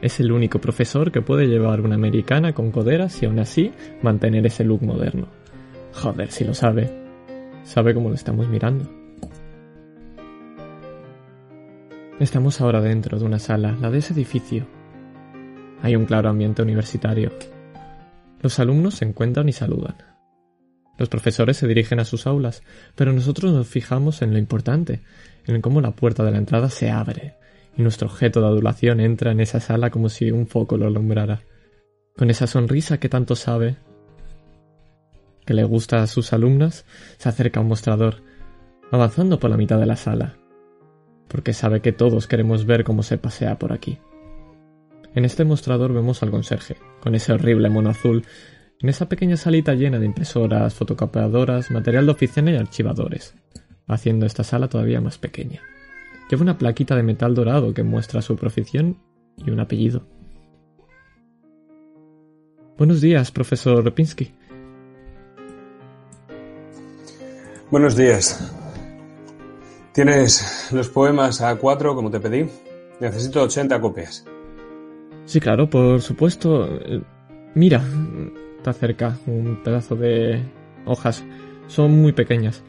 [0.00, 3.72] Es el único profesor que puede llevar una americana con coderas y aún así
[4.02, 5.28] mantener ese look moderno.
[5.92, 6.90] Joder, si lo sabe.
[7.62, 8.90] Sabe cómo lo estamos mirando.
[12.18, 14.66] Estamos ahora dentro de una sala, la de ese edificio.
[15.80, 17.30] Hay un claro ambiente universitario.
[18.40, 19.94] Los alumnos se encuentran y saludan.
[20.98, 22.64] Los profesores se dirigen a sus aulas,
[22.96, 25.02] pero nosotros nos fijamos en lo importante,
[25.46, 27.36] en cómo la puerta de la entrada se abre
[27.76, 31.42] y nuestro objeto de adulación entra en esa sala como si un foco lo alumbrara.
[32.16, 33.76] Con esa sonrisa que tanto sabe,
[35.46, 36.84] que le gusta a sus alumnas,
[37.16, 38.22] se acerca a un mostrador,
[38.90, 40.36] avanzando por la mitad de la sala,
[41.28, 43.98] porque sabe que todos queremos ver cómo se pasea por aquí.
[45.14, 48.24] En este mostrador vemos al conserje, con ese horrible mono azul,
[48.80, 53.34] en esa pequeña salita llena de impresoras, fotocopiadoras, material de oficina y archivadores
[53.86, 55.60] haciendo esta sala todavía más pequeña.
[56.30, 58.98] Lleva una plaquita de metal dorado que muestra su profesión
[59.36, 60.06] y un apellido.
[62.78, 64.32] Buenos días, profesor Repinski.
[67.70, 68.52] Buenos días.
[69.92, 72.46] ¿Tienes los poemas A4 como te pedí?
[73.00, 74.24] Necesito 80 copias.
[75.26, 76.68] Sí, claro, por supuesto.
[77.54, 77.82] Mira,
[78.56, 80.42] está cerca un pedazo de
[80.86, 81.22] hojas.
[81.66, 82.62] Son muy pequeñas.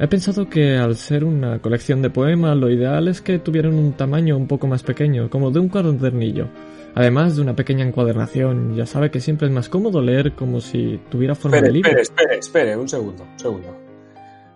[0.00, 3.94] He pensado que al ser una colección de poemas, lo ideal es que tuvieran un
[3.94, 6.48] tamaño un poco más pequeño, como de un cuadernillo.
[6.94, 11.00] Además de una pequeña encuadernación, ya sabe que siempre es más cómodo leer como si
[11.10, 11.90] tuviera forma Espere, de libro.
[11.90, 13.76] espere, espere, espere, un segundo, un segundo.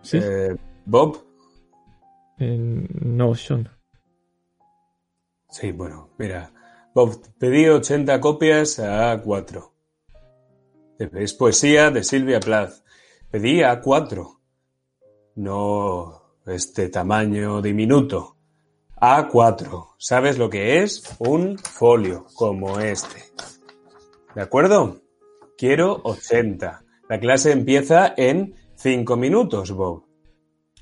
[0.02, 0.18] ¿Sí?
[0.22, 1.24] Eh, Bob.
[2.38, 3.68] Eh, no, Sean.
[5.48, 6.52] Sí, bueno, mira.
[6.94, 9.72] Bob, pedí 80 copias a 4.
[10.98, 12.74] Es poesía de Silvia Plath.
[13.30, 14.41] Pedí a 4.
[15.36, 18.36] No este tamaño diminuto.
[19.00, 19.94] A4.
[19.98, 21.16] ¿Sabes lo que es?
[21.18, 23.22] Un folio como este.
[24.34, 25.00] ¿De acuerdo?
[25.56, 26.84] Quiero 80.
[27.08, 30.04] La clase empieza en 5 minutos, Bob.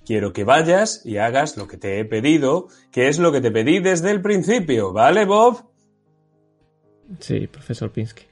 [0.04, 3.50] Quiero que vayas y hagas lo que te he pedido, que es lo que te
[3.50, 5.70] pedí desde el principio, ¿vale, Bob?
[7.18, 8.24] Sí, profesor Pinsky.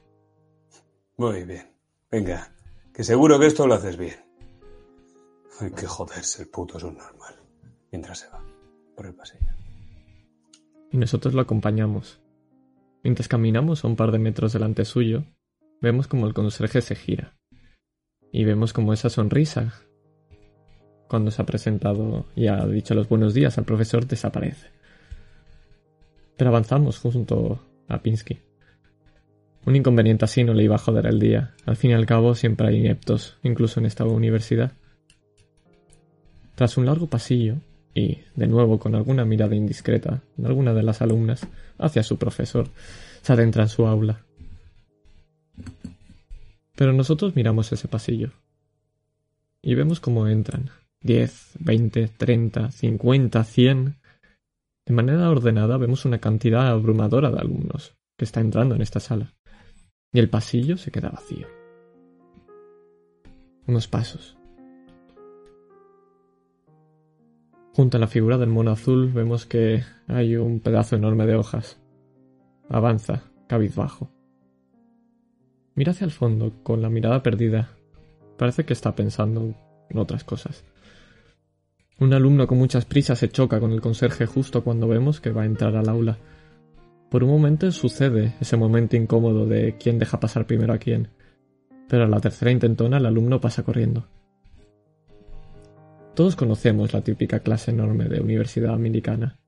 [1.17, 1.71] Muy bien.
[2.09, 2.51] Venga,
[2.93, 4.28] que seguro que esto lo haces bien.
[5.59, 7.35] Hay que joderse el puto subnormal.
[7.91, 8.41] Mientras se va
[8.95, 9.51] por el pasillo.
[10.91, 12.21] Y nosotros lo acompañamos.
[13.03, 15.25] Mientras caminamos a un par de metros delante suyo,
[15.81, 17.35] vemos como el conserje se gira.
[18.31, 19.73] Y vemos como esa sonrisa,
[21.09, 24.67] cuando se ha presentado y ha dicho los buenos días al profesor, desaparece.
[26.37, 28.39] Pero avanzamos junto a Pinsky.
[29.65, 31.55] Un inconveniente así no le iba a joder el día.
[31.65, 34.73] Al fin y al cabo siempre hay ineptos, incluso en esta universidad.
[36.59, 37.55] Tras un largo pasillo,
[37.95, 41.47] y, de nuevo con alguna mirada indiscreta de alguna de las alumnas
[41.77, 42.67] hacia su profesor,
[43.21, 44.25] se adentra en su aula.
[46.75, 48.31] Pero nosotros miramos ese pasillo
[49.61, 53.95] y vemos cómo entran 10, 20, 30, 50, 100.
[54.85, 59.33] De manera ordenada vemos una cantidad abrumadora de alumnos que está entrando en esta sala
[60.11, 61.47] y el pasillo se queda vacío.
[63.65, 64.38] Unos pasos.
[67.73, 71.79] Junto a la figura del mono azul vemos que hay un pedazo enorme de hojas.
[72.69, 74.11] Avanza, cabizbajo.
[75.75, 77.69] Mira hacia el fondo, con la mirada perdida.
[78.37, 79.53] Parece que está pensando
[79.89, 80.65] en otras cosas.
[81.99, 85.43] Un alumno con muchas prisas se choca con el conserje justo cuando vemos que va
[85.43, 86.17] a entrar al aula.
[87.09, 91.09] Por un momento sucede ese momento incómodo de quién deja pasar primero a quién,
[91.87, 94.07] pero a la tercera intentona el alumno pasa corriendo.
[96.19, 99.39] Todos conocemos la típica clase enorme de universidad americana,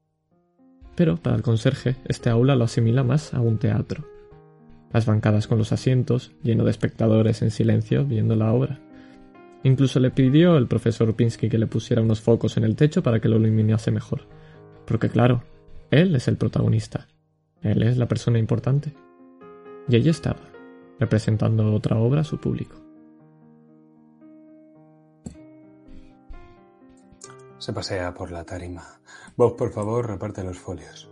[0.95, 4.07] pero para el conserje este aula lo asimila más a un teatro.
[4.93, 8.79] Las bancadas con los asientos, lleno de espectadores en silencio viendo la obra.
[9.63, 13.19] Incluso le pidió el profesor Pinsky que le pusiera unos focos en el techo para
[13.19, 14.21] que lo iluminase mejor.
[14.85, 15.43] Porque claro,
[15.89, 17.09] él es el protagonista.
[17.61, 18.93] Él es la persona importante.
[19.89, 20.39] Y ella estaba,
[21.01, 22.80] representando otra obra a su público.
[27.61, 28.99] Se pasea por la tarima.
[29.37, 31.07] Bob, por favor, reparte los folios.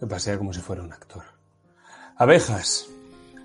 [0.00, 1.22] Se pasea como si fuera un actor.
[2.16, 2.88] Abejas.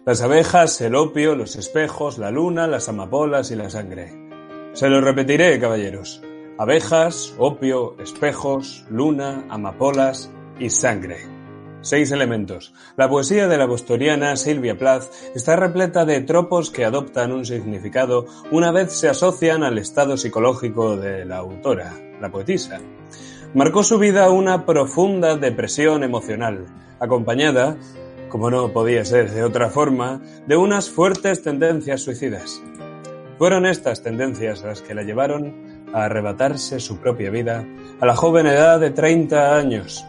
[0.04, 4.12] Las abejas, el opio, los espejos, la luna, las amapolas y la sangre.
[4.74, 6.24] Se lo repetiré, caballeros.
[6.58, 11.31] Abejas, opio, espejos, luna, amapolas y sangre.
[11.84, 12.74] Seis elementos.
[12.96, 18.28] La poesía de la bostoriana Silvia Plath está repleta de tropos que adoptan un significado
[18.52, 22.80] una vez se asocian al estado psicológico de la autora, la poetisa.
[23.56, 26.68] Marcó su vida una profunda depresión emocional,
[27.00, 27.78] acompañada,
[28.30, 32.62] como no podía ser de otra forma, de unas fuertes tendencias suicidas.
[33.40, 37.66] Fueron estas tendencias las que la llevaron a arrebatarse su propia vida
[38.00, 40.06] a la joven edad de 30 años.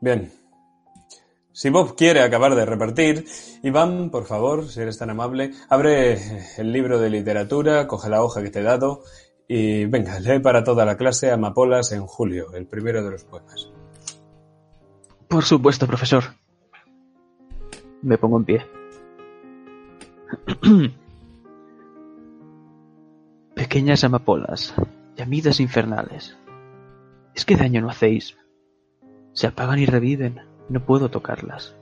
[0.00, 0.32] Bien.
[1.52, 3.24] Si Bob quiere acabar de repartir,
[3.62, 6.18] Iván, por favor, si eres tan amable, abre
[6.58, 9.02] el libro de literatura, coge la hoja que te he dado
[9.48, 13.70] y venga, lee para toda la clase Amapolas en julio, el primero de los poemas.
[15.28, 16.24] Por supuesto, profesor.
[18.02, 18.66] Me pongo en pie.
[23.54, 24.74] Pequeñas amapolas,
[25.16, 26.36] llamidas infernales.
[27.34, 28.36] ¿Es que daño no hacéis?
[29.36, 31.76] Se apagan y reviven, no puedo tocarlas.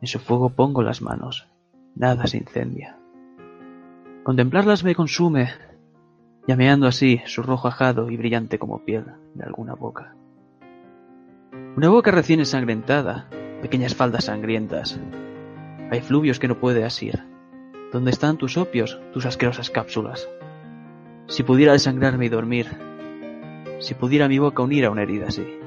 [0.00, 1.46] En su fuego pongo las manos,
[1.94, 2.96] nada se incendia.
[4.22, 5.50] Contemplarlas me consume,
[6.46, 9.04] llameando así su rojo ajado y brillante como piel
[9.34, 10.16] de alguna boca.
[11.76, 13.28] Una boca recién ensangrentada,
[13.60, 14.98] pequeñas faldas sangrientas.
[15.90, 17.22] Hay fluvios que no puede asir.
[17.92, 20.26] ¿Dónde están tus opios, tus asquerosas cápsulas?
[21.26, 22.68] Si pudiera desangrarme y dormir,
[23.78, 25.58] si pudiera mi boca unir a una herida así.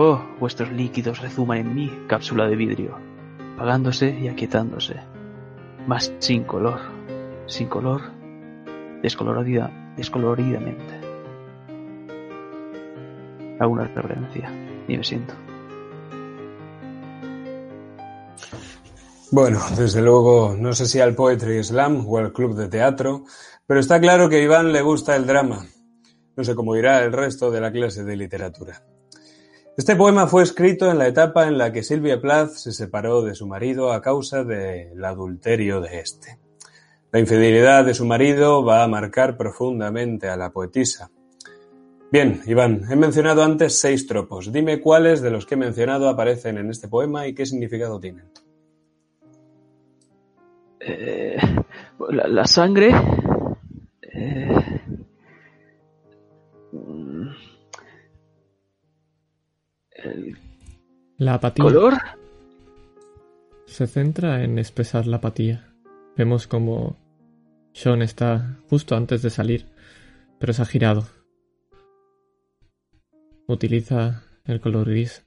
[0.00, 2.96] Oh, vuestros líquidos rezuman en mí, cápsula de vidrio,
[3.56, 4.94] apagándose y aquietándose.
[5.88, 6.78] Mas sin color,
[7.48, 8.02] sin color,
[9.02, 11.00] descolorida, descoloridamente.
[13.58, 14.52] Hago una reverencia
[14.86, 15.34] y me siento.
[19.32, 23.24] Bueno, desde luego, no sé si al Poetry Slam o al club de teatro,
[23.66, 25.66] pero está claro que a Iván le gusta el drama.
[26.36, 28.80] No sé cómo irá el resto de la clase de literatura.
[29.78, 33.36] Este poema fue escrito en la etapa en la que Silvia Plath se separó de
[33.36, 36.40] su marido a causa del adulterio de este.
[37.12, 41.12] La infidelidad de su marido va a marcar profundamente a la poetisa.
[42.10, 44.52] Bien, Iván, he mencionado antes seis tropos.
[44.52, 48.24] Dime cuáles de los que he mencionado aparecen en este poema y qué significado tienen.
[50.80, 51.36] Eh,
[52.10, 52.90] la, sangre.
[54.02, 54.57] Eh,
[60.08, 60.36] el
[61.16, 61.94] La apatía color.
[63.66, 65.72] se centra en expresar la apatía.
[66.16, 66.96] Vemos como
[67.72, 69.66] Sean está justo antes de salir,
[70.38, 71.06] pero se ha girado.
[73.46, 75.24] Utiliza el color gris.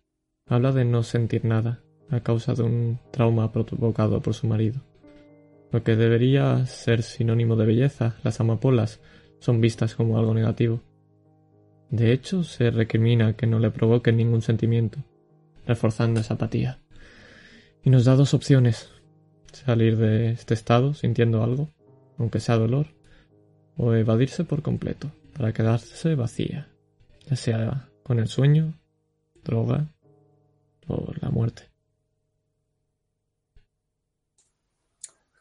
[0.48, 4.82] Habla de no sentir nada a causa de un trauma provocado por su marido.
[5.72, 9.00] Lo que debería ser sinónimo de belleza, las amapolas,
[9.40, 10.82] son vistas como algo negativo.
[11.92, 15.00] De hecho, se recrimina que no le provoque ningún sentimiento,
[15.68, 16.80] reforzando esa apatía.
[17.84, 18.90] Y nos da dos opciones.
[19.52, 21.70] Salir de este estado sintiendo algo,
[22.18, 22.88] aunque sea dolor,
[23.76, 26.70] o evadirse por completo, para quedarse vacía,
[27.30, 28.74] ya sea con el sueño,
[29.44, 29.88] droga
[30.88, 31.64] o la muerte.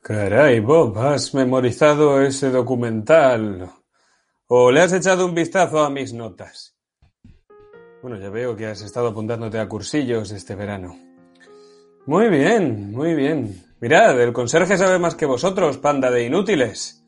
[0.02, 3.70] Caray, Bob, has memorizado ese documental.
[4.52, 6.76] ¿O le has echado un vistazo a mis notas?
[8.02, 10.98] Bueno, ya veo que has estado apuntándote a cursillos este verano.
[12.06, 13.62] Muy bien, muy bien.
[13.80, 17.06] Mirad, el conserje sabe más que vosotros, panda de inútiles.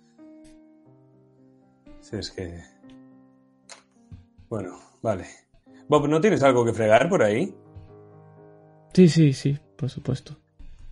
[1.99, 2.62] Si es que...
[4.49, 5.26] Bueno, vale.
[5.88, 7.53] Bob, ¿no tienes algo que fregar por ahí?
[8.93, 10.36] Sí, sí, sí, por supuesto.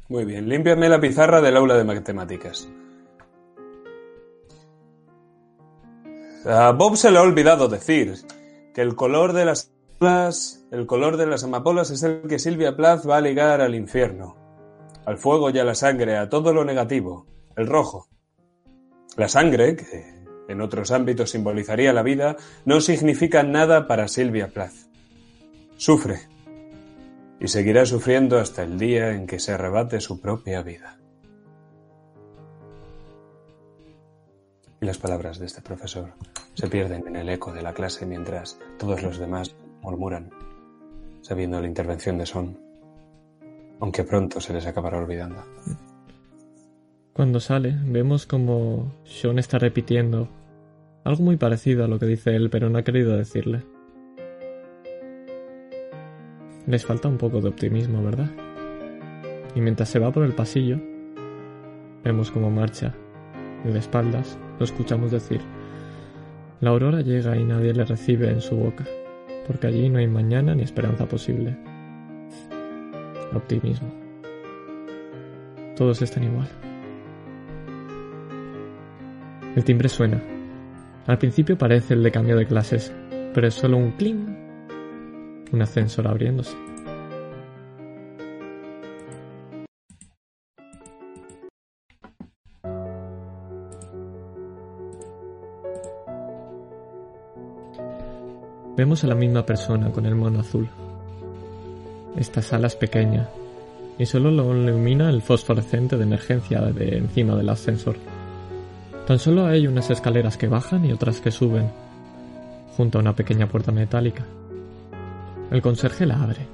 [0.09, 2.69] Muy bien, límpiame la pizarra del aula de matemáticas.
[6.47, 8.15] A Bob se le ha olvidado decir
[8.73, 9.71] que el color de las
[10.01, 13.75] amapolas, el color de las amapolas es el que Silvia Plath va a ligar al
[13.75, 14.37] infierno,
[15.05, 17.27] al fuego y a la sangre, a todo lo negativo,
[17.57, 18.09] el rojo.
[19.19, 24.89] La sangre, que en otros ámbitos simbolizaría la vida, no significa nada para Silvia Plath.
[25.77, 26.21] Sufre,
[27.39, 31.00] y seguirá sufriendo hasta el día en que se arrebate su propia vida.
[34.81, 36.15] Y las palabras de este profesor
[36.55, 40.31] se pierden en el eco de la clase mientras todos los demás murmuran,
[41.21, 42.59] sabiendo la intervención de Son,
[43.79, 45.45] aunque pronto se les acabará olvidando.
[47.13, 50.29] Cuando sale, vemos como Sean está repitiendo
[51.05, 53.63] algo muy parecido a lo que dice él, pero no ha querido decirle.
[56.67, 58.31] Les falta un poco de optimismo, ¿verdad?
[59.55, 60.79] Y mientras se va por el pasillo,
[62.03, 62.95] vemos cómo marcha.
[63.65, 65.41] De espaldas lo escuchamos decir,
[66.61, 68.85] la aurora llega y nadie le recibe en su boca,
[69.47, 71.57] porque allí no hay mañana ni esperanza posible.
[73.35, 73.91] Optimismo.
[75.77, 76.49] Todos están igual.
[79.57, 80.23] El timbre suena.
[81.07, 82.95] Al principio parece el de cambio de clases,
[83.35, 84.41] pero es solo un cling
[85.53, 86.57] un ascensor abriéndose.
[98.81, 100.67] Vemos a la misma persona con el mono azul.
[102.17, 103.29] Esta sala es pequeña
[103.99, 107.97] y solo lo ilumina el fosforescente de emergencia de encima del ascensor.
[109.07, 111.71] Tan solo hay unas escaleras que bajan y otras que suben,
[112.75, 114.25] junto a una pequeña puerta metálica.
[115.51, 116.47] El conserje la abre.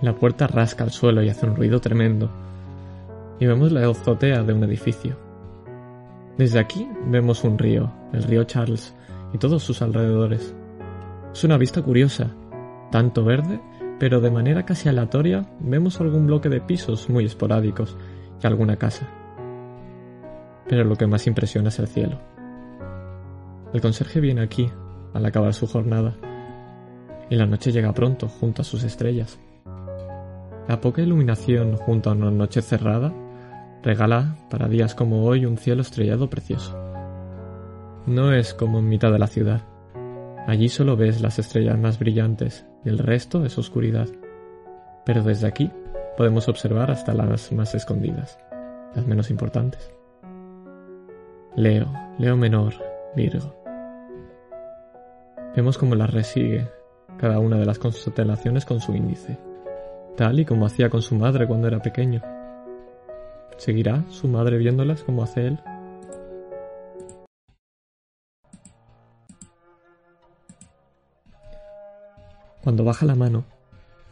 [0.00, 2.30] La puerta rasca el suelo y hace un ruido tremendo.
[3.38, 5.14] Y vemos la azotea de un edificio.
[6.38, 8.94] Desde aquí vemos un río, el río Charles,
[9.34, 10.54] y todos sus alrededores.
[11.36, 12.30] Es una vista curiosa,
[12.90, 13.60] tanto verde,
[13.98, 17.94] pero de manera casi aleatoria vemos algún bloque de pisos muy esporádicos
[18.42, 19.06] y alguna casa.
[20.66, 22.18] Pero lo que más impresiona es el cielo.
[23.74, 24.70] El conserje viene aquí,
[25.12, 26.14] al acabar su jornada,
[27.28, 29.38] y la noche llega pronto junto a sus estrellas.
[30.66, 33.12] La poca iluminación junto a una noche cerrada
[33.82, 36.74] regala para días como hoy un cielo estrellado precioso.
[38.06, 39.75] No es como en mitad de la ciudad.
[40.46, 44.08] Allí solo ves las estrellas más brillantes y el resto es oscuridad.
[45.04, 45.72] Pero desde aquí
[46.16, 48.38] podemos observar hasta las más escondidas,
[48.94, 49.92] las menos importantes.
[51.56, 52.74] Leo, Leo menor,
[53.16, 53.54] Virgo.
[55.56, 56.68] Vemos cómo la resigue
[57.18, 59.38] cada una de las constelaciones con su índice,
[60.16, 62.22] tal y como hacía con su madre cuando era pequeño.
[63.56, 65.58] ¿Seguirá su madre viéndolas como hace él?
[72.66, 73.44] Cuando baja la mano,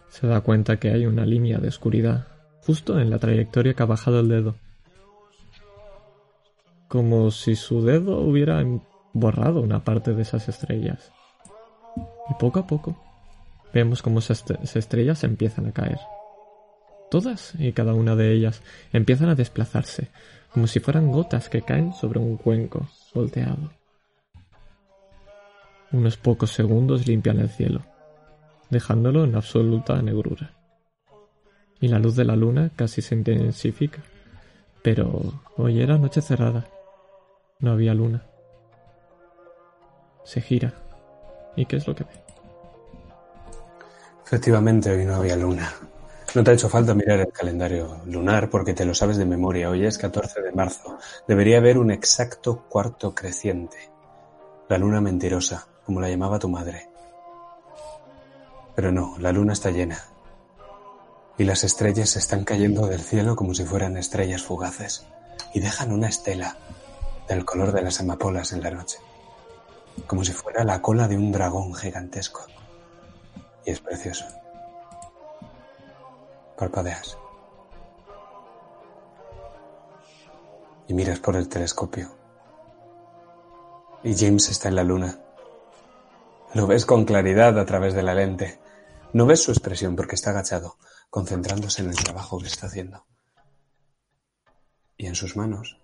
[0.09, 2.28] se da cuenta que hay una línea de oscuridad
[2.64, 4.55] justo en la trayectoria que ha bajado el dedo.
[6.86, 8.64] Como si su dedo hubiera
[9.12, 11.10] borrado una parte de esas estrellas.
[12.31, 12.97] Y poco a poco
[13.72, 14.44] vemos cómo esas
[14.76, 15.98] estrellas empiezan a caer.
[17.10, 18.62] Todas y cada una de ellas
[18.93, 20.10] empiezan a desplazarse,
[20.52, 23.72] como si fueran gotas que caen sobre un cuenco volteado.
[25.90, 27.82] Unos pocos segundos limpian el cielo
[28.70, 30.52] dejándolo en absoluta negrura.
[31.80, 34.02] Y la luz de la luna casi se intensifica.
[34.82, 36.66] Pero hoy era noche cerrada.
[37.58, 38.22] No había luna.
[40.24, 40.74] Se gira.
[41.56, 42.10] ¿Y qué es lo que ve?
[44.26, 45.72] Efectivamente, hoy no había luna.
[46.34, 49.70] No te ha hecho falta mirar el calendario lunar porque te lo sabes de memoria.
[49.70, 50.98] Hoy es 14 de marzo.
[51.28, 53.76] Debería haber un exacto cuarto creciente.
[54.68, 56.88] La luna mentirosa, como la llamaba tu madre.
[58.74, 60.02] Pero no, la luna está llena.
[61.38, 65.06] Y las estrellas están cayendo del cielo como si fueran estrellas fugaces.
[65.52, 66.56] Y dejan una estela
[67.28, 68.98] del color de las amapolas en la noche.
[70.06, 72.42] Como si fuera la cola de un dragón gigantesco.
[73.64, 74.24] Y es precioso.
[76.56, 77.18] Parpadeas.
[80.86, 82.10] Y miras por el telescopio.
[84.02, 85.18] Y James está en la luna.
[86.52, 88.59] Lo ves con claridad a través de la lente.
[89.14, 90.76] No ves su expresión porque está agachado,
[91.08, 93.06] concentrándose en el trabajo que está haciendo.
[94.96, 95.78] Y en sus manos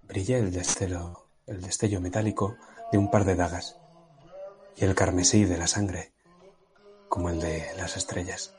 [0.00, 2.56] brilla el destello, el destello metálico
[2.90, 3.76] de un par de dagas
[4.76, 6.14] y el carmesí de la sangre,
[7.10, 8.54] como el de las estrellas.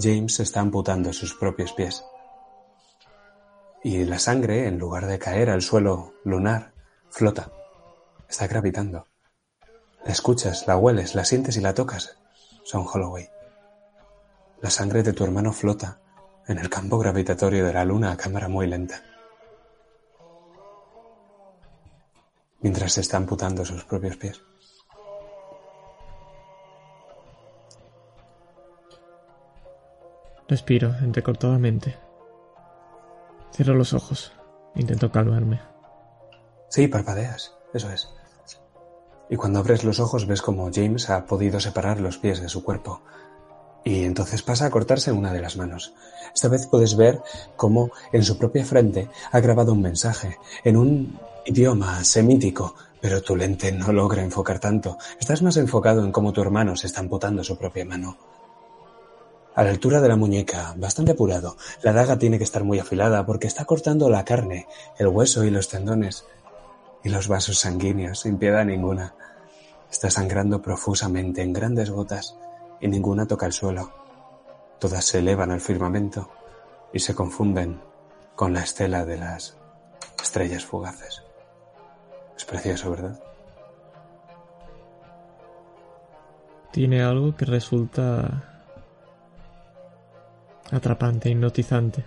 [0.00, 2.02] James está amputando sus propios pies.
[3.84, 6.74] Y la sangre, en lugar de caer al suelo lunar,
[7.08, 7.52] flota.
[8.28, 9.06] Está gravitando.
[10.04, 12.18] La escuchas, la hueles, la sientes y la tocas.
[12.62, 13.28] Son Holloway.
[14.60, 16.00] La sangre de tu hermano flota
[16.46, 19.02] en el campo gravitatorio de la luna a cámara muy lenta.
[22.60, 24.40] Mientras se está amputando sus propios pies.
[30.48, 31.96] Respiro entrecortadamente.
[33.52, 34.32] Cierro los ojos.
[34.76, 35.60] Intento calmarme.
[36.68, 37.54] Sí, parpadeas.
[37.74, 38.21] Eso es
[39.32, 42.62] y cuando abres los ojos ves como James ha podido separar los pies de su
[42.62, 43.00] cuerpo.
[43.82, 45.94] Y entonces pasa a cortarse una de las manos.
[46.34, 47.22] Esta vez puedes ver
[47.56, 53.34] cómo en su propia frente ha grabado un mensaje en un idioma semítico, pero tu
[53.34, 54.98] lente no logra enfocar tanto.
[55.18, 58.18] Estás más enfocado en cómo tu hermano se está amputando su propia mano.
[59.54, 63.24] A la altura de la muñeca, bastante apurado, la daga tiene que estar muy afilada
[63.24, 64.66] porque está cortando la carne,
[64.98, 66.26] el hueso y los tendones
[67.02, 69.14] y los vasos sanguíneos sin piedad ninguna.
[69.92, 72.34] Está sangrando profusamente en grandes gotas
[72.80, 73.92] y ninguna toca el suelo.
[74.80, 76.30] Todas se elevan al firmamento
[76.94, 77.78] y se confunden
[78.34, 79.54] con la estela de las
[80.20, 81.22] estrellas fugaces.
[82.34, 83.22] Es precioso, ¿verdad?
[86.72, 88.62] Tiene algo que resulta
[90.70, 92.06] atrapante, hipnotizante.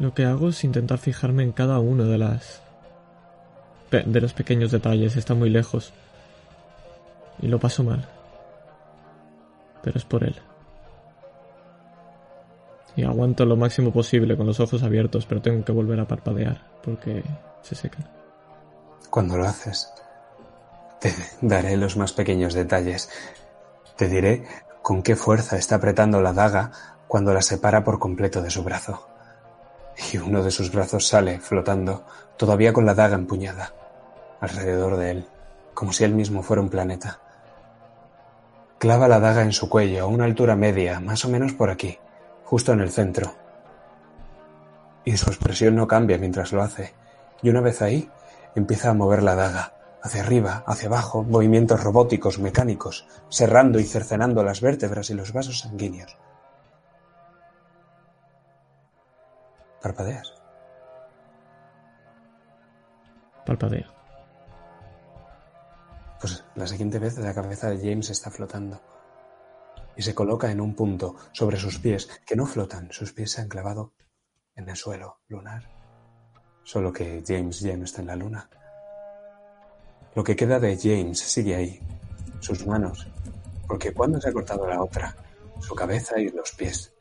[0.00, 2.67] Lo que hago es intentar fijarme en cada uno de las
[3.90, 5.16] de los pequeños detalles.
[5.16, 5.92] Está muy lejos.
[7.40, 8.08] Y lo paso mal.
[9.82, 10.36] Pero es por él.
[12.96, 16.66] Y aguanto lo máximo posible con los ojos abiertos, pero tengo que volver a parpadear
[16.82, 17.22] porque
[17.62, 18.08] se secan.
[19.08, 19.92] Cuando lo haces,
[21.00, 23.08] te daré los más pequeños detalles.
[23.96, 24.44] Te diré
[24.82, 26.72] con qué fuerza está apretando la daga
[27.06, 29.06] cuando la separa por completo de su brazo
[30.12, 32.04] y uno de sus brazos sale flotando,
[32.36, 33.72] todavía con la daga empuñada,
[34.40, 35.28] alrededor de él,
[35.74, 37.20] como si él mismo fuera un planeta.
[38.78, 41.98] Clava la daga en su cuello a una altura media, más o menos por aquí,
[42.44, 43.34] justo en el centro.
[45.04, 46.94] Y su expresión no cambia mientras lo hace,
[47.42, 48.08] y una vez ahí,
[48.54, 49.72] empieza a mover la daga,
[50.02, 55.60] hacia arriba, hacia abajo, movimientos robóticos, mecánicos, serrando y cercenando las vértebras y los vasos
[55.60, 56.16] sanguíneos.
[59.82, 60.34] ¿Parpadeas?
[63.46, 63.86] Parpadeo.
[66.20, 68.80] Pues la siguiente vez la cabeza de James está flotando
[69.96, 73.40] y se coloca en un punto sobre sus pies, que no flotan, sus pies se
[73.40, 73.94] han clavado
[74.54, 75.66] en el suelo lunar.
[76.62, 78.50] Solo que James ya no está en la luna.
[80.14, 81.80] Lo que queda de James sigue ahí,
[82.40, 83.08] sus manos,
[83.66, 85.16] porque cuando se ha cortado la otra,
[85.60, 86.92] su cabeza y los pies.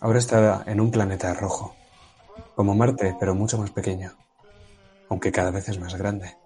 [0.00, 1.74] Ahora está en un planeta rojo,
[2.54, 4.12] como Marte, pero mucho más pequeño,
[5.08, 6.36] aunque cada vez es más grande.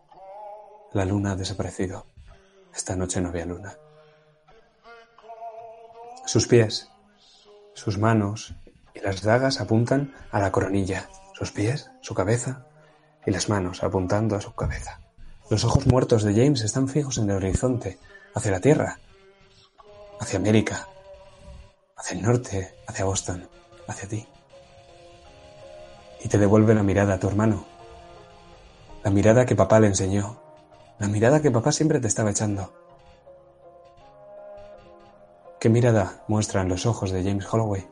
[0.93, 2.07] La luna ha desaparecido.
[2.73, 3.77] Esta noche no había luna.
[6.27, 6.91] Sus pies,
[7.75, 8.55] sus manos
[8.95, 12.67] y las dagas apuntan a la coronilla, sus pies, su cabeza
[13.27, 15.01] y las manos apuntando a su cabeza.
[15.51, 17.99] Los ojos muertos de James están fijos en el horizonte,
[18.33, 19.01] hacia la Tierra,
[20.21, 20.87] hacia América,
[22.01, 23.47] hacia el norte, hacia Boston,
[23.87, 24.27] hacia ti.
[26.25, 27.67] Y te devuelve la mirada a tu hermano,
[29.05, 30.41] la mirada que papá le enseñó,
[30.99, 32.73] la mirada que papá siempre te estaba echando.
[35.61, 37.87] ¿Qué mirada muestran los ojos de James Holloway?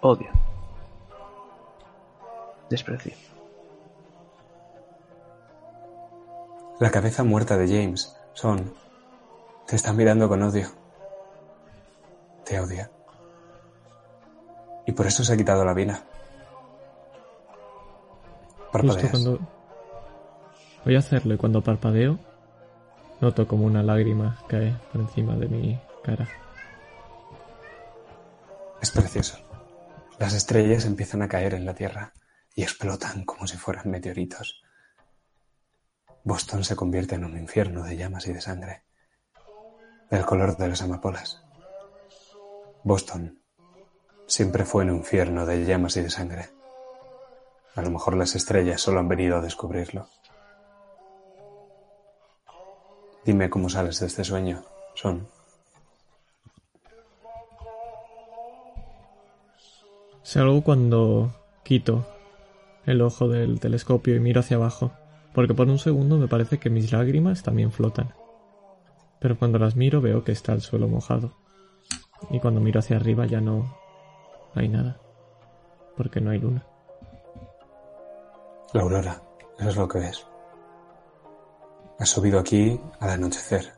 [0.00, 0.30] Odio.
[2.68, 3.27] Desprecio.
[6.80, 8.72] La cabeza muerta de James, Son,
[9.66, 10.68] te está mirando con odio.
[12.44, 12.90] Te odia.
[14.86, 16.04] Y por eso se ha quitado la vida.
[18.72, 19.38] Justo cuando
[20.84, 22.18] voy a hacerlo y cuando parpadeo,
[23.20, 26.28] noto como una lágrima cae por encima de mi cara.
[28.80, 29.36] Es precioso.
[30.18, 32.12] Las estrellas empiezan a caer en la Tierra
[32.54, 34.62] y explotan como si fueran meteoritos.
[36.24, 38.82] Boston se convierte en un infierno de llamas y de sangre,
[40.10, 41.42] del color de las amapolas.
[42.84, 43.40] Boston
[44.26, 46.50] siempre fue un infierno de llamas y de sangre.
[47.74, 50.08] A lo mejor las estrellas solo han venido a descubrirlo.
[53.24, 54.64] Dime cómo sales de este sueño,
[54.94, 55.28] Son.
[60.22, 61.32] Salgo cuando
[61.62, 62.06] quito
[62.84, 64.92] el ojo del telescopio y miro hacia abajo,
[65.32, 68.14] porque por un segundo me parece que mis lágrimas también flotan.
[69.20, 71.32] Pero cuando las miro veo que está el suelo mojado.
[72.30, 73.76] Y cuando miro hacia arriba ya no
[74.54, 75.00] hay nada,
[75.96, 76.64] porque no hay luna.
[78.72, 79.22] La aurora,
[79.58, 80.26] eso es lo que ves.
[81.98, 83.72] Has subido aquí al anochecer.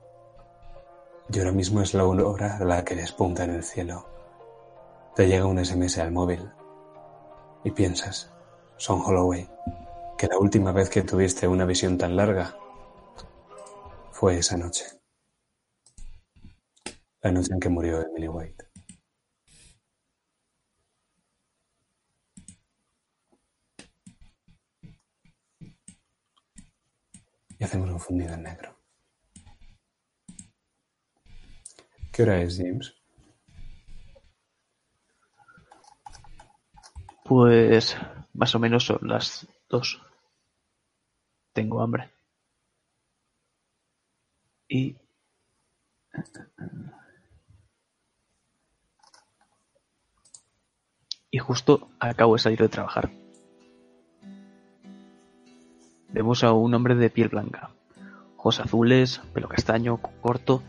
[1.32, 4.06] Y ahora mismo es la aurora la que despunta en el cielo.
[5.14, 6.50] Te llega un SMS al móvil
[7.64, 8.32] y piensas,
[8.76, 9.48] Son Holloway,
[10.20, 12.54] que la última vez que tuviste una visión tan larga
[14.12, 14.84] fue esa noche.
[17.22, 18.66] La noche en que murió Emily White.
[27.58, 28.76] Y hacemos un fundido en negro.
[32.12, 32.94] ¿Qué hora es, James?
[37.24, 37.96] Pues
[38.34, 40.09] más o menos son las dos.
[41.52, 42.10] Tengo hambre.
[44.68, 44.96] Y...
[51.32, 53.10] Y justo acabo de salir de trabajar.
[56.08, 57.70] Vemos a un hombre de piel blanca,
[58.36, 60.62] ojos azules, pelo castaño, corto,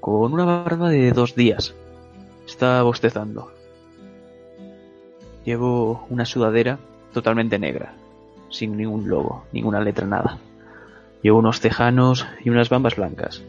[0.00, 1.74] con una barba de dos días.
[2.46, 3.52] Está bostezando.
[5.44, 6.78] Llevo una sudadera
[7.12, 7.96] totalmente negra,
[8.52, 10.38] sin ningún logo, ninguna letra, nada.
[11.22, 13.42] Llevo unos tejanos y unas bambas blancas.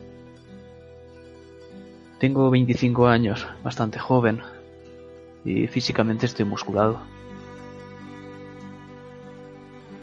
[2.19, 4.41] Tengo 25 años, bastante joven,
[5.45, 6.99] y físicamente estoy musculado.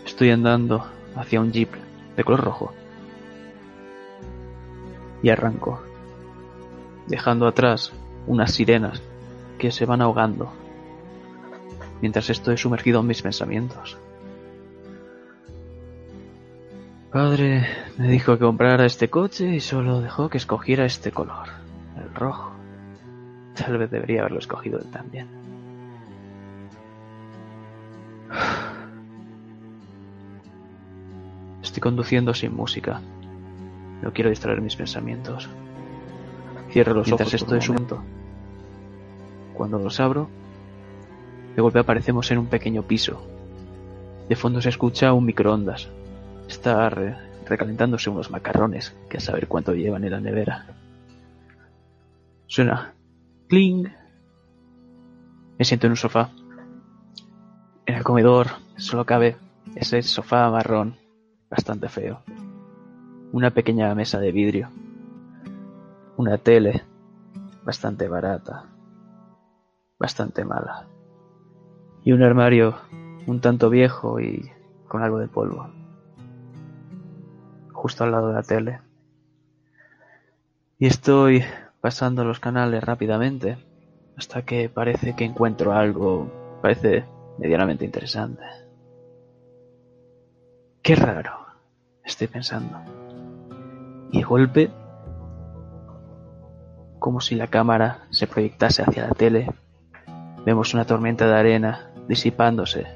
[0.04, 0.86] Estoy andando
[1.16, 1.70] hacia un jeep
[2.16, 2.72] de color rojo.
[5.22, 5.82] Y arranco,
[7.06, 7.92] dejando atrás
[8.26, 9.02] unas sirenas
[9.58, 10.52] que se van ahogando
[12.00, 13.98] mientras estoy sumergido en mis pensamientos.
[17.10, 17.66] Padre
[17.98, 21.48] me dijo que comprara este coche y solo dejó que escogiera este color,
[21.96, 22.52] el rojo.
[23.56, 25.26] Tal vez debería haberlo escogido él también.
[31.60, 33.00] Estoy conduciendo sin música.
[34.02, 35.48] No quiero distraer mis pensamientos.
[36.70, 38.04] Cierro los ojos estoy suelto.
[39.54, 40.28] Cuando los abro,
[41.56, 43.20] de golpe aparecemos en un pequeño piso.
[44.28, 45.90] De fondo se escucha un microondas.
[46.50, 46.90] Está
[47.46, 50.66] recalentándose unos macarrones, que a saber cuánto llevan en la nevera.
[52.48, 52.92] Suena
[53.48, 53.88] cling.
[55.56, 56.30] Me siento en un sofá.
[57.86, 59.36] En el comedor solo cabe
[59.76, 60.96] ese sofá marrón,
[61.48, 62.20] bastante feo.
[63.30, 64.70] una pequeña mesa de vidrio,
[66.16, 66.82] una tele
[67.64, 68.64] bastante barata,
[70.00, 70.88] bastante mala,
[72.02, 72.74] y un armario
[73.28, 74.50] un tanto viejo y
[74.88, 75.68] con algo de polvo,
[77.80, 78.80] justo al lado de la tele.
[80.78, 81.42] Y estoy
[81.80, 83.56] pasando los canales rápidamente
[84.18, 87.06] hasta que parece que encuentro algo, parece
[87.38, 88.42] medianamente interesante.
[90.82, 91.46] Qué raro,
[92.04, 92.78] estoy pensando.
[94.12, 94.70] Y de golpe,
[96.98, 99.50] como si la cámara se proyectase hacia la tele,
[100.44, 102.86] vemos una tormenta de arena disipándose,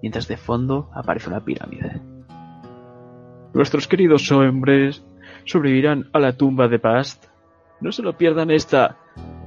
[0.00, 2.00] mientras de fondo aparece una pirámide.
[3.52, 5.04] Nuestros queridos hombres
[5.44, 7.26] sobrevivirán a la tumba de Past.
[7.80, 8.96] No se lo pierdan esta.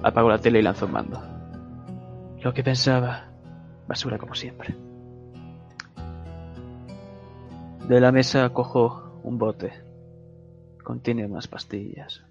[0.02, 1.22] Apago la tele y lanzo un mando.
[2.42, 3.30] Lo que pensaba.
[3.88, 4.76] Basura como siempre.
[7.88, 9.72] De la mesa cojo un bote.
[10.84, 12.26] Contiene unas pastillas.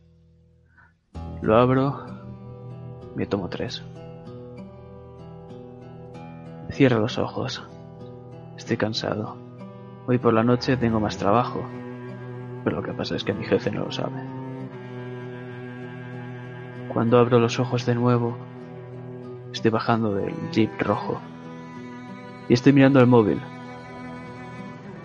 [1.40, 2.05] Lo abro.
[3.16, 3.82] Me tomo tres.
[6.70, 7.62] Cierro los ojos.
[8.57, 9.41] Estoy cansado.
[10.06, 11.62] Hoy por la noche tengo más trabajo.
[12.64, 14.20] Pero lo que pasa es que mi jefe no lo sabe.
[16.92, 18.36] Cuando abro los ojos de nuevo,
[19.52, 21.20] estoy bajando del jeep rojo.
[22.48, 23.40] Y estoy mirando el móvil.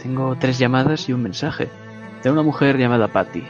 [0.01, 1.69] Tengo tres llamadas y un mensaje.
[2.23, 3.43] De una mujer llamada Patty.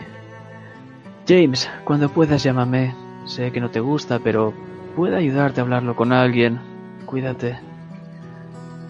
[1.27, 2.93] James, cuando puedas llámame.
[3.25, 4.53] Sé que no te gusta, pero
[4.95, 6.59] puedo ayudarte a hablarlo con alguien.
[7.05, 7.59] Cuídate.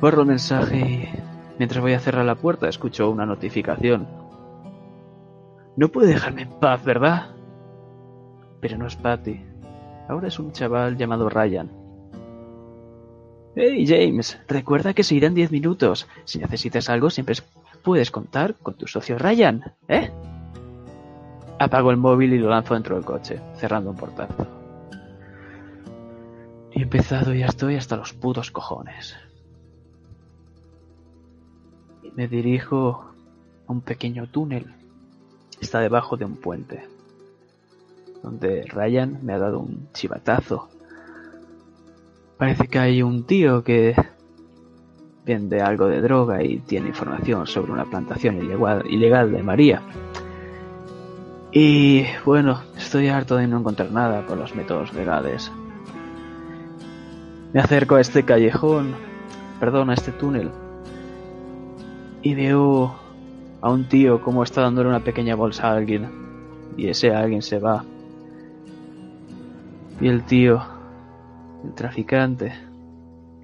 [0.02, 1.10] Borro el mensaje y
[1.58, 4.08] mientras voy a cerrar la puerta escucho una notificación.
[5.76, 7.36] No puede dejarme en paz, ¿verdad?
[8.60, 9.46] Pero no es Patty.
[10.10, 11.70] Ahora es un chaval llamado Ryan.
[13.56, 16.08] Hey James, recuerda que se irán 10 minutos.
[16.26, 17.36] Si necesitas algo siempre
[17.84, 20.12] puedes contar con tu socio Ryan, ¿eh?
[21.60, 24.48] Apago el móvil y lo lanzo dentro del coche, cerrando un portazo.
[26.72, 29.16] He empezado y ya estoy hasta los putos cojones.
[32.18, 33.06] Me dirijo
[33.68, 34.66] a un pequeño túnel.
[35.62, 36.84] Está debajo de un puente.
[38.24, 40.68] Donde Ryan me ha dado un chivatazo.
[42.40, 43.96] Parece que hay un tío que
[45.28, 49.84] vende algo de droga y tiene información sobre una plantación ilegal, de María.
[51.52, 55.52] Y bueno, estoy harto de no encontrar nada por los métodos legales.
[57.54, 58.96] Me acerco a este callejón,
[59.60, 60.50] perdón, a este túnel,
[62.28, 62.94] y veo
[63.62, 66.10] a un tío como está dándole una pequeña bolsa a alguien
[66.76, 67.86] y ese alguien se va.
[70.02, 70.62] Y el tío,
[71.64, 72.52] el traficante,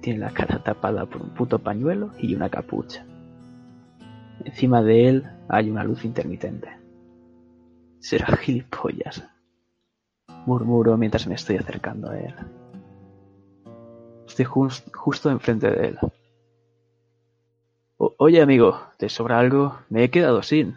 [0.02, 3.06] tiene la cara tapada por un puto pañuelo y una capucha.
[4.44, 6.68] Encima de él hay una luz intermitente.
[8.00, 9.26] Será gilipollas.
[10.44, 12.34] Murmuro mientras me estoy acercando a él.
[14.26, 15.98] Estoy justo enfrente de él
[17.96, 19.78] oye, amigo, ¿te sobra algo?
[19.88, 20.76] Me he quedado sin.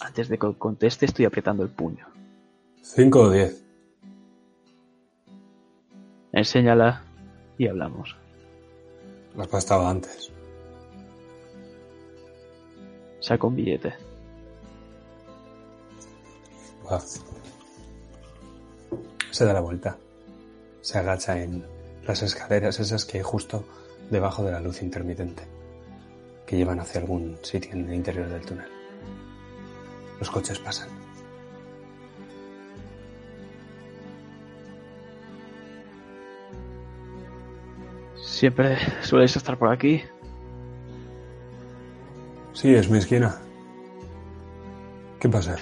[0.00, 2.06] Antes de que conteste, estoy apretando el puño.
[2.82, 3.64] ¿Cinco o diez?
[6.32, 7.02] Enséñala
[7.58, 8.16] y hablamos.
[9.36, 10.30] La que estaba antes.
[13.20, 13.94] Saco un billete.
[19.30, 19.96] Se da la vuelta.
[20.82, 21.64] Se agacha en
[22.06, 23.64] las escaleras esas que hay justo
[24.10, 25.44] debajo de la luz intermitente,
[26.46, 28.68] que llevan hacia algún sitio en el interior del túnel.
[30.18, 30.88] Los coches pasan.
[38.16, 40.02] ¿Siempre sueles estar por aquí?
[42.52, 43.40] Sí, es mi esquina.
[45.20, 45.56] ¿Qué pasa?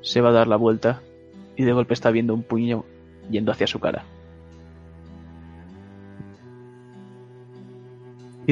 [0.00, 1.02] Se va a dar la vuelta
[1.56, 2.84] y de golpe está viendo un puño
[3.30, 4.04] yendo hacia su cara.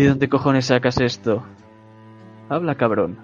[0.01, 1.43] ¿Y de dónde cojones sacas esto?
[2.48, 3.18] Habla, cabrón.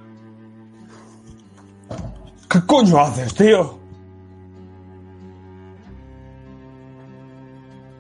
[2.51, 3.79] ¿Qué coño haces, tío?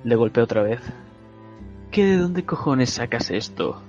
[0.04, 0.82] Le golpeé otra vez.
[1.90, 3.80] ¿Qué de dónde cojones sacas esto?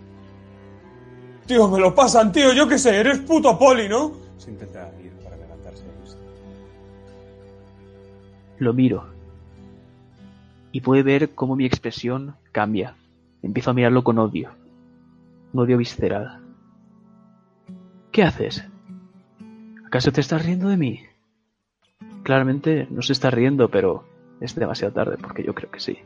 [1.47, 4.13] Tío, me lo pasan, tío, yo qué sé, eres puto poli, ¿no?
[4.37, 5.83] Se intenta ir para levantarse.
[8.59, 9.05] Lo miro.
[10.71, 12.95] Y puede ver cómo mi expresión cambia.
[13.43, 14.56] Empiezo a mirarlo con odio
[15.53, 16.41] un odio visceral.
[18.11, 18.63] ¿Qué haces?
[19.85, 21.01] ¿Acaso te estás riendo de mí?
[22.23, 24.03] Claramente no se está riendo, pero
[24.41, 25.97] es demasiado tarde porque yo creo que sí.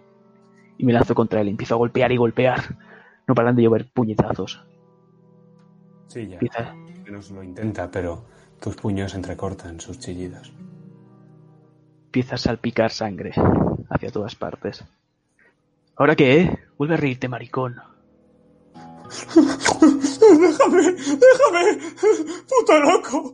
[0.78, 2.78] Y me lanzo contra él, empiezo a golpear y golpear.
[3.28, 4.66] No paran de llover puñetazos.
[6.08, 6.34] Sí, ya.
[6.36, 6.74] Empieza-
[7.06, 8.26] Menos lo intenta, pero
[8.60, 10.52] tus puños entrecortan sus chillidos.
[12.08, 13.32] empieza a salpicar sangre
[13.90, 14.84] hacia todas partes.
[15.96, 16.60] ¿Ahora qué?
[16.78, 17.76] Vuelve a reírte, maricón.
[19.12, 20.84] ¡Déjame!
[20.92, 21.78] ¡Déjame!
[22.48, 23.34] ¡Puto loco!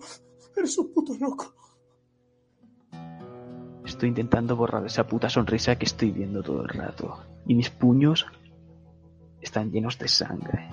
[0.55, 1.53] Eres un puto loco.
[3.85, 7.19] Estoy intentando borrar esa puta sonrisa que estoy viendo todo el rato.
[7.45, 8.25] Y mis puños
[9.41, 10.69] están llenos de sangre.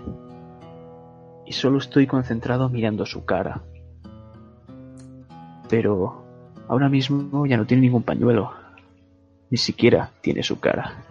[1.47, 3.63] Y solo estoy concentrado mirando su cara.
[5.69, 6.25] Pero
[6.69, 8.53] ahora mismo ya no tiene ningún pañuelo.
[9.51, 11.05] Ni siquiera tiene su cara.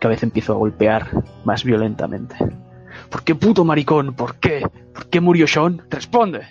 [0.00, 2.36] Cada vez empiezo a golpear más violentamente.
[3.08, 4.14] ¿Por qué puto maricón?
[4.14, 4.62] ¿Por qué?
[4.94, 5.82] ¿Por qué murió Sean?
[5.88, 6.42] ¡Responde!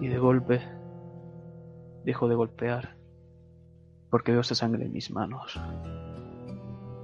[0.00, 0.60] Y de golpe
[2.04, 2.96] dejo de golpear
[4.10, 5.60] porque veo esa sangre en mis manos.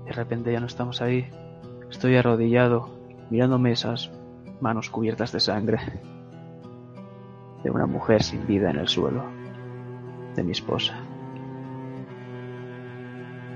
[0.06, 1.28] De repente ya no estamos ahí.
[1.90, 2.90] Estoy arrodillado,
[3.30, 4.10] mirándome esas
[4.60, 5.78] manos cubiertas de sangre
[7.62, 9.24] de una mujer sin vida en el suelo,
[10.34, 10.94] de mi esposa.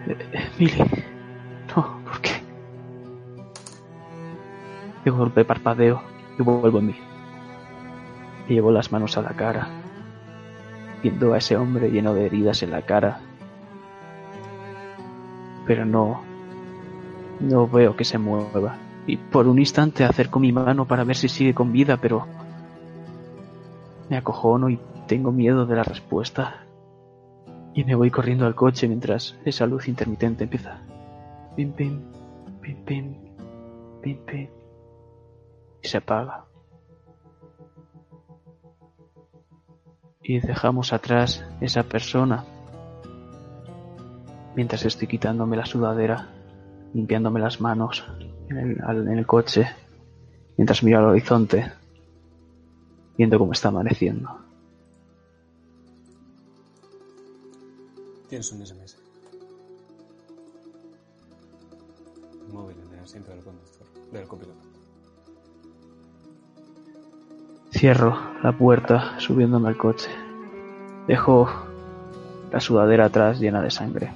[0.07, 0.89] Eh,
[1.77, 2.36] no, ¿por qué?
[5.07, 6.03] De golpe parpadeo
[6.37, 6.97] y vuelvo en mí.
[8.49, 9.69] Le llevo las manos a la cara,
[11.01, 13.21] viendo a ese hombre lleno de heridas en la cara.
[15.65, 16.23] Pero no,
[17.39, 18.79] no veo que se mueva.
[19.07, 22.27] Y por un instante acerco mi mano para ver si sigue con vida, pero
[24.11, 26.65] me acojono y tengo miedo de la respuesta.
[27.75, 30.81] Y me voy corriendo al coche mientras esa luz intermitente empieza.
[31.55, 32.01] Pim, pim,
[32.61, 33.15] pim, pim,
[34.03, 34.56] pim, pim.
[35.87, 36.47] Se apaga.
[40.29, 42.45] y dejamos atrás esa persona
[44.57, 46.29] mientras estoy quitándome la sudadera,
[46.95, 48.05] limpiándome las manos
[48.49, 49.69] en el, en el coche,
[50.57, 51.73] mientras miro al horizonte,
[53.17, 54.31] viendo cómo está amaneciendo.
[58.29, 58.97] Tienes un SMS.
[62.51, 64.66] Móvil en el asiento del conductor, del copiloto.
[67.77, 70.09] Cierro la puerta subiéndome al coche.
[71.07, 71.47] Dejo
[72.51, 74.13] la sudadera atrás llena de sangre.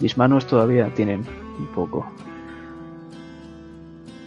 [0.00, 1.24] Mis manos todavía tienen
[1.60, 2.04] un poco.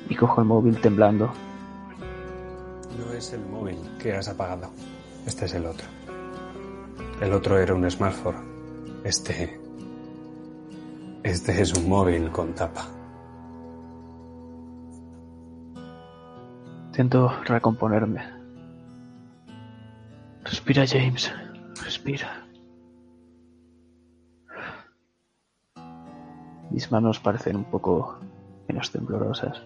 [0.07, 1.33] Y cojo el móvil temblando.
[2.97, 4.69] No es el móvil que has apagado.
[5.25, 5.87] Este es el otro.
[7.19, 8.37] El otro era un smartphone.
[9.03, 9.59] Este.
[11.23, 12.87] Este es un móvil con tapa.
[16.87, 18.34] Intento recomponerme.
[20.55, 21.29] Respira, James.
[21.83, 22.47] Respira.
[26.71, 28.17] Mis manos parecen un poco
[28.65, 29.61] menos temblorosas.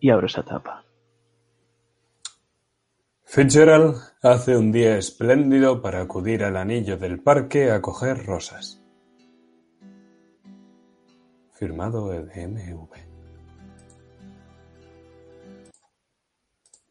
[0.00, 0.82] Y abro esa tapa.
[3.24, 8.82] Fitzgerald hace un día espléndido para acudir al anillo del parque a coger rosas.
[11.52, 12.92] Firmado el MV.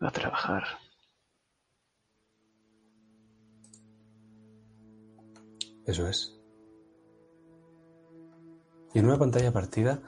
[0.02, 0.87] A trabajar.
[5.88, 6.38] Eso es.
[8.94, 10.02] Y en una pantalla partida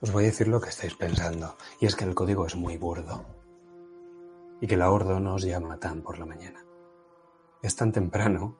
[0.00, 1.56] os voy a decir lo que estáis pensando.
[1.78, 3.26] Y es que el código es muy burdo.
[4.60, 6.64] Y que la Ordo no os llama tan por la mañana.
[7.62, 8.56] Es tan temprano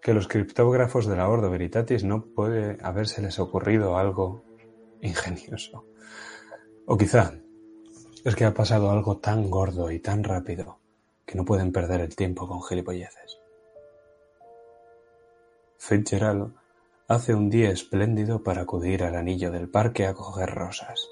[0.00, 4.44] que los criptógrafos de la Ordo Veritatis no puede habérseles ocurrido algo
[5.02, 5.84] ingenioso.
[6.86, 7.34] O quizá
[8.24, 10.78] es que ha pasado algo tan gordo y tan rápido
[11.26, 13.41] que no pueden perder el tiempo con gilipolleces.
[15.84, 16.54] Fitzgerald
[17.08, 21.08] hace un día espléndido para acudir al anillo del parque a coger rosas.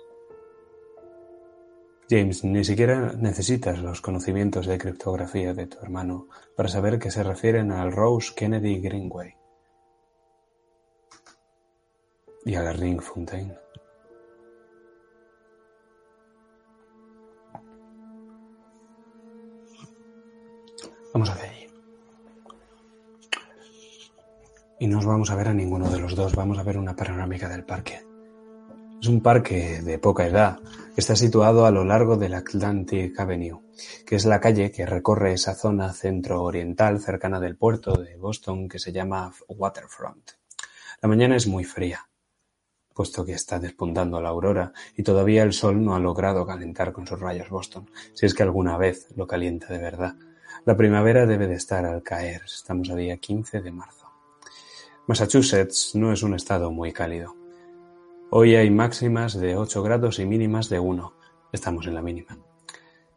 [2.08, 7.24] James, ni siquiera necesitas los conocimientos de criptografía de tu hermano para saber que se
[7.24, 9.34] refieren al Rose Kennedy Greenway
[12.44, 13.58] y a la Ring Fontaine.
[21.12, 21.59] Vamos hacia allí.
[24.80, 26.96] Y no os vamos a ver a ninguno de los dos, vamos a ver una
[26.96, 28.00] panorámica del parque.
[28.98, 30.58] Es un parque de poca edad
[30.94, 33.60] que está situado a lo largo del Atlantic Avenue,
[34.06, 38.78] que es la calle que recorre esa zona centro-oriental cercana del puerto de Boston que
[38.78, 40.30] se llama Waterfront.
[41.02, 42.08] La mañana es muy fría,
[42.94, 47.06] puesto que está despuntando la aurora y todavía el sol no ha logrado calentar con
[47.06, 50.14] sus rayos Boston, si es que alguna vez lo calienta de verdad.
[50.64, 53.99] La primavera debe de estar al caer, estamos a día 15 de marzo.
[55.10, 57.34] Massachusetts no es un estado muy cálido.
[58.30, 61.12] Hoy hay máximas de 8 grados y mínimas de 1.
[61.50, 62.38] Estamos en la mínima.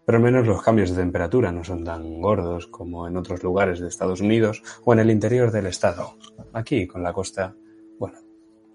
[0.03, 3.80] Pero al menos los cambios de temperatura no son tan gordos como en otros lugares
[3.80, 6.18] de Estados Unidos o en el interior del estado.
[6.53, 7.53] Aquí, con la costa,
[7.99, 8.18] bueno,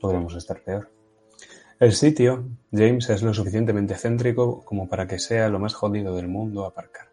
[0.01, 0.89] podremos estar peor.
[1.81, 6.29] El sitio, James, es lo suficientemente céntrico como para que sea lo más jodido del
[6.29, 7.09] mundo aparcar.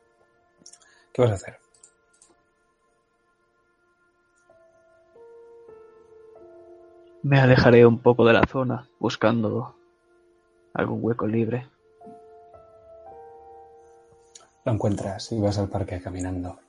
[1.12, 1.65] ¿Qué vas a hacer?
[7.26, 9.74] Me alejaré un poco de la zona, buscando
[10.76, 11.68] algún hueco libre.
[14.64, 16.60] Lo encuentras y vas al parque caminando.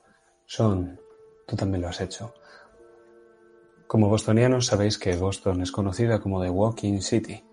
[0.46, 0.98] Son,
[1.46, 2.32] tú también lo has hecho.
[3.86, 7.44] Como bostonianos sabéis que Boston es conocida como The Walking City.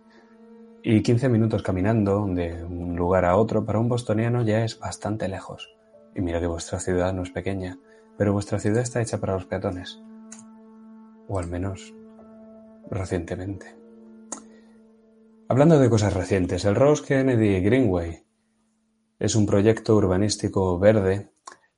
[0.82, 5.28] Y 15 minutos caminando de un lugar a otro para un bostoniano ya es bastante
[5.28, 5.76] lejos.
[6.16, 7.78] Y mira que vuestra ciudad no es pequeña,
[8.18, 10.02] pero vuestra ciudad está hecha para los peatones.
[11.28, 11.94] O al menos
[12.94, 13.76] recientemente.
[15.49, 18.24] Hablando de cosas recientes, el Rose Kennedy Greenway
[19.20, 21.32] es un proyecto urbanístico verde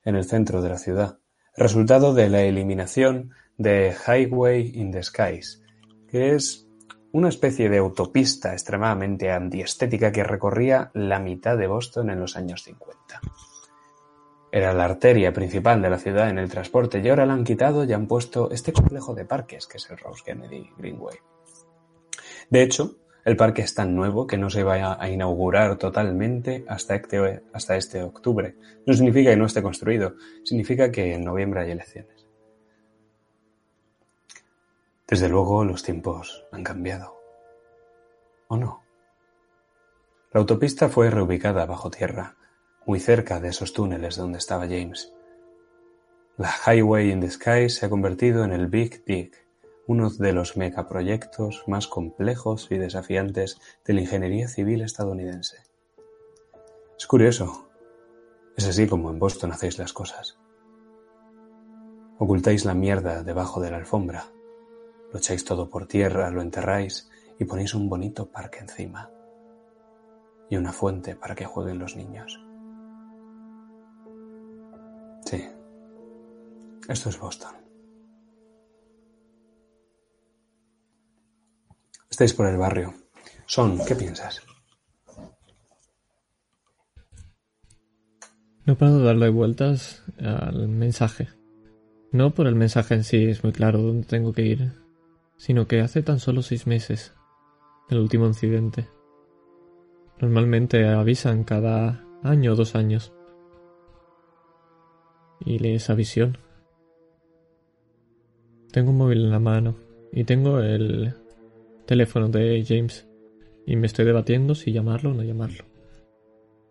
[0.03, 1.19] en el centro de la ciudad,
[1.57, 5.63] resultado de la eliminación de Highway in the Skies,
[6.07, 6.67] que es
[7.11, 12.63] una especie de autopista extremadamente antiestética que recorría la mitad de Boston en los años
[12.63, 13.21] 50.
[14.55, 17.83] Era la arteria principal de la ciudad en el transporte y ahora la han quitado
[17.83, 21.17] y han puesto este complejo de parques que es el Rose Kennedy Greenway.
[22.49, 22.95] De hecho,
[23.25, 27.75] el parque es tan nuevo que no se va a inaugurar totalmente hasta este, hasta
[27.75, 28.55] este octubre.
[28.85, 30.15] No significa que no esté construido,
[30.45, 32.25] significa que en noviembre hay elecciones.
[35.05, 37.19] Desde luego los tiempos han cambiado.
[38.47, 38.85] ¿O no?
[40.31, 42.37] La autopista fue reubicada bajo tierra,
[42.85, 45.13] muy cerca de esos túneles donde estaba James.
[46.37, 49.31] La Highway in the Sky se ha convertido en el Big Dig,
[49.87, 55.57] uno de los megaproyectos más complejos y desafiantes de la ingeniería civil estadounidense.
[56.97, 57.69] Es curioso.
[58.57, 60.37] Es así como en Boston hacéis las cosas.
[62.17, 64.25] Ocultáis la mierda debajo de la alfombra,
[65.11, 67.09] lo echáis todo por tierra, lo enterráis
[67.39, 69.09] y ponéis un bonito parque encima.
[70.49, 72.44] Y una fuente para que jueguen los niños.
[76.89, 77.55] Esto es Boston.
[82.09, 82.93] Estáis por el barrio.
[83.45, 84.41] Son, ¿qué piensas?
[88.65, 91.29] No de darle vueltas al mensaje.
[92.11, 94.71] No por el mensaje en sí, es muy claro dónde tengo que ir,
[95.37, 97.13] sino que hace tan solo seis meses
[97.89, 98.89] del último incidente.
[100.19, 103.13] Normalmente avisan cada año o dos años.
[105.41, 106.37] Y lee esa visión.
[108.75, 109.77] Tengo un móvil en la mano
[110.11, 111.13] y tengo el
[111.85, 113.07] teléfono de James
[113.65, 115.63] y me estoy debatiendo si llamarlo o no llamarlo.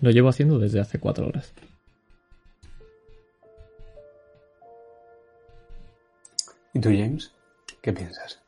[0.00, 1.54] Lo llevo haciendo desde hace cuatro horas.
[6.74, 7.32] ¿Y tú, James?
[7.80, 8.38] ¿Qué piensas?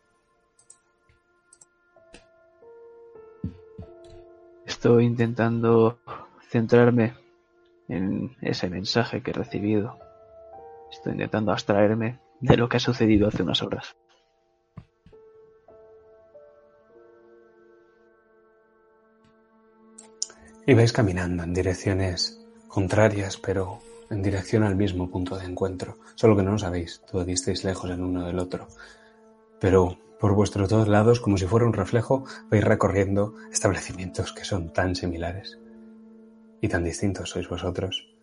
[4.67, 5.99] Estoy intentando
[6.51, 7.15] centrarme
[7.89, 9.99] en ese mensaje que he recibido.
[10.93, 13.97] Estoy intentando abstraerme de lo que ha sucedido hace unas horas.
[20.67, 23.79] Ibais caminando en direcciones contrarias, pero
[24.11, 27.89] en dirección al mismo punto de encuentro, solo que no lo sabéis, todavía estáis lejos
[27.91, 28.67] el uno del otro.
[29.61, 34.73] Pero por vuestros dos lados, como si fuera un reflejo, vais recorriendo establecimientos que son
[34.73, 35.59] tan similares
[36.61, 38.16] y tan distintos sois vosotros.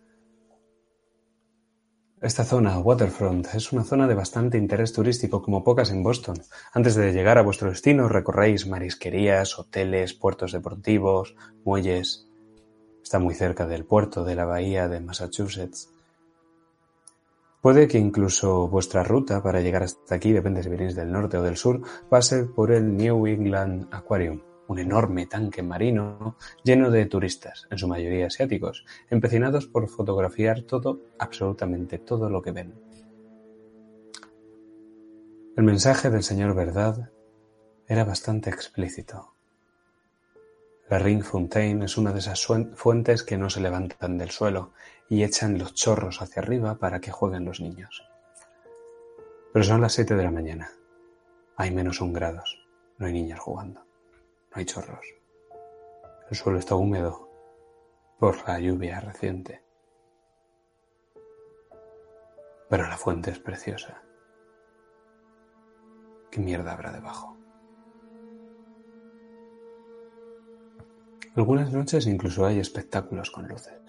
[2.20, 6.36] Esta zona, Waterfront, es una zona de bastante interés turístico, como pocas en Boston.
[6.72, 12.26] Antes de llegar a vuestro destino, recorréis marisquerías, hoteles, puertos deportivos, muelles.
[13.02, 15.90] Está muy cerca del puerto de la bahía de Massachusetts.
[17.60, 21.42] Puede que incluso vuestra ruta para llegar hasta aquí, depende si venís del norte o
[21.42, 27.66] del sur, pase por el New England Aquarium, un enorme tanque marino lleno de turistas,
[27.70, 32.74] en su mayoría asiáticos, empecinados por fotografiar todo, absolutamente todo lo que ven.
[35.56, 37.10] El mensaje del señor Verdad
[37.86, 39.34] era bastante explícito.
[40.88, 44.72] La Ring Fontaine es una de esas fuentes que no se levantan del suelo
[45.08, 48.02] y echan los chorros hacia arriba para que jueguen los niños.
[49.52, 50.72] Pero son las siete de la mañana.
[51.56, 52.66] Hay menos un grados.
[52.98, 53.84] No hay niños jugando.
[54.54, 55.04] No hay chorros.
[56.30, 57.28] El suelo está húmedo
[58.20, 59.64] por la lluvia reciente.
[62.70, 64.00] Pero la fuente es preciosa.
[66.30, 67.36] ¿Qué mierda habrá debajo?
[71.34, 73.82] Algunas noches incluso hay espectáculos con luces.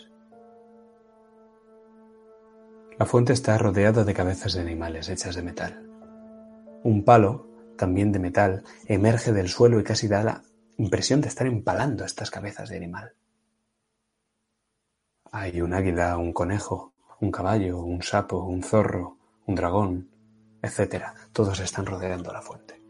[2.97, 5.87] La fuente está rodeada de cabezas de animales hechas de metal.
[6.83, 7.47] Un palo,
[7.77, 10.41] también de metal, emerge del suelo y casi da la
[10.77, 13.13] impresión de estar empalando estas cabezas de animal.
[15.31, 20.09] Hay un águila, un conejo, un caballo, un sapo, un zorro, un dragón,
[20.61, 21.05] etc.
[21.31, 22.81] Todos están rodeando la fuente.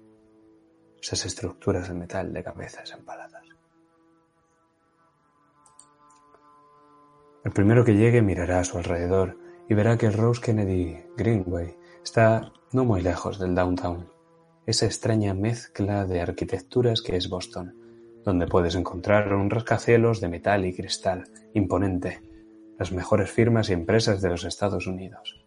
[1.02, 3.44] Esas estructuras de metal de cabezas empaladas.
[7.44, 9.38] El primero que llegue mirará a su alrededor
[9.70, 14.10] y verá que el Rose Kennedy Greenway está no muy lejos del downtown,
[14.66, 17.76] esa extraña mezcla de arquitecturas que es Boston,
[18.24, 22.22] donde puedes encontrar un rascacielos de metal y cristal imponente,
[22.80, 25.46] las mejores firmas y empresas de los Estados Unidos.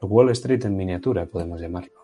[0.00, 2.00] Wall Street en miniatura, podemos llamarlo.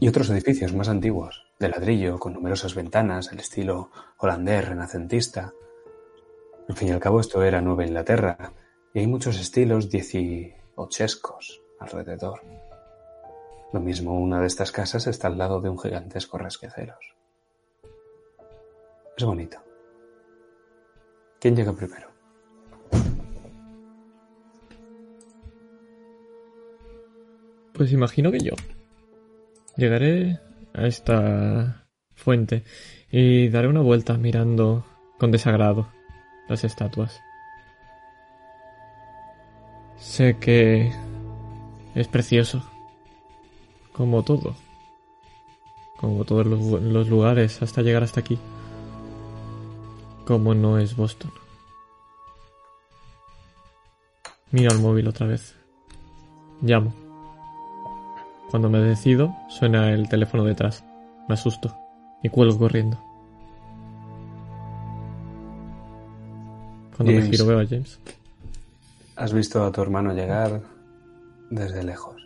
[0.00, 5.54] Y otros edificios más antiguos, de ladrillo, con numerosas ventanas, el estilo holandés renacentista,
[6.68, 8.52] al fin y al cabo esto era Nueva Inglaterra
[8.92, 12.42] y hay muchos estilos dieciochescos alrededor.
[13.72, 17.14] Lo mismo, una de estas casas está al lado de un gigantesco rasqueceros.
[19.16, 19.58] Es bonito.
[21.40, 22.08] ¿Quién llega primero?
[27.74, 28.54] Pues imagino que yo.
[29.76, 30.40] Llegaré
[30.74, 32.64] a esta fuente
[33.10, 34.84] y daré una vuelta mirando
[35.18, 35.88] con desagrado
[36.48, 37.20] las estatuas.
[39.96, 40.92] Sé que
[41.94, 42.68] es precioso,
[43.98, 44.54] como todo,
[45.96, 48.38] como todos los, lugares hasta llegar hasta aquí,
[50.24, 51.32] como no es Boston.
[54.52, 55.56] Miro al móvil otra vez.
[56.62, 56.94] Llamo.
[58.50, 60.84] Cuando me decido, suena el teléfono detrás.
[61.28, 61.76] Me asusto
[62.22, 62.96] y cuelgo corriendo.
[66.96, 67.98] Cuando me giro veo a James.
[69.16, 70.62] Has visto a tu hermano llegar
[71.50, 72.17] desde lejos.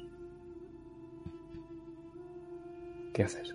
[3.12, 3.54] ¿Qué haces?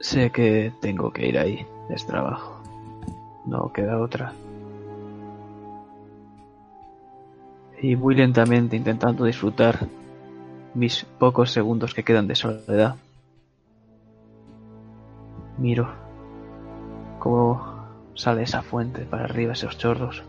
[0.00, 2.62] Sé que tengo que ir ahí, es trabajo.
[3.46, 4.32] No queda otra.
[7.82, 9.86] Y muy lentamente intentando disfrutar
[10.74, 12.96] mis pocos segundos que quedan de soledad
[15.60, 15.88] Miro
[17.18, 17.60] cómo
[18.14, 20.24] sale esa fuente para arriba, esos chorros.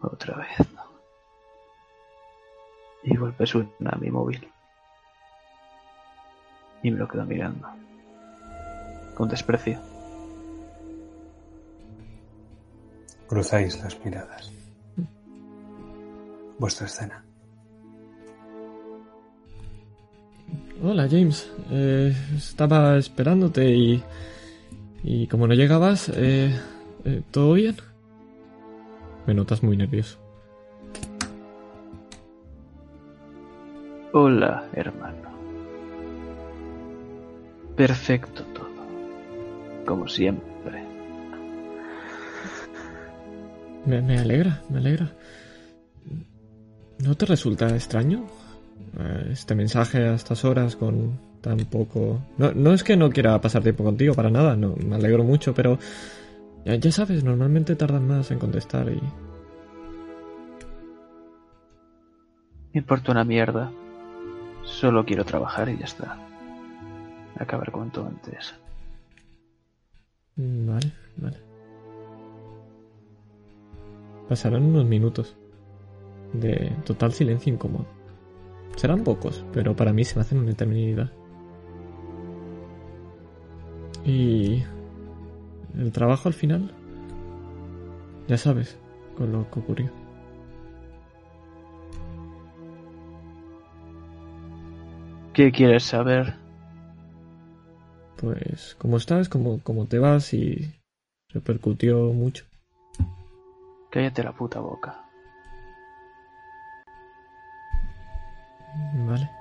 [0.00, 0.82] Otra vez, ¿no?
[3.04, 4.48] Y golpe suena mi móvil.
[6.82, 7.68] Y me lo quedo mirando.
[9.14, 9.80] Con desprecio.
[13.28, 14.52] Cruzáis las miradas.
[16.58, 17.24] Vuestra escena.
[20.82, 24.02] Hola James, eh, estaba esperándote y...
[25.04, 26.52] Y como no llegabas, eh,
[27.04, 27.76] eh, ¿todo bien?
[29.26, 30.18] Me notas muy nervioso.
[34.12, 35.28] Hola, hermano.
[37.76, 38.68] Perfecto todo.
[39.86, 40.82] Como siempre.
[43.86, 45.12] Me, me alegra, me alegra.
[47.04, 48.26] ¿No te resulta extraño
[48.98, 52.20] eh, este mensaje a estas horas con tan poco...
[52.36, 55.54] No, no es que no quiera pasar tiempo contigo, para nada, no, me alegro mucho,
[55.54, 55.78] pero
[56.68, 59.00] ya, ya sabes, normalmente tardan más en contestar y...
[62.74, 63.72] Me importa una mierda.
[64.64, 66.18] Solo quiero trabajar y ya está.
[67.38, 68.54] Acabar cuanto antes.
[70.36, 71.38] Mm, vale, vale.
[74.28, 75.36] Pasarán unos minutos
[76.34, 77.86] de total silencio incómodo.
[78.76, 81.10] Serán pocos, pero para mí se me hacen una eternidad.
[84.04, 84.62] Y
[85.78, 86.70] el trabajo al final,
[88.26, 88.76] ya sabes,
[89.16, 89.90] con lo que ocurrió.
[95.32, 96.34] ¿Qué quieres saber?
[98.20, 100.74] Pues cómo estás, cómo, cómo te vas y
[101.28, 102.44] repercutió mucho.
[103.90, 105.04] Cállate la puta boca.
[109.06, 109.37] Vale.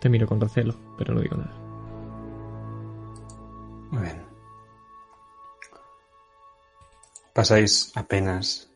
[0.00, 1.54] Te miro con recelo, pero no digo nada.
[3.90, 4.22] Muy bien.
[7.34, 8.70] Pasáis apenas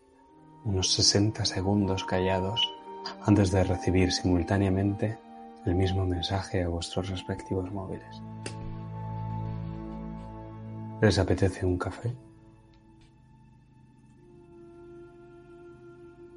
[0.65, 2.73] unos 60 segundos callados
[3.25, 5.19] antes de recibir simultáneamente
[5.67, 8.23] el mismo mensaje a vuestros respectivos móviles.
[11.01, 12.15] ¿Les apetece un café?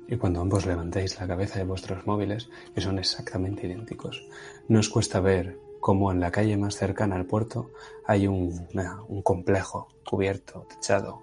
[0.08, 4.28] Y cuando ambos levantéis la cabeza de vuestros móviles, que son exactamente idénticos,
[4.68, 7.72] no os cuesta ver cómo en la calle más cercana al puerto
[8.06, 8.68] hay un,
[9.08, 11.22] un complejo cubierto, techado,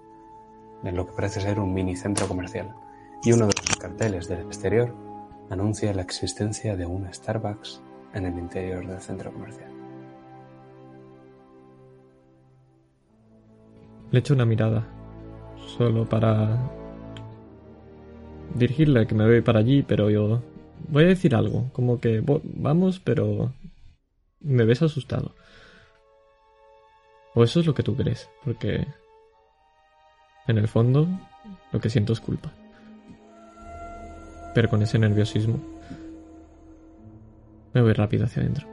[0.83, 2.73] en lo que parece ser un mini centro comercial.
[3.23, 4.93] Y uno de los carteles del exterior
[5.49, 7.81] anuncia la existencia de un Starbucks
[8.13, 9.71] en el interior del centro comercial.
[14.11, 14.87] Le echo una mirada,
[15.77, 16.82] solo para
[18.55, 20.41] dirigirle que me voy para allí, pero yo
[20.89, 23.53] voy a decir algo, como que vamos, pero
[24.39, 25.33] me ves asustado.
[27.35, 28.85] O eso es lo que tú crees, porque
[30.47, 31.07] en el fondo
[31.71, 32.51] lo que siento es culpa.
[34.53, 35.59] Pero con ese nerviosismo
[37.73, 38.67] me voy rápido hacia adentro.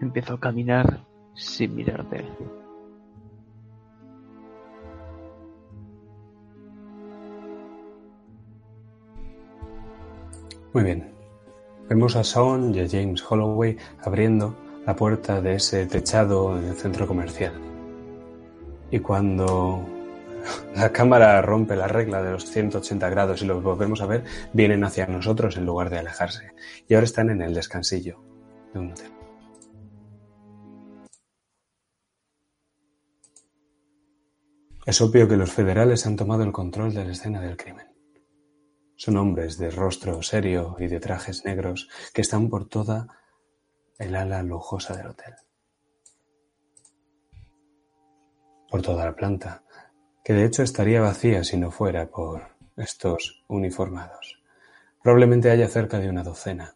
[0.00, 2.22] Empiezo a caminar sin mirarte.
[10.76, 11.10] Muy bien.
[11.88, 14.54] Vemos a Sean y a James Holloway abriendo
[14.84, 17.54] la puerta de ese techado en el centro comercial.
[18.90, 19.82] Y cuando
[20.76, 24.84] la cámara rompe la regla de los 180 grados y los volvemos a ver, vienen
[24.84, 26.52] hacia nosotros en lugar de alejarse.
[26.86, 28.20] Y ahora están en el descansillo
[28.74, 29.12] de un hotel.
[34.84, 37.95] Es obvio que los federales han tomado el control de la escena del crimen.
[38.96, 43.06] Son hombres de rostro serio y de trajes negros que están por toda
[43.98, 45.34] el ala lujosa del hotel.
[48.70, 49.62] Por toda la planta,
[50.24, 54.40] que de hecho estaría vacía si no fuera por estos uniformados.
[55.02, 56.74] Probablemente haya cerca de una docena.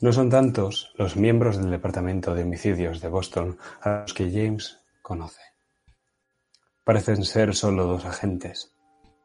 [0.00, 4.80] No son tantos los miembros del Departamento de Homicidios de Boston a los que James
[5.02, 5.42] conoce.
[6.82, 8.74] Parecen ser solo dos agentes.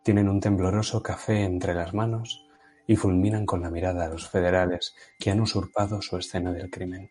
[0.05, 2.45] Tienen un tembloroso café entre las manos
[2.85, 7.09] y fulminan con la mirada a los federales que han usurpado su escena del crimen.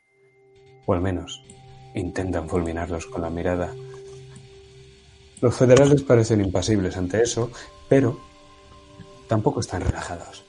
[0.87, 1.43] O al menos
[1.97, 3.75] intentan fulminarlos con la mirada.
[5.41, 7.51] Los federales parecen impasibles ante eso,
[7.89, 8.21] pero
[9.27, 10.45] tampoco están relajados.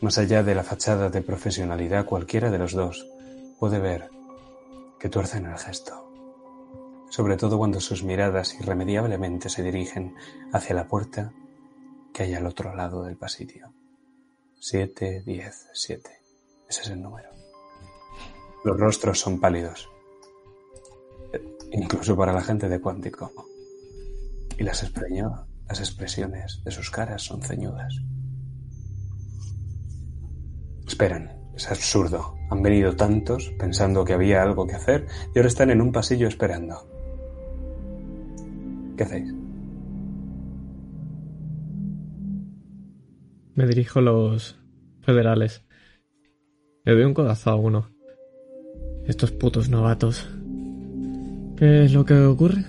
[0.00, 3.06] Más allá de la fachada de profesionalidad, cualquiera de los dos
[3.60, 4.10] puede ver
[4.98, 6.09] que tuercen el gesto.
[7.10, 10.14] Sobre todo cuando sus miradas irremediablemente se dirigen
[10.52, 11.32] hacia la puerta
[12.14, 13.72] que hay al otro lado del pasillo.
[14.60, 16.20] Siete, diez, siete.
[16.68, 17.30] Ese es el número.
[18.64, 19.90] Los rostros son pálidos.
[21.72, 23.32] Incluso para la gente de Cuántico.
[24.56, 24.88] Y las,
[25.68, 27.92] las expresiones de sus caras son ceñudas.
[30.86, 31.40] Esperan.
[31.56, 32.36] Es absurdo.
[32.50, 36.28] Han venido tantos pensando que había algo que hacer y ahora están en un pasillo
[36.28, 36.99] esperando.
[39.00, 39.32] ¿Qué hacéis?
[43.54, 44.60] Me dirijo a los
[45.00, 45.64] federales.
[46.84, 47.88] Le doy un codazo a uno.
[49.06, 50.28] Estos putos novatos.
[51.56, 52.62] ¿Qué es lo que ocurre?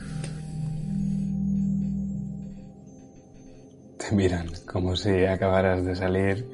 [3.98, 6.48] Te miran como si acabaras de salir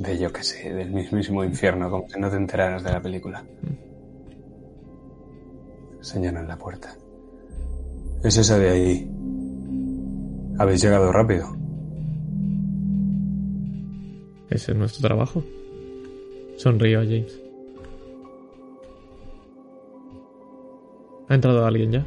[0.00, 3.44] de yo que sé, del mismísimo infierno, como si no te enteraras de la película.
[6.00, 6.96] Señalan la puerta.
[8.22, 9.10] Es esa de ahí.
[10.58, 11.46] Habéis llegado rápido.
[14.50, 15.42] Ese es nuestro trabajo.
[16.56, 17.40] Sonrío a James.
[21.28, 22.06] ¿Ha entrado alguien ya?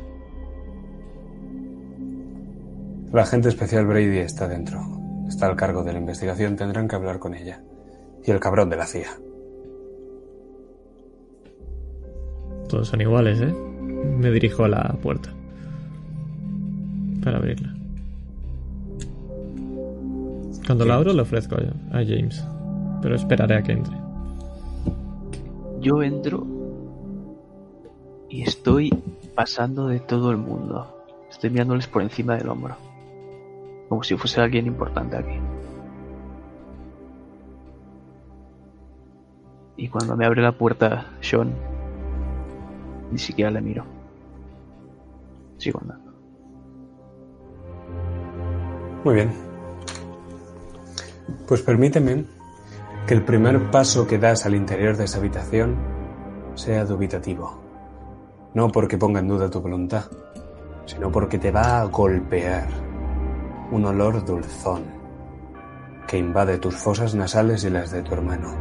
[3.11, 4.81] La agente especial Brady está dentro.
[5.27, 6.55] Está al cargo de la investigación.
[6.55, 7.63] Tendrán que hablar con ella.
[8.23, 9.17] Y el cabrón de la CIA.
[12.69, 13.53] Todos son iguales, ¿eh?
[14.17, 15.33] Me dirijo a la puerta.
[17.23, 17.73] Para abrirla.
[20.65, 22.43] Cuando la abro le ofrezco a James,
[23.01, 23.95] pero esperaré a que entre.
[25.81, 26.45] Yo entro
[28.29, 28.89] y estoy
[29.35, 31.05] pasando de todo el mundo.
[31.29, 32.75] Estoy mirándoles por encima del hombro.
[33.89, 35.37] Como si fuese alguien importante aquí.
[39.75, 41.53] Y cuando me abre la puerta Sean,
[43.11, 43.83] ni siquiera le miro.
[45.57, 46.02] Sigo andando.
[49.03, 49.31] Muy bien.
[51.47, 52.25] Pues permíteme
[53.05, 55.75] que el primer paso que das al interior de esa habitación
[56.55, 57.59] sea dubitativo.
[58.53, 60.05] No porque ponga en duda tu voluntad,
[60.85, 62.67] sino porque te va a golpear
[63.71, 64.83] un olor dulzón
[66.07, 68.55] que invade tus fosas nasales y las de tu hermano.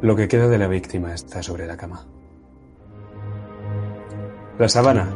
[0.00, 2.06] Lo que queda de la víctima está sobre la cama.
[4.58, 5.08] La sábana,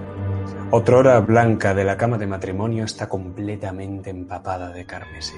[0.71, 5.37] otrora blanca de la cama de matrimonio, está completamente empapada de carmesí.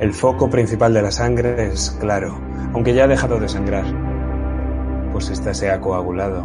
[0.00, 2.40] El foco principal de la sangre es claro,
[2.72, 3.84] aunque ya ha dejado de sangrar,
[5.12, 6.44] pues ésta se ha coagulado.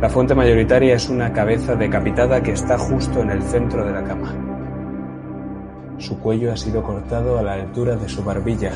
[0.00, 4.04] La fuente mayoritaria es una cabeza decapitada que está justo en el centro de la
[4.04, 4.34] cama.
[5.98, 8.72] Su cuello ha sido cortado a la altura de su barbilla,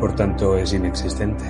[0.00, 1.44] por tanto es inexistente.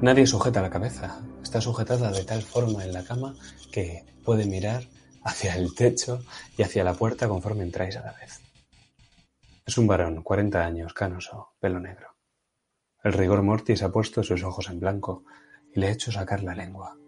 [0.00, 1.27] Nadie sujeta la cabeza.
[1.48, 3.34] Está sujetada de tal forma en la cama
[3.72, 4.84] que puede mirar
[5.22, 6.22] hacia el techo
[6.58, 8.42] y hacia la puerta conforme entráis a la vez.
[9.64, 12.08] Es un varón, 40 años, canoso, pelo negro.
[13.02, 15.24] El rigor mortis ha puesto sus ojos en blanco
[15.74, 16.98] y le ha hecho sacar la lengua.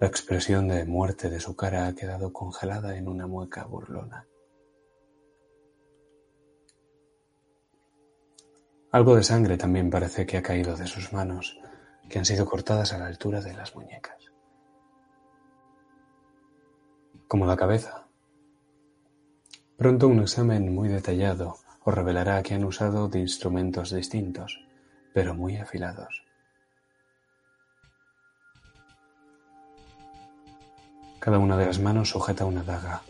[0.00, 4.26] La expresión de muerte de su cara ha quedado congelada en una mueca burlona.
[8.90, 11.56] Algo de sangre también parece que ha caído de sus manos,
[12.12, 14.18] que han sido cortadas a la altura de las muñecas.
[17.26, 18.06] Como la cabeza.
[19.78, 24.62] Pronto un examen muy detallado os revelará que han usado de instrumentos distintos,
[25.14, 26.22] pero muy afilados.
[31.18, 33.00] Cada una de las manos sujeta una daga,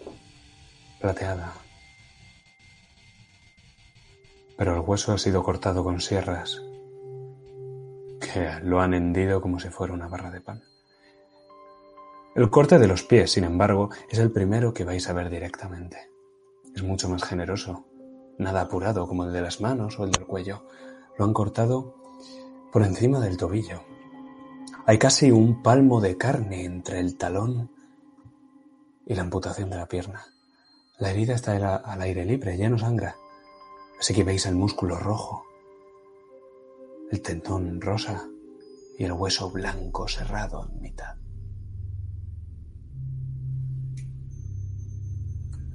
[1.01, 1.55] plateada,
[4.57, 6.63] pero el hueso ha sido cortado con sierras
[8.63, 10.63] lo han hendido como si fuera una barra de pan.
[12.35, 16.11] El corte de los pies, sin embargo, es el primero que vais a ver directamente.
[16.75, 17.85] Es mucho más generoso,
[18.39, 20.65] nada apurado como el de las manos o el del cuello.
[21.19, 21.95] Lo han cortado
[22.73, 23.83] por encima del tobillo.
[24.87, 27.71] Hay casi un palmo de carne entre el talón
[29.07, 30.25] y la amputación de la pierna.
[30.99, 33.17] La herida está al aire libre, ya no sangra.
[34.01, 35.45] Así que veis el músculo rojo,
[37.13, 38.27] el tendón rosa
[38.99, 41.15] y el hueso blanco cerrado en mitad.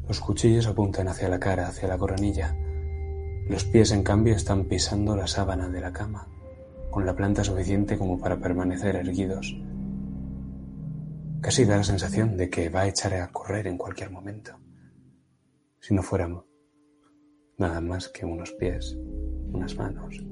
[0.08, 2.56] Los cuchillos apuntan hacia la cara, hacia la coronilla.
[3.50, 6.28] Los pies, en cambio, están pisando la sábana de la cama,
[6.90, 9.56] con la planta suficiente como para permanecer erguidos.
[11.42, 14.58] Casi da la sensación de que va a echar a correr en cualquier momento.
[15.80, 16.46] Si no fuéramos
[17.60, 18.98] nada más que unos pies,
[19.52, 20.24] unas manos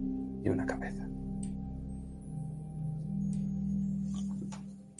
[0.46, 1.06] y una cabeza.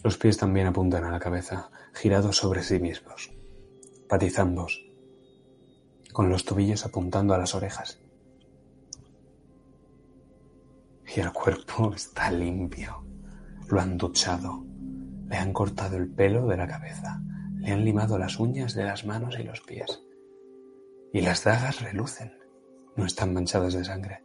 [0.04, 3.34] Los pies también apuntan a la cabeza, girados sobre sí mismos,
[4.10, 4.86] patizambos,
[6.12, 8.02] con los tobillos apuntando a las orejas.
[11.16, 13.06] Y el cuerpo está limpio.
[13.70, 14.66] Lo han duchado,
[15.28, 17.22] le han cortado el pelo de la cabeza,
[17.58, 20.06] le han limado las uñas de las manos y los pies
[21.16, 22.38] y las dagas relucen,
[22.98, 24.25] no están manchadas de sangre.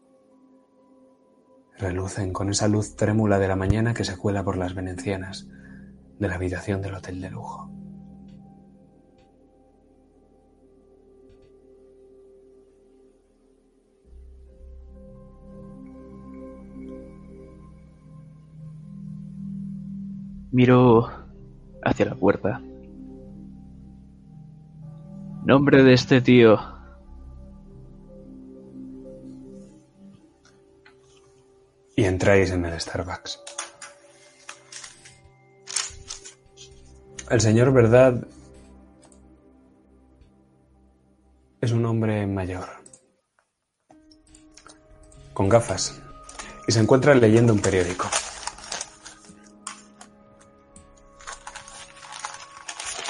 [1.81, 5.49] Relucen con esa luz trémula de la mañana que se cuela por las venecianas
[6.19, 7.71] de la habitación del hotel de lujo.
[20.53, 21.09] Miro
[21.83, 22.61] hacia la puerta.
[25.47, 26.70] Nombre de este tío.
[32.01, 33.41] Y entráis en el Starbucks.
[37.29, 38.27] El señor Verdad
[41.61, 42.65] es un hombre mayor,
[45.35, 46.01] con gafas,
[46.67, 48.09] y se encuentra leyendo un periódico.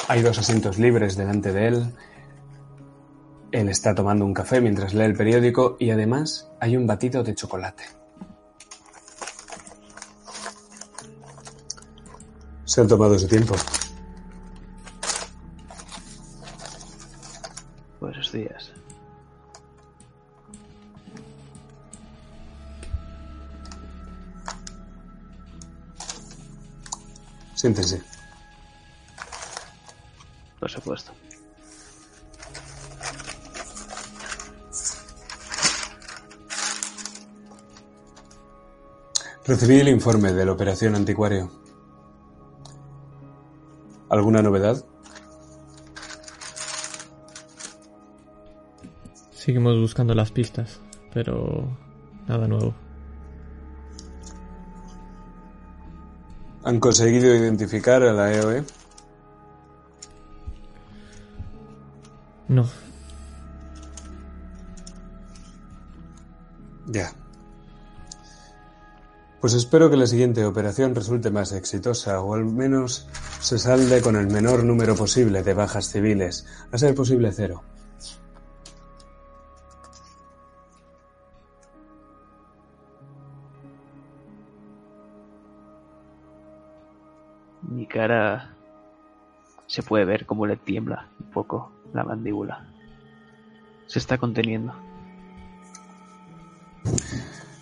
[0.08, 1.94] Hay dos asientos libres delante de él.
[3.52, 7.36] Él está tomando un café mientras lee el periódico y además hay un batido de
[7.36, 7.99] chocolate.
[12.70, 13.56] Se han tomado su tiempo.
[17.98, 18.70] Buenos días.
[27.56, 28.04] Siéntese.
[30.60, 31.10] Por supuesto.
[39.44, 41.59] Recibí el informe de la operación anticuario.
[44.10, 44.84] ¿Alguna novedad?
[49.30, 50.80] Seguimos buscando las pistas,
[51.14, 51.78] pero
[52.28, 52.74] nada nuevo.
[56.64, 58.64] ¿Han conseguido identificar a la EOE?
[62.48, 62.66] No,
[66.92, 67.12] Ya.
[69.40, 73.08] Pues espero que la siguiente operación resulte más exitosa o al menos
[73.40, 77.62] se salde con el menor número posible de bajas civiles, a ser posible cero.
[87.62, 88.54] Mi cara
[89.66, 92.68] se puede ver como le tiembla un poco la mandíbula.
[93.86, 94.74] Se está conteniendo.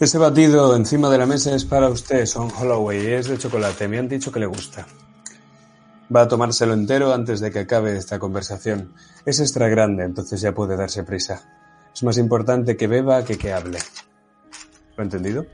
[0.01, 3.89] Ese batido encima de la mesa es para usted, Son Holloway, es de chocolate.
[3.89, 4.87] Me han dicho que le gusta.
[6.15, 8.95] Va a tomárselo entero antes de que acabe esta conversación.
[9.27, 11.43] Es extra grande, entonces ya puede darse prisa.
[11.93, 13.79] Es más importante que beba que que hable.
[14.97, 15.45] ¿Lo ha entendido?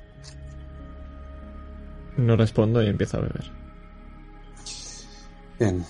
[2.18, 3.50] No respondo y empiezo a beber.
[5.58, 5.84] Bien.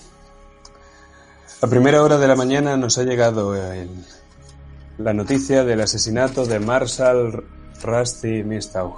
[1.60, 4.04] A primera hora de la mañana nos ha llegado el-
[4.98, 7.44] la noticia del asesinato de Marshall
[7.82, 8.94] Rusty Mistaug,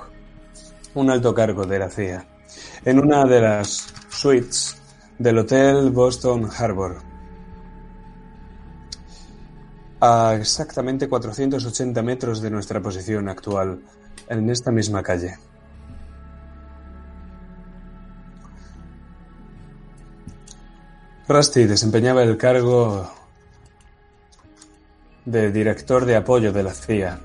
[0.95, 2.27] un alto cargo de la CIA,
[2.85, 4.77] en una de las suites
[5.19, 6.99] del Hotel Boston Harbor,
[10.01, 13.81] a exactamente 480 metros de nuestra posición actual,
[14.29, 15.37] en esta misma calle.
[21.29, 23.11] Rusty desempeñaba el cargo
[25.25, 27.19] de director de apoyo de la CIA,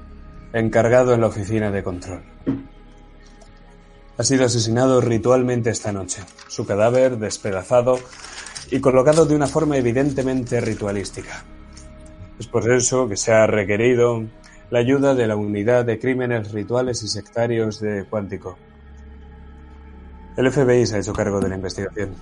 [0.54, 2.22] encargado en la oficina de control.
[4.18, 7.98] Ha sido asesinado ritualmente esta noche, su cadáver despedazado
[8.70, 11.44] y colocado de una forma evidentemente ritualística.
[12.40, 14.24] Es por eso que se ha requerido
[14.70, 18.58] la ayuda de la Unidad de Crímenes Rituales y Sectarios de Cuántico.
[20.38, 22.16] El FBI se ha hecho cargo de la investigación.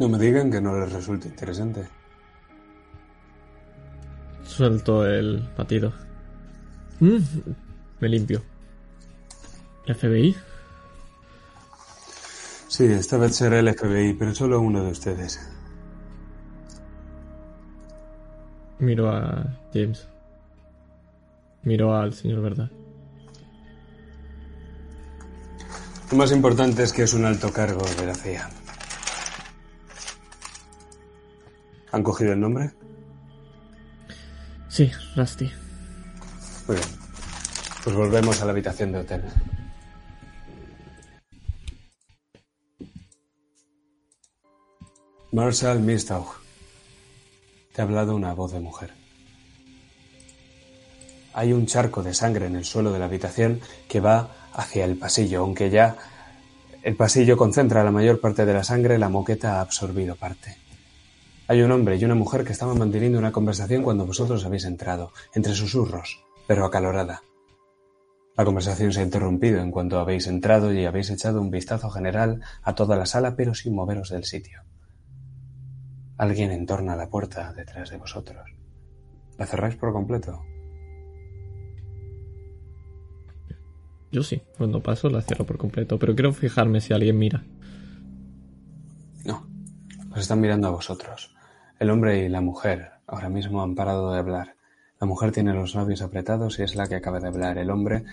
[0.00, 1.86] No me digan que no les resulte interesante.
[4.42, 5.92] Suelto el batido.
[7.00, 7.18] Mm,
[8.00, 8.42] me limpio.
[9.86, 10.36] ¿El FBI?
[12.68, 15.38] Sí, esta vez será el FBI, pero solo uno de ustedes.
[18.78, 20.08] Miro a James.
[21.62, 22.70] Miro al señor Verdad.
[26.10, 28.48] Lo más importante es que es un alto cargo de la CIA.
[31.92, 32.70] ¿Han cogido el nombre?
[34.68, 35.50] Sí, Rusty.
[36.68, 36.88] Muy bien.
[37.82, 39.24] Pues volvemos a la habitación de hotel.
[45.32, 46.26] Marshall Mistaug.
[47.72, 48.92] Te ha hablado una voz de mujer.
[51.32, 54.96] Hay un charco de sangre en el suelo de la habitación que va hacia el
[54.96, 55.96] pasillo, aunque ya
[56.82, 60.56] el pasillo concentra la mayor parte de la sangre, la moqueta ha absorbido parte.
[61.50, 65.10] Hay un hombre y una mujer que estaban manteniendo una conversación cuando vosotros habéis entrado,
[65.34, 67.22] entre susurros, pero acalorada.
[68.36, 72.40] La conversación se ha interrumpido en cuanto habéis entrado y habéis echado un vistazo general
[72.62, 74.62] a toda la sala, pero sin moveros del sitio.
[76.18, 78.48] Alguien entorna la puerta detrás de vosotros.
[79.36, 80.44] ¿La cerráis por completo?
[84.12, 87.42] Yo sí, cuando paso la cierro por completo, pero quiero fijarme si alguien mira.
[89.24, 89.44] No.
[90.12, 91.34] Os están mirando a vosotros.
[91.80, 94.54] El hombre y la mujer ahora mismo han parado de hablar.
[95.00, 97.56] La mujer tiene los labios apretados y es la que acaba de hablar.
[97.56, 98.04] El hombre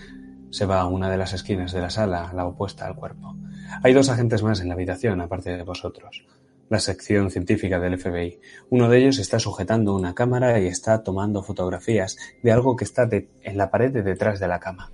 [0.48, 3.36] se va a una de las esquinas de la sala, la opuesta al cuerpo.
[3.82, 6.24] Hay dos agentes más en la habitación, aparte de vosotros.
[6.70, 8.40] La sección científica del FBI.
[8.70, 13.06] Uno de ellos está sujetando una cámara y está tomando fotografías de algo que está
[13.12, 14.92] en la pared de detrás de la cama.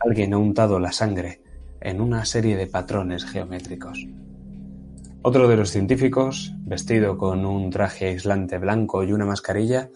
[0.00, 1.42] Alguien ha untado la sangre
[1.78, 4.06] en una serie de patrones geométricos.
[5.24, 9.88] Otro de los científicos, vestido con un traje aislante blanco y una mascarilla,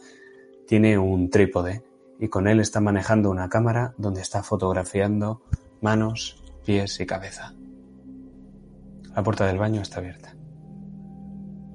[0.68, 1.82] tiene un trípode
[2.20, 5.42] y con él está manejando una cámara donde está fotografiando
[5.80, 7.54] manos, pies y cabeza.
[9.16, 10.36] La puerta del baño está abierta.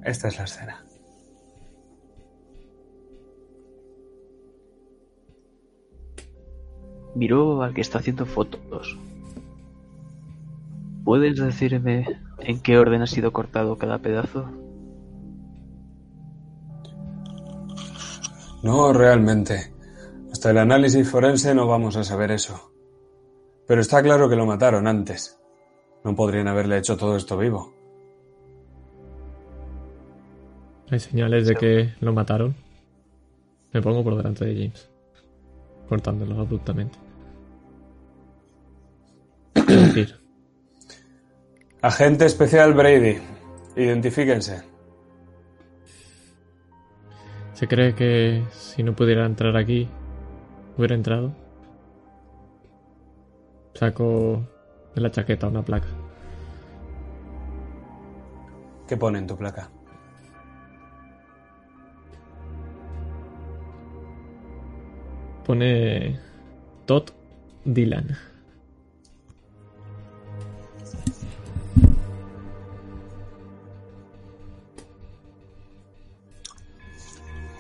[0.02, 0.86] Esta es la escena.
[7.16, 8.98] Miró al que está haciendo fotos.
[11.04, 12.06] ¿Puedes decirme
[12.44, 14.50] en qué orden ha sido cortado cada pedazo?
[18.64, 19.74] No, realmente.
[20.32, 22.72] Hasta el análisis forense no vamos a saber eso.
[23.68, 25.40] Pero está claro que lo mataron antes.
[26.04, 27.74] No podrían haberle hecho todo esto vivo.
[30.90, 32.56] Hay señales de que lo mataron.
[33.72, 34.90] Me pongo por delante de James,
[35.88, 37.00] cortándolo abruptamente.
[41.84, 43.18] Agente especial Brady,
[43.76, 44.62] identifíquense.
[47.54, 49.90] ¿Se cree que si no pudiera entrar aquí,
[50.78, 51.34] hubiera entrado?
[53.74, 54.48] Saco
[54.94, 55.88] de la chaqueta una placa.
[58.88, 59.68] ¿Qué pone en tu placa?
[65.46, 66.20] Pone
[66.86, 67.10] Todd
[67.66, 68.31] Dylan.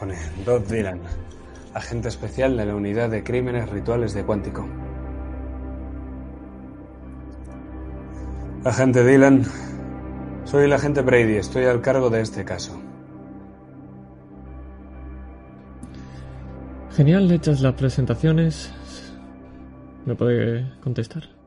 [0.01, 0.17] Pone
[0.67, 0.99] Dylan,
[1.75, 4.67] agente especial de la unidad de crímenes rituales de Cuántico.
[8.65, 9.43] Agente Dylan,
[10.43, 12.81] soy el agente Brady, estoy al cargo de este caso.
[16.95, 18.73] Genial, hechas las presentaciones.
[20.07, 21.40] ¿Me puede contestar?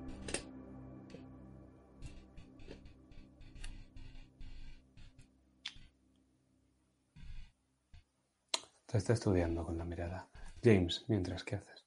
[8.94, 10.28] Está estudiando con la mirada.
[10.62, 11.84] James, mientras, ¿qué haces?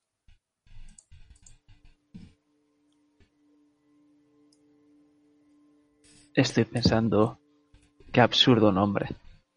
[6.36, 7.40] Estoy pensando
[8.12, 9.08] qué absurdo nombre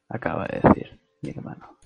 [0.08, 1.76] acaba de decir mi hermano.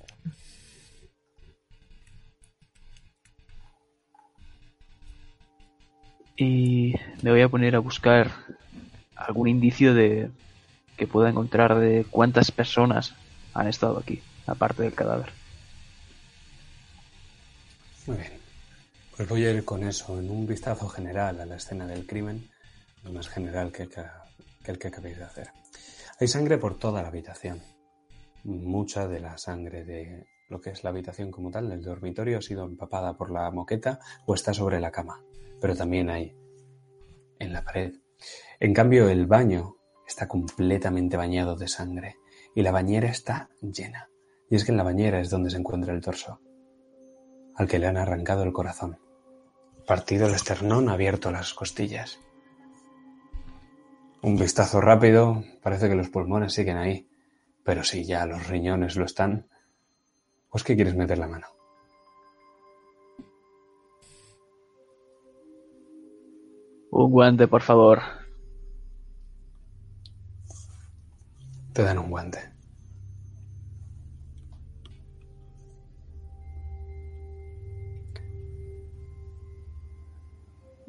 [6.37, 8.31] Y me voy a poner a buscar
[9.17, 10.31] algún indicio de
[10.99, 13.15] que pueda encontrar de cuántas personas
[13.55, 15.44] han estado aquí, aparte del cadáver.
[18.07, 18.33] Muy bien.
[19.17, 22.51] Pues voy a ir con eso, en un vistazo general a la escena del crimen,
[23.03, 24.25] lo más general que, ca-
[24.63, 25.49] que el que acabéis de hacer.
[26.21, 27.63] Hay sangre por toda la habitación.
[28.45, 32.43] Mucha de la sangre de lo que es la habitación como tal, del dormitorio, ha
[32.43, 35.23] sido empapada por la moqueta o está sobre la cama.
[35.61, 36.35] Pero también hay
[37.39, 37.95] en la pared.
[38.61, 39.77] En cambio, el baño
[40.07, 42.17] está completamente bañado de sangre
[42.55, 44.11] y la bañera está llena.
[44.51, 46.41] Y es que en la bañera es donde se encuentra el torso
[47.57, 48.99] al que le han arrancado el corazón,
[49.87, 52.19] partido el esternón, abierto las costillas.
[54.23, 57.09] Un vistazo rápido, parece que los pulmones siguen ahí,
[57.63, 59.49] pero si ya los riñones lo están,
[60.51, 61.47] pues ¿qué quieres meter la mano?
[66.91, 68.01] Un guante, por favor.
[71.73, 72.54] Te dan un guante.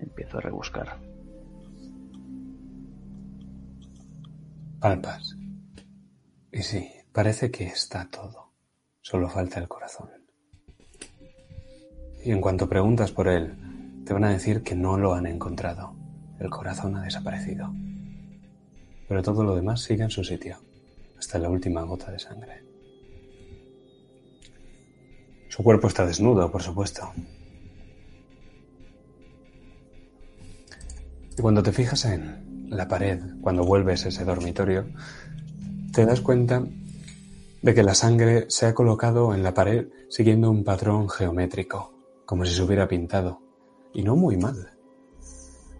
[0.06, 0.99] Empiezo a rebuscar.
[4.80, 5.36] Palpas.
[6.52, 8.53] Y sí, parece que está todo.
[9.02, 10.10] Solo falta el corazón.
[12.23, 15.95] Y en cuanto preguntas por él, te van a decir que no lo han encontrado.
[16.40, 17.73] El corazón ha desaparecido.
[19.07, 20.57] Pero todo lo demás sigue en su sitio,
[21.18, 22.64] hasta la última gota de sangre.
[25.49, 27.11] Su cuerpo está desnudo, por supuesto.
[31.41, 34.85] Cuando te fijas en la pared, cuando vuelves a ese dormitorio,
[35.91, 36.63] te das cuenta
[37.61, 41.93] de que la sangre se ha colocado en la pared siguiendo un patrón geométrico,
[42.25, 43.41] como si se hubiera pintado,
[43.93, 44.71] y no muy mal.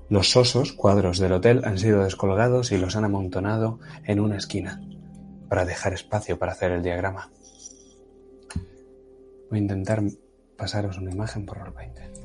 [0.10, 4.82] Los sosos, cuadros del hotel, han sido descolgados y los han amontonado en una esquina,
[5.48, 7.32] para dejar espacio para hacer el diagrama.
[9.50, 10.04] Voy a intentar
[10.58, 12.25] pasaros una imagen por los 20.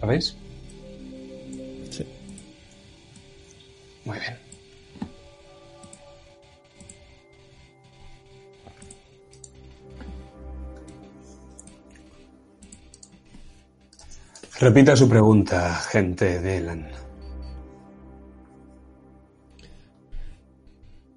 [0.00, 0.36] ¿Lo veis?
[1.90, 2.06] Sí.
[4.04, 4.50] Muy bien.
[14.60, 16.88] Repita su pregunta, gente de Elan.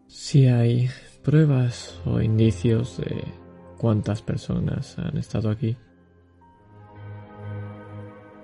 [0.08, 0.90] Si hay
[1.24, 3.24] pruebas o indicios de
[3.78, 5.76] cuántas personas han estado aquí.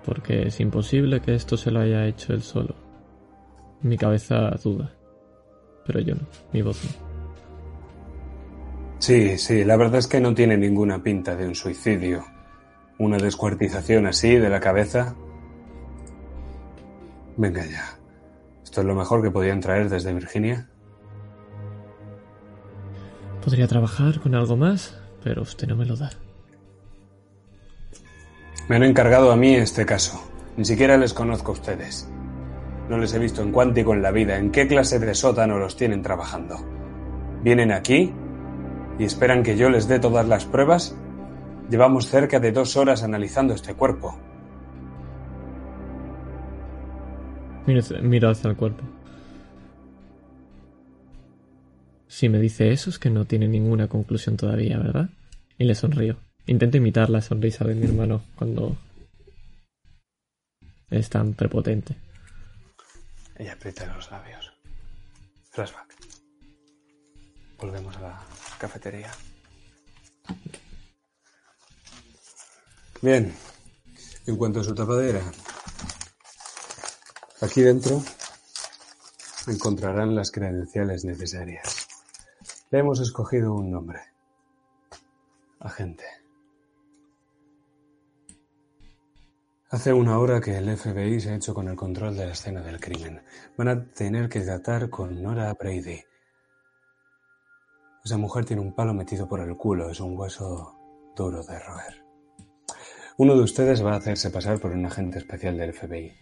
[0.06, 2.76] Porque es imposible que esto se lo haya hecho él solo.
[3.82, 4.92] Mi cabeza duda.
[5.86, 6.22] Pero yo no,
[6.54, 7.10] mi voz no.
[9.00, 12.26] Sí, sí, la verdad es que no tiene ninguna pinta de un suicidio.
[12.98, 15.16] Una descuartización así de la cabeza.
[17.38, 17.98] Venga ya.
[18.64, 20.70] ¿Esto es lo mejor que podían traer desde Virginia?
[23.44, 26.12] Podría trabajar con algo más, pero usted no me lo da.
[28.70, 30.22] Me han encargado a mí este caso.
[30.56, 32.08] Ni siquiera les conozco a ustedes.
[32.88, 34.38] No les he visto en cuántico en la vida.
[34.38, 36.56] ¿En qué clase de sótano los tienen trabajando?
[37.44, 38.14] ¿Vienen aquí
[39.00, 40.96] y esperan que yo les dé todas las pruebas?
[41.72, 44.20] Llevamos cerca de dos horas analizando este cuerpo.
[47.66, 48.84] Miro hacia el cuerpo.
[52.06, 55.10] Si me dice eso es que no tiene ninguna conclusión todavía, ¿verdad?
[55.58, 56.29] Y le sonrío.
[56.50, 58.76] Intento imitar la sonrisa de mi hermano cuando
[60.90, 61.96] es tan prepotente.
[63.36, 64.52] Ella aprieta los labios.
[65.52, 65.96] Flashback.
[67.60, 68.22] Volvemos a la
[68.58, 69.12] cafetería.
[73.04, 73.32] Bien.
[74.26, 75.22] En cuanto a su tapadera,
[77.42, 78.04] aquí dentro
[79.46, 81.88] encontrarán las credenciales necesarias.
[82.72, 84.00] Le hemos escogido un nombre.
[85.60, 86.09] Agente.
[89.72, 92.64] Hace una hora que el FBI se ha hecho con el control de la escena
[92.64, 93.22] del crimen.
[93.56, 96.00] Van a tener que tratar con Nora Brady.
[98.04, 100.76] Esa mujer tiene un palo metido por el culo, es un hueso
[101.16, 102.04] duro de roer.
[103.18, 106.14] Uno de ustedes va a hacerse pasar por un agente especial del FBI,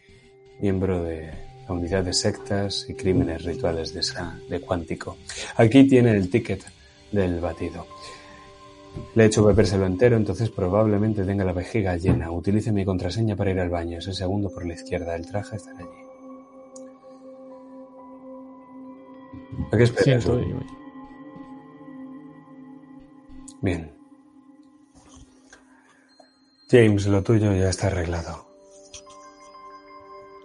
[0.60, 1.32] miembro de
[1.69, 4.02] la unidad de sectas y crímenes rituales de,
[4.49, 5.15] de Cuántico.
[5.56, 6.65] Aquí tiene el ticket
[7.14, 7.88] del batido.
[9.15, 12.31] Le he hecho bebérselo entero, entonces probablemente tenga la vejiga llena.
[12.31, 13.97] Utilice mi contraseña para ir al baño.
[13.97, 15.15] Es el segundo por la izquierda.
[15.15, 16.07] El traje estará allí.
[19.72, 20.27] ¿A qué esperas?
[23.61, 23.91] Bien.
[26.69, 28.45] James, lo tuyo ya está arreglado.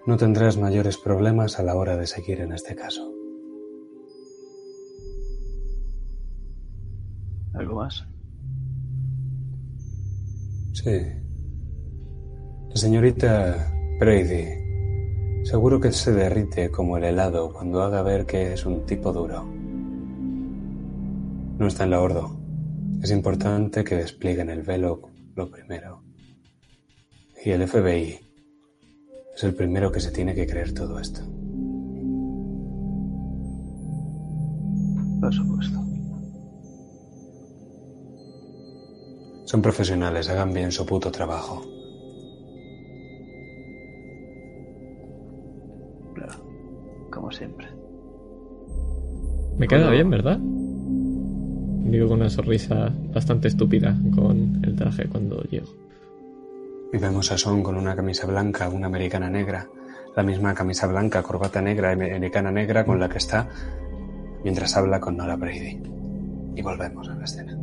[0.07, 3.13] No tendrás mayores problemas a la hora de seguir en este caso.
[7.55, 8.07] ¿Algo más?
[10.73, 11.01] Sí.
[12.71, 14.63] La señorita Brady
[15.45, 19.45] seguro que se derrite como el helado cuando haga ver que es un tipo duro.
[21.59, 22.39] No está en la ordo.
[23.03, 25.03] Es importante que desplieguen el velo
[25.35, 26.03] lo primero.
[27.45, 28.19] Y el FBI
[29.35, 31.21] es el primero que se tiene que creer todo esto.
[35.21, 35.82] Por supuesto.
[39.53, 41.63] Son profesionales, hagan bien su puto trabajo.
[46.15, 46.33] Claro,
[47.11, 47.69] como siempre.
[49.59, 50.39] Me queda bien, ¿verdad?
[50.41, 55.69] Digo con una sonrisa bastante estúpida con el traje cuando llego.
[56.91, 59.69] Y vemos a Son con una camisa blanca, una americana negra,
[60.17, 63.51] la misma camisa blanca, corbata negra, americana negra con la que está
[64.43, 65.79] mientras habla con Nora Brady.
[66.57, 67.62] Y volvemos a la escena.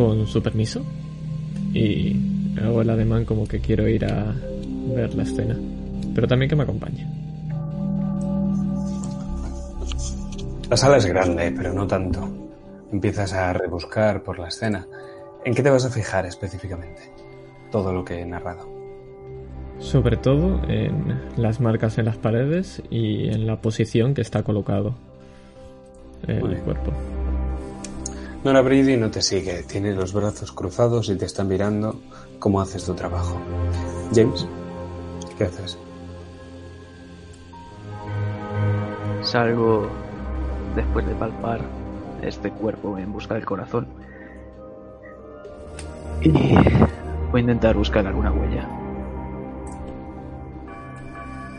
[0.00, 0.82] Con su permiso
[1.74, 2.16] y
[2.58, 4.34] hago el ademán como que quiero ir a
[4.94, 5.54] ver la escena,
[6.14, 7.06] pero también que me acompañe.
[10.70, 12.26] La sala es grande, pero no tanto.
[12.90, 14.86] Empiezas a rebuscar por la escena.
[15.44, 17.02] ¿En qué te vas a fijar específicamente?
[17.70, 18.66] Todo lo que he narrado.
[19.80, 24.94] Sobre todo en las marcas en las paredes y en la posición que está colocado
[26.26, 26.90] el cuerpo.
[28.42, 32.00] Nora Brady no te sigue, tiene los brazos cruzados y te está mirando
[32.38, 33.38] cómo haces tu trabajo.
[34.14, 34.48] James,
[35.36, 35.78] ¿qué haces?
[39.20, 39.88] Salgo
[40.74, 41.60] después de palpar
[42.22, 43.86] este cuerpo en busca del corazón.
[46.22, 46.30] Y
[47.30, 48.66] voy a intentar buscar alguna huella.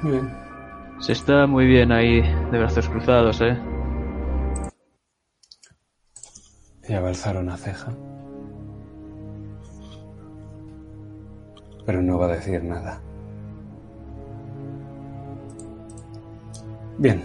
[0.01, 0.33] Muy bien.
[0.99, 3.55] Se está muy bien ahí de brazos cruzados, ¿eh?
[6.91, 6.99] Y a
[7.37, 7.93] una ceja.
[11.85, 12.99] Pero no va a decir nada.
[16.97, 17.23] Bien.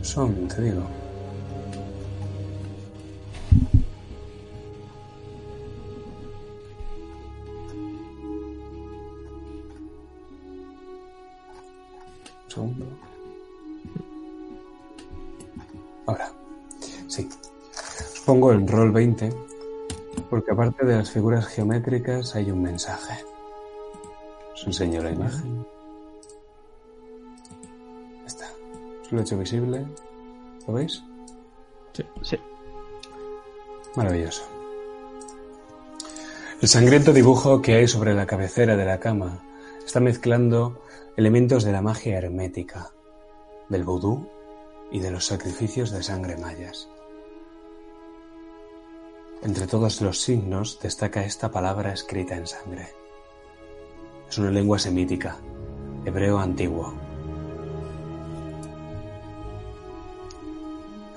[0.00, 1.01] Son, te digo.
[12.52, 12.86] Segundo.
[16.06, 16.32] Ahora,
[17.08, 17.28] sí.
[18.14, 19.32] Os pongo el rol 20
[20.28, 23.24] porque aparte de las figuras geométricas hay un mensaje.
[24.54, 25.66] Os enseño la imagen.
[28.26, 28.46] Está.
[29.02, 29.86] Os lo he hecho visible.
[30.66, 31.02] ¿Lo veis?
[31.92, 32.04] Sí.
[32.22, 32.36] Sí.
[33.96, 34.42] Maravilloso.
[36.60, 39.40] El sangriento dibujo que hay sobre la cabecera de la cama
[39.84, 40.80] está mezclando
[41.14, 42.90] elementos de la magia hermética,
[43.68, 44.26] del vudú
[44.90, 46.88] y de los sacrificios de sangre mayas.
[49.42, 52.88] Entre todos los signos destaca esta palabra escrita en sangre.
[54.28, 55.36] Es una lengua semítica,
[56.06, 56.94] hebreo antiguo.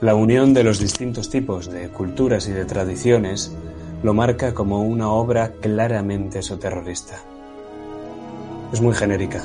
[0.02, 3.56] La unión de los distintos tipos de culturas y de tradiciones
[4.04, 7.22] lo marca como una obra claramente esoterrorista.
[8.74, 9.42] Es muy genérica,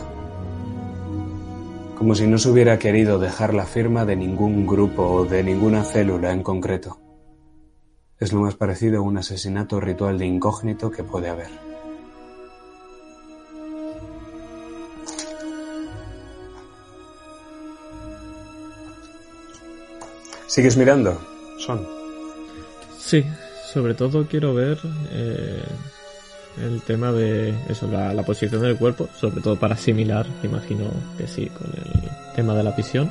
[2.00, 5.84] como si no se hubiera querido dejar la firma de ningún grupo o de ninguna
[5.84, 6.98] célula en concreto.
[8.18, 11.50] Es lo más parecido a un asesinato ritual de incógnito que puede haber.
[20.46, 21.20] ¿Sigues mirando?
[21.58, 21.86] Son.
[22.98, 23.22] Sí,
[23.74, 24.78] sobre todo quiero ver
[25.12, 25.62] eh,
[26.62, 30.84] el tema de eso, la, la, posición del cuerpo, sobre todo para asimilar, imagino
[31.16, 33.10] que sí, con el tema de la visión.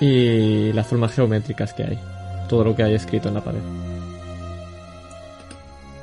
[0.00, 1.98] Y las formas geométricas que hay,
[2.48, 3.60] todo lo que hay escrito en la pared.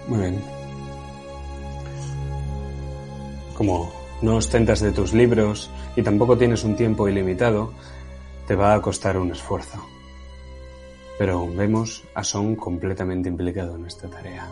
[0.07, 0.41] Muy bien.
[3.55, 7.72] Como no ostentas de tus libros y tampoco tienes un tiempo ilimitado,
[8.47, 9.80] te va a costar un esfuerzo.
[11.18, 14.47] Pero vemos a Son completamente implicado en esta tarea.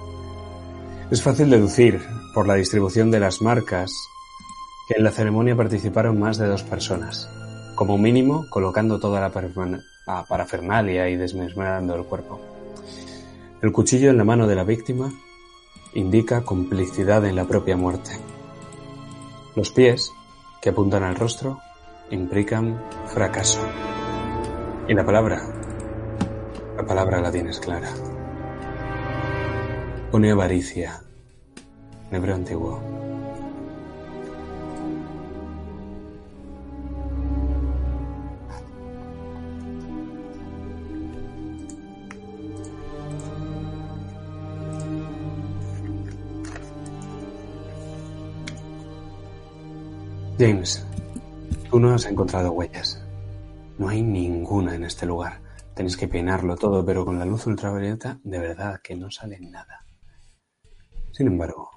[1.11, 1.99] Es fácil deducir,
[2.33, 3.91] por la distribución de las marcas,
[4.87, 7.29] que en la ceremonia participaron más de dos personas,
[7.75, 12.39] como mínimo colocando toda la parafernalia y desmesmerando el cuerpo.
[13.61, 15.11] El cuchillo en la mano de la víctima
[15.93, 18.11] indica complicidad en la propia muerte.
[19.57, 20.13] Los pies,
[20.61, 21.59] que apuntan al rostro,
[22.09, 23.59] implican fracaso.
[24.87, 25.41] Y la palabra,
[26.77, 27.91] la palabra la tienes clara.
[30.11, 31.01] Pone avaricia,
[32.11, 32.81] hebreo antiguo.
[50.37, 50.85] James,
[51.69, 53.01] tú no has encontrado huellas.
[53.77, 55.39] No hay ninguna en este lugar.
[55.73, 59.85] Tenéis que peinarlo todo, pero con la luz ultravioleta de verdad que no sale nada.
[61.11, 61.69] Sin embargo,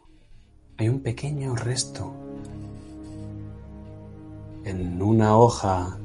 [0.77, 2.12] hay un pequeño resto
[4.65, 5.98] en una hoja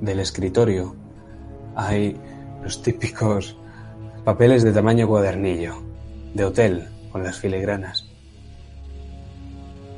[0.00, 0.94] del escritorio.
[1.76, 2.16] Hay
[2.62, 3.56] los típicos
[4.24, 5.74] papeles de tamaño cuadernillo,
[6.34, 8.12] de hotel, con las filigranas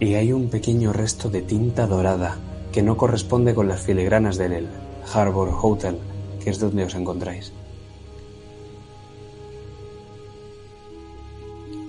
[0.01, 2.37] y hay un pequeño resto de tinta dorada
[2.73, 4.67] que no corresponde con las filigranas del
[5.13, 5.99] Harbour Hotel,
[6.43, 7.53] que es donde os encontráis.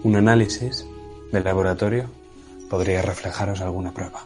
[0.06, 0.88] Un análisis
[1.32, 2.06] del laboratorio
[2.70, 4.22] podría reflejaros alguna prueba.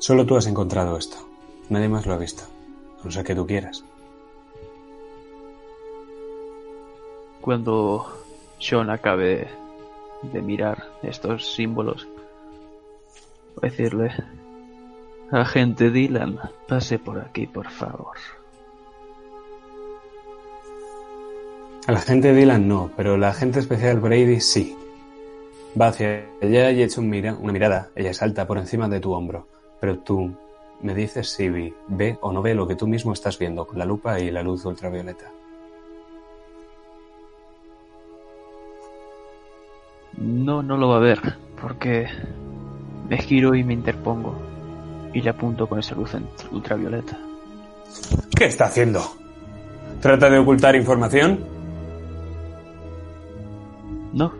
[0.00, 1.16] Solo tú has encontrado esto.
[1.68, 2.42] Nadie más lo ha visto.
[3.04, 3.84] No sé que tú quieras.
[7.40, 8.04] Cuando
[8.58, 9.46] Sean acabe
[10.22, 12.08] de mirar estos símbolos,
[13.62, 14.10] decirle,
[15.30, 18.16] agente Dylan, pase por aquí, por favor.
[21.86, 24.76] Al agente Dylan no, pero la agente especial Brady sí.
[25.80, 27.88] Va hacia ella y echa un mira, una mirada.
[27.94, 29.46] Ella salta por encima de tu hombro.
[29.80, 30.34] Pero tú
[30.82, 31.48] me dices si
[31.88, 34.42] ve o no ve lo que tú mismo estás viendo con la lupa y la
[34.42, 35.30] luz ultravioleta.
[40.16, 41.20] No, no lo va a ver,
[41.60, 42.06] porque
[43.08, 44.34] me giro y me interpongo
[45.12, 46.10] y le apunto con esa luz
[46.50, 47.18] ultravioleta.
[48.36, 49.00] ¿Qué está haciendo?
[50.00, 51.57] ¿Trata de ocultar información?
[54.12, 54.32] No.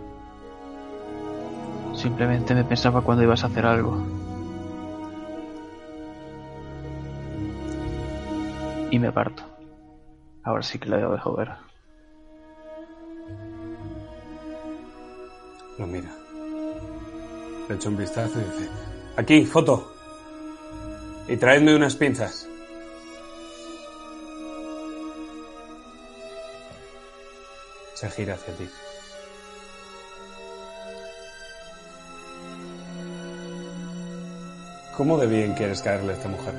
[1.94, 3.96] Simplemente me pensaba cuando ibas a hacer algo.
[8.90, 9.42] Y me parto.
[10.44, 11.50] Ahora sí que la dejo ver.
[15.78, 16.10] Lo mira.
[17.68, 18.70] Le echo un vistazo y dice,
[19.16, 19.92] aquí, foto.
[21.28, 22.48] Y traedme unas pinzas.
[27.94, 28.68] Se gira hacia ti.
[34.98, 36.54] ¿Cómo de bien quieres caerle a esta mujer?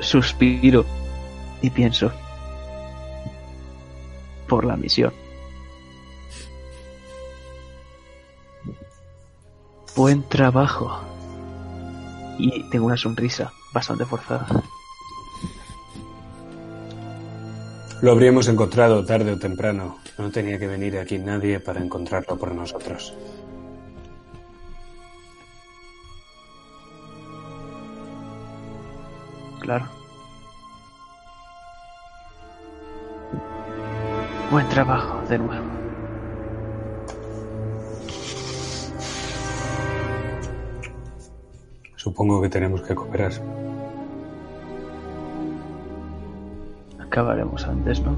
[0.00, 0.84] suspiro
[1.62, 2.12] y pienso
[4.48, 5.12] por la misión.
[9.96, 11.00] Buen trabajo.
[12.38, 14.46] Y tengo una sonrisa bastante forzada.
[18.04, 19.96] Lo habríamos encontrado tarde o temprano.
[20.18, 23.16] No tenía que venir aquí nadie para encontrarlo por nosotros.
[29.58, 29.88] Claro.
[34.50, 35.64] Buen trabajo, de nuevo.
[41.96, 43.32] Supongo que tenemos que cooperar.
[47.14, 48.16] Acabaremos antes, ¿no?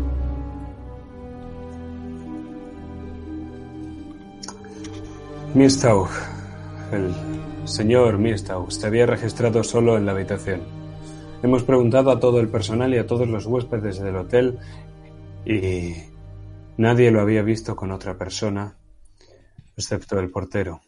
[5.53, 6.09] Mistaug,
[6.93, 7.15] el
[7.69, 10.63] señor Mistaug, se había registrado solo en la habitación.
[11.43, 14.59] Hemos preguntado a todo el personal y a todos los huéspedes del hotel
[15.45, 15.93] y
[16.79, 18.79] nadie lo había visto con otra persona,
[19.77, 20.81] excepto el portero.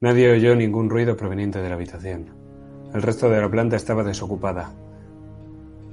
[0.00, 2.28] Nadie oyó ningún ruido proveniente de la habitación.
[2.92, 4.74] El resto de la planta estaba desocupada.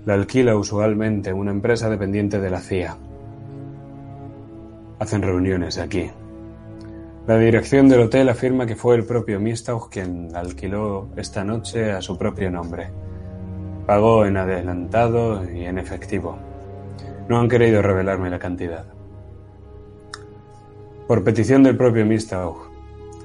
[0.07, 2.95] La alquila usualmente una empresa dependiente de la CIA.
[4.99, 6.09] Hacen reuniones aquí.
[7.27, 12.01] La dirección del hotel afirma que fue el propio Mistaug quien alquiló esta noche a
[12.01, 12.87] su propio nombre.
[13.85, 16.37] Pagó en adelantado y en efectivo.
[17.27, 18.85] No han querido revelarme la cantidad.
[21.05, 22.69] Por petición del propio Mistaug,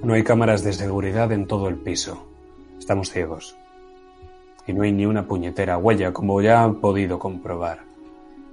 [0.03, 2.27] no hay cámaras de seguridad en todo el piso.
[2.77, 3.57] Estamos ciegos.
[4.67, 7.81] Y no hay ni una puñetera huella, como ya han podido comprobar,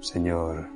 [0.00, 0.68] señor.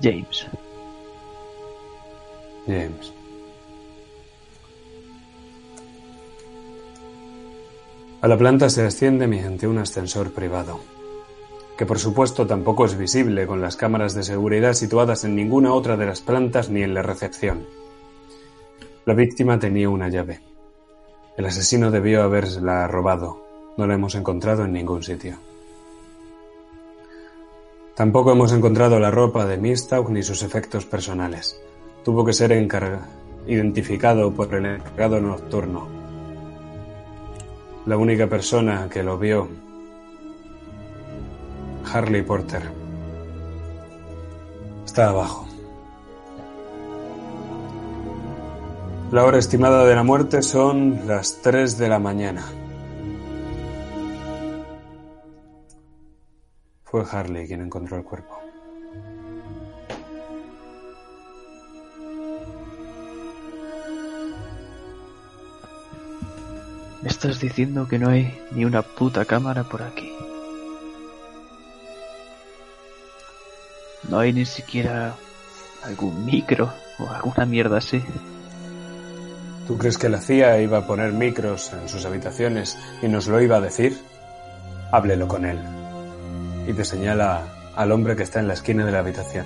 [0.00, 0.46] James.
[2.66, 3.12] James.
[8.20, 10.80] A la planta se asciende mediante un ascensor privado
[11.78, 15.96] que por supuesto tampoco es visible con las cámaras de seguridad situadas en ninguna otra
[15.96, 17.66] de las plantas ni en la recepción.
[19.08, 20.38] La víctima tenía una llave.
[21.38, 23.42] El asesino debió haberla robado.
[23.78, 25.38] No la hemos encontrado en ningún sitio.
[27.94, 31.58] Tampoco hemos encontrado la ropa de Mistaug ni sus efectos personales.
[32.04, 32.52] Tuvo que ser
[33.46, 35.88] identificado por el encargado nocturno.
[37.86, 39.48] La única persona que lo vio
[41.90, 42.64] Harley Porter.
[44.84, 45.47] Está abajo.
[49.10, 52.44] La hora estimada de la muerte son las 3 de la mañana.
[56.84, 58.38] Fue Harley quien encontró el cuerpo.
[67.00, 70.12] Me estás diciendo que no hay ni una puta cámara por aquí.
[74.10, 75.14] No hay ni siquiera
[75.82, 78.02] algún micro o alguna mierda así.
[79.68, 83.38] ¿Tú crees que la CIA iba a poner micros en sus habitaciones y nos lo
[83.42, 83.98] iba a decir?
[84.90, 85.58] Háblelo con él.
[86.66, 89.44] Y te señala al hombre que está en la esquina de la habitación.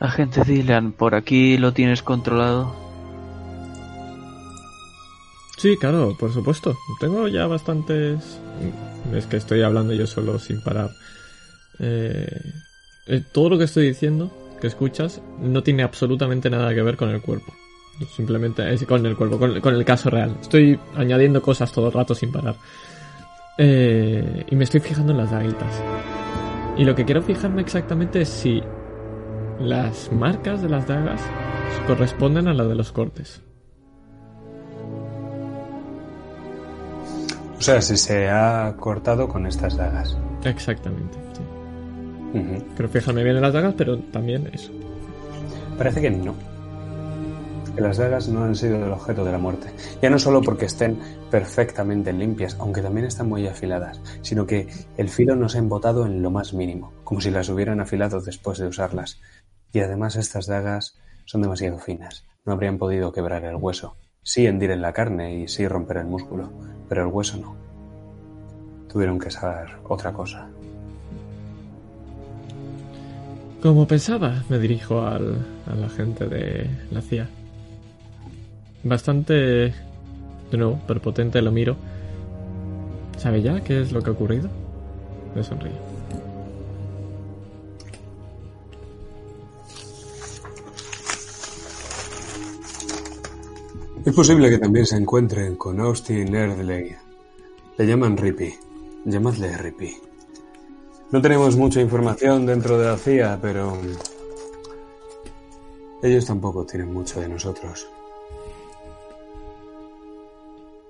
[0.00, 2.83] Agente Dylan, ¿por aquí lo tienes controlado?
[5.64, 6.76] Sí, claro, por supuesto.
[7.00, 8.38] Tengo ya bastantes...
[9.14, 10.90] Es que estoy hablando yo solo sin parar.
[11.78, 12.38] Eh,
[13.06, 14.30] eh, todo lo que estoy diciendo,
[14.60, 17.54] que escuchas, no tiene absolutamente nada que ver con el cuerpo.
[18.14, 20.36] Simplemente es con el cuerpo, con, el caso real.
[20.38, 22.56] Estoy añadiendo cosas todo el rato sin parar.
[23.56, 25.82] Eh, y me estoy fijando en las daguitas.
[26.76, 28.60] Y lo que quiero fijarme exactamente es si
[29.58, 31.22] las marcas de las dagas
[31.86, 33.40] corresponden a las de los cortes.
[37.64, 40.18] Sea, si se ha cortado con estas dagas.
[40.44, 41.42] Exactamente, sí.
[42.76, 44.70] Pero fíjame bien en las dagas, pero también eso.
[45.78, 46.34] Parece que no.
[47.74, 49.68] Que las dagas no han sido el objeto de la muerte.
[50.02, 50.98] Ya no solo porque estén
[51.30, 54.68] perfectamente limpias, aunque también están muy afiladas, sino que
[54.98, 58.20] el filo no se ha embotado en lo más mínimo, como si las hubieran afilado
[58.20, 59.20] después de usarlas.
[59.72, 62.26] Y además estas dagas son demasiado finas.
[62.44, 63.96] No habrían podido quebrar el hueso.
[64.22, 66.52] Sí hendir en la carne y sí romper el músculo,
[66.88, 67.54] pero el hueso no.
[68.90, 70.48] Tuvieron que saber otra cosa.
[73.62, 77.28] Como pensaba, me dirijo al, la agente de la CIA.
[78.82, 81.76] Bastante, de nuevo, perpotente lo miro.
[83.16, 84.50] ¿Sabe ya qué es lo que ha ocurrido?
[85.34, 85.93] Me sonríe.
[94.04, 96.94] Es posible que también se encuentren con Austin Erdley.
[97.78, 98.54] Le llaman Rippy.
[99.06, 99.96] Llamadle Rippy.
[101.10, 103.78] No tenemos mucha información dentro de la CIA, pero
[106.02, 107.88] ellos tampoco tienen mucho de nosotros.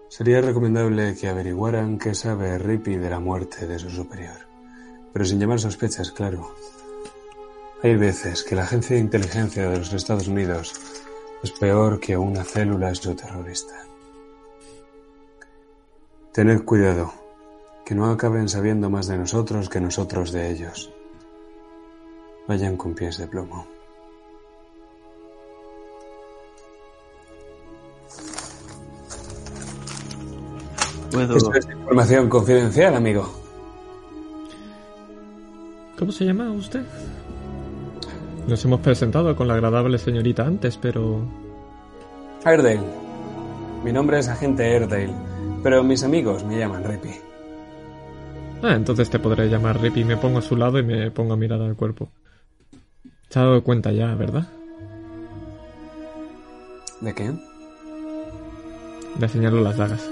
[0.08, 4.48] Sería recomendable que averiguaran qué sabe Rippy de la muerte de su superior,
[5.12, 6.52] pero sin llamar sospechas, claro.
[7.80, 10.72] Hay veces que la agencia de inteligencia de los Estados Unidos
[11.44, 13.74] es peor que una célula exoterrorista.
[16.32, 17.12] Tened cuidado,
[17.84, 20.90] que no acaben sabiendo más de nosotros que nosotros de ellos.
[22.48, 23.66] Vayan con pies de plomo.
[31.12, 31.36] Puedo.
[31.36, 33.30] Esto es información confidencial, amigo.
[35.98, 36.84] ¿Cómo se llama usted?
[38.46, 41.22] Nos hemos presentado con la agradable señorita antes, pero...
[42.44, 42.82] Airedale.
[43.82, 45.14] Mi nombre es agente Airedale,
[45.62, 47.10] pero mis amigos me llaman Rippy.
[48.62, 51.34] Ah, entonces te podré llamar Rip y me pongo a su lado y me pongo
[51.34, 52.08] a mirar al cuerpo.
[53.28, 54.46] Se ha dado cuenta ya, ¿verdad?
[57.00, 57.30] ¿De qué?
[59.20, 60.08] Le señalo las dagas.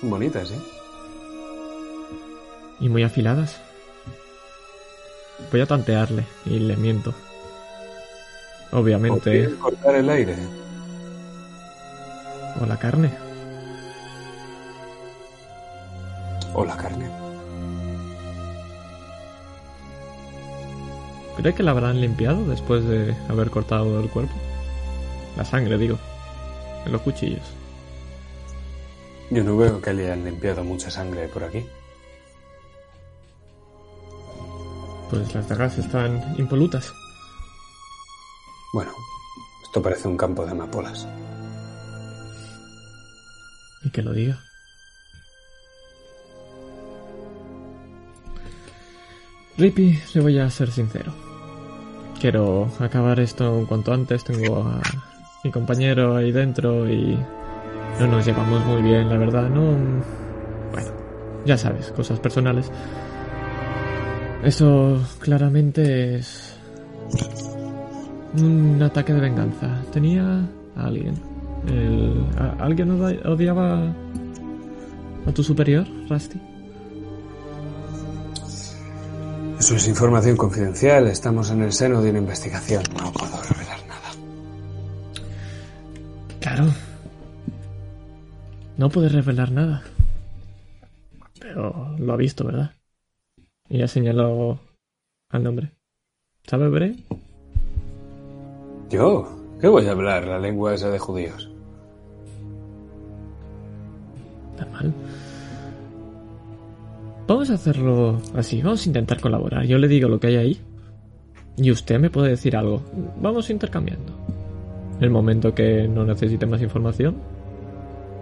[0.00, 0.60] Son bonitas, ¿eh?
[2.78, 3.65] Y muy afiladas.
[5.50, 7.14] Voy a tantearle y le miento.
[8.72, 9.30] ¿O Obviamente.
[9.30, 10.36] quieres cortar el aire?
[12.60, 13.10] O la carne.
[16.54, 17.08] ¿O la carne?
[21.36, 24.32] ¿Cree que la habrán limpiado después de haber cortado el cuerpo?
[25.36, 25.98] La sangre, digo.
[26.86, 27.42] En los cuchillos.
[29.30, 31.66] Yo no veo que le hayan limpiado mucha sangre por aquí.
[35.10, 36.92] Pues las dagas están impolutas.
[38.72, 38.92] Bueno,
[39.62, 41.06] esto parece un campo de amapolas.
[43.84, 44.38] Y que lo diga.
[49.58, 51.12] Rippy, le voy a ser sincero.
[52.20, 54.24] Quiero acabar esto cuanto antes.
[54.24, 54.82] Tengo a
[55.44, 57.18] mi compañero ahí dentro y
[57.98, 59.48] no nos llevamos muy bien, la verdad.
[59.48, 59.76] No.
[60.72, 60.90] Bueno,
[61.46, 62.70] ya sabes, cosas personales.
[64.44, 66.56] Eso claramente es
[68.38, 69.82] un ataque de venganza.
[69.92, 70.40] Tenía
[70.76, 71.14] a alguien.
[71.66, 73.92] El- a- ¿Alguien odia- odiaba
[75.26, 76.38] a tu superior, Rusty?
[79.58, 81.06] Eso es información confidencial.
[81.08, 82.82] Estamos en el seno de una investigación.
[83.02, 84.10] No puedo revelar nada.
[86.40, 86.66] Claro.
[88.76, 89.82] No puedes revelar nada.
[91.40, 92.70] Pero lo ha visto, ¿verdad?
[93.68, 94.58] Y ha señalado
[95.30, 95.72] al nombre.
[96.46, 97.04] ¿Sabe Bray?
[98.90, 99.28] ¿Yo?
[99.60, 100.26] ¿Qué voy a hablar?
[100.26, 101.50] La lengua esa de judíos.
[104.52, 104.92] Está mal.
[107.26, 108.62] Vamos a hacerlo así.
[108.62, 109.64] Vamos a intentar colaborar.
[109.64, 110.60] Yo le digo lo que hay ahí.
[111.56, 112.82] Y usted me puede decir algo.
[113.20, 114.12] Vamos intercambiando.
[114.98, 117.16] En el momento que no necesite más información,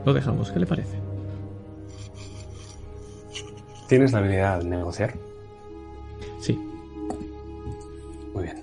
[0.06, 0.50] lo dejamos.
[0.50, 0.97] ¿Qué le parece?
[3.89, 5.14] ¿Tienes la habilidad de negociar?
[6.44, 6.58] Sí.
[8.34, 8.62] Muy bien.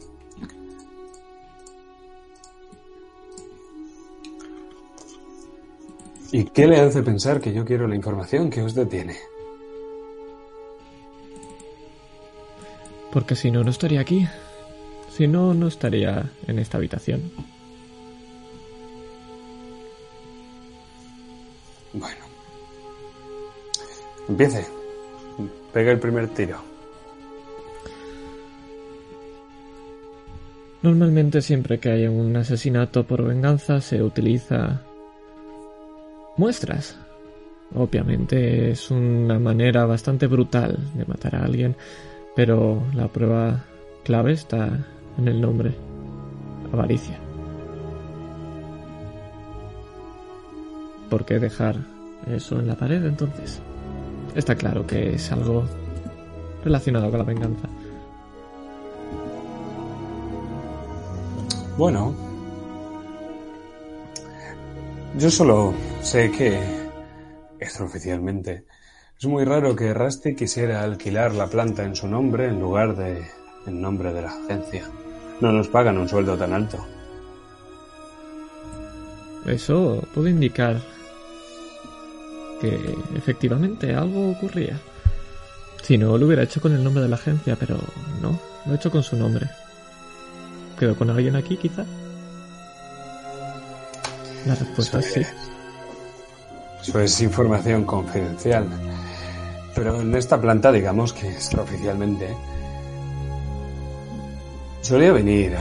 [6.32, 9.18] ¿Y qué le hace pensar que yo quiero la información que usted tiene?
[13.12, 14.28] Porque si no, no estaría aquí.
[15.10, 17.32] Si no, no estaría en esta habitación.
[21.94, 22.26] Bueno.
[24.30, 24.68] Empiece.
[25.74, 26.71] Pega el primer tiro.
[30.82, 34.82] Normalmente siempre que hay un asesinato por venganza se utiliza
[36.38, 36.98] muestras.
[37.76, 41.76] Obviamente es una manera bastante brutal de matar a alguien,
[42.36, 43.64] pero la prueba
[44.04, 44.86] clave está
[45.20, 45.72] en el nombre.
[46.74, 47.20] Avaricia.
[51.12, 51.76] ¿Por qué dejar
[52.34, 53.62] eso en la pared entonces?
[54.36, 55.66] Está claro que es algo
[56.64, 57.68] relacionado con la venganza.
[61.82, 62.14] Bueno.
[65.18, 66.60] Yo solo sé que,
[67.60, 68.66] extraoficialmente,
[69.18, 73.26] es muy raro que Rusty quisiera alquilar la planta en su nombre en lugar de
[73.66, 74.88] en nombre de la agencia.
[75.40, 76.86] No nos pagan un sueldo tan alto.
[79.48, 80.80] Eso puede indicar
[82.62, 84.80] que efectivamente algo ocurría.
[85.82, 87.80] Si no, lo hubiera hecho con el nombre de la agencia, pero
[88.22, 89.50] no, lo ha hecho con su nombre.
[90.82, 91.86] ¿Quedó con alguien aquí, quizá?
[94.48, 95.22] La respuesta es sí.
[96.82, 98.68] Eso es información confidencial.
[99.76, 102.36] Pero en esta planta, digamos que oficialmente,
[104.82, 105.56] solía venir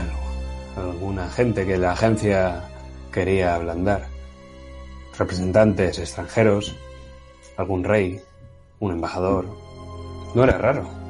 [0.75, 2.63] alguna gente que la agencia
[3.11, 4.07] quería ablandar.
[5.19, 6.75] Representantes extranjeros,
[7.57, 8.19] algún rey,
[8.79, 9.45] un embajador.
[10.33, 11.00] No era raro.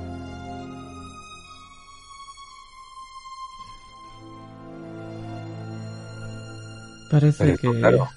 [7.12, 7.70] Parece que...
[7.70, 8.08] Claro,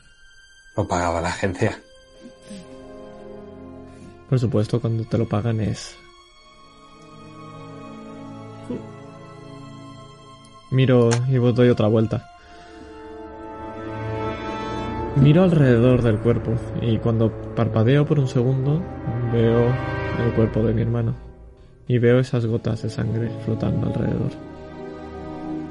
[0.77, 1.77] lo pagaba la agencia.
[4.29, 5.97] Por supuesto, cuando te lo pagan es...
[10.71, 12.31] Miro y doy otra vuelta.
[15.17, 18.83] Miro alrededor del cuerpo y cuando parpadeo por un segundo
[19.33, 19.73] veo
[20.25, 21.15] el cuerpo de mi hermano
[21.87, 24.33] y veo esas gotas de sangre flotando alrededor.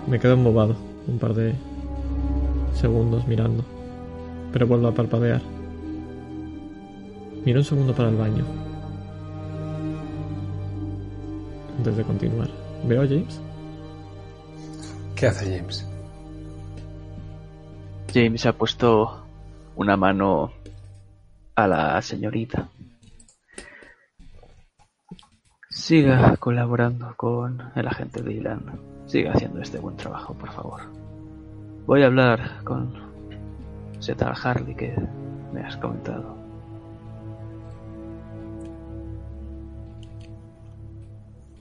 [0.08, 0.77] Me quedo embobado
[1.08, 1.53] un par de
[2.74, 3.64] segundos mirando,
[4.52, 5.42] pero vuelvo a parpadear.
[7.45, 8.45] Miro un segundo para el baño.
[11.77, 12.50] Antes de continuar,
[12.85, 13.42] ¿veo a James?
[15.16, 15.88] ¿Qué hace James?
[18.14, 19.26] James ha puesto
[19.76, 20.52] una mano
[21.56, 22.69] a la señorita.
[25.69, 28.80] Siga colaborando con el agente Dylan.
[29.08, 31.02] Siga haciendo este buen trabajo, por favor.
[31.86, 32.94] Voy a hablar con
[34.00, 34.95] Setal Harley que
[35.52, 36.38] me has comentado.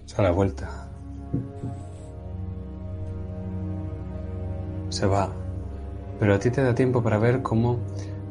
[0.07, 0.89] Se la vuelta.
[4.91, 5.33] Se va.
[6.21, 7.81] Pero a ti te da tiempo para ver cómo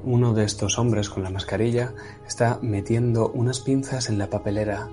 [0.05, 1.93] uno de estos hombres con la mascarilla
[2.25, 4.87] está metiendo unas pinzas en la papelera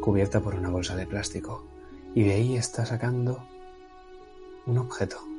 [0.00, 1.64] cubierta por una bolsa de plástico.
[2.16, 3.44] Y de ahí está sacando
[4.66, 5.35] un objeto.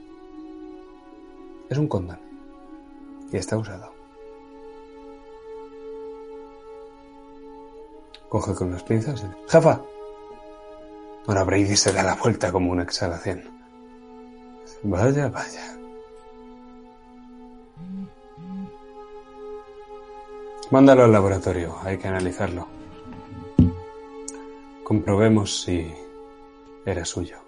[1.70, 2.20] Es un condón.
[3.32, 3.94] Y está usado.
[8.30, 9.50] Coge con las pinzas y...
[9.50, 9.82] ¡Jafa!
[11.28, 13.44] Ahora Brady se da la vuelta como una exhalación.
[14.84, 15.78] Vaya, vaya.
[20.72, 22.68] Mándalo al laboratorio, hay que analizarlo.
[24.84, 25.94] Comprobemos si
[26.86, 27.47] era suyo.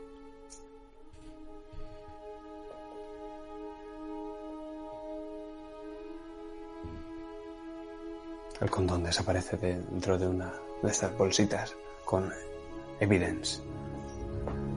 [8.61, 10.51] El condón desaparece dentro de una
[10.83, 11.73] de estas bolsitas
[12.03, 12.29] con
[12.99, 13.61] evidence.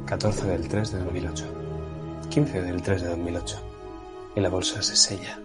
[0.06, 1.44] 14 del 3 de 2008.
[2.30, 3.56] 15 del 3 de 2008.
[4.36, 5.36] Y la bolsa se sella.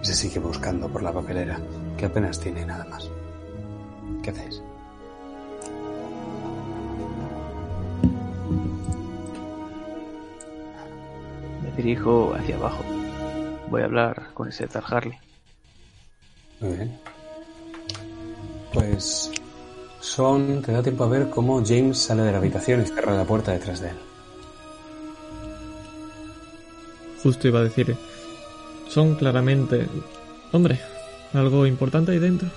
[0.00, 1.58] Y se sigue buscando por la papelera,
[1.96, 3.10] que apenas tiene nada más.
[4.22, 4.62] ¿Qué hacéis?
[11.60, 12.84] Me dirijo hacia abajo.
[13.68, 15.18] Voy a hablar con ese tal Harley.
[16.62, 16.98] Muy bien.
[18.72, 19.30] Pues
[20.00, 23.24] son, te da tiempo a ver cómo James sale de la habitación y cierra la
[23.24, 23.96] puerta detrás de él.
[27.22, 27.96] Justo iba a decir,
[28.88, 29.86] son claramente...
[30.52, 30.80] Hombre,
[31.32, 32.48] algo importante ahí dentro.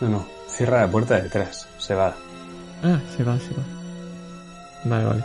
[0.00, 2.14] No, no, cierra la puerta detrás, se va.
[2.82, 3.62] Ah, se va, se va.
[4.84, 5.24] Vale, vale.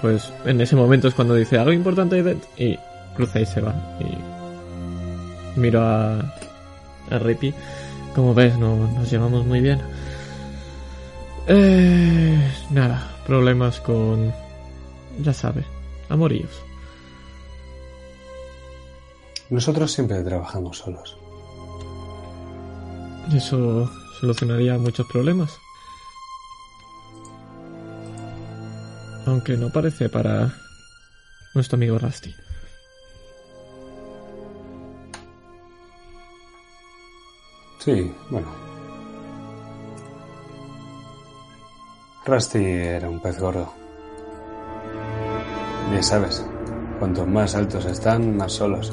[0.00, 2.78] Pues en ese momento es cuando dice algo importante ahí dentro y
[3.14, 3.74] cruza y se va.
[4.00, 4.35] Y
[5.56, 6.18] miro a,
[7.10, 7.54] a Rippy.
[8.14, 9.80] Como ves, no nos llevamos muy bien.
[11.48, 14.32] Eh, nada, problemas con...
[15.18, 15.64] Ya sabe,
[16.08, 16.50] amoríos.
[19.50, 21.16] Nosotros siempre trabajamos solos.
[23.34, 25.58] Eso solucionaría muchos problemas.
[29.26, 30.52] Aunque no parece para
[31.54, 32.34] nuestro amigo Rusty.
[37.86, 38.48] Sí, bueno.
[42.26, 43.72] Rusty era un pez gordo.
[45.94, 46.44] Ya sabes,
[46.98, 48.92] cuantos más altos están, más solos.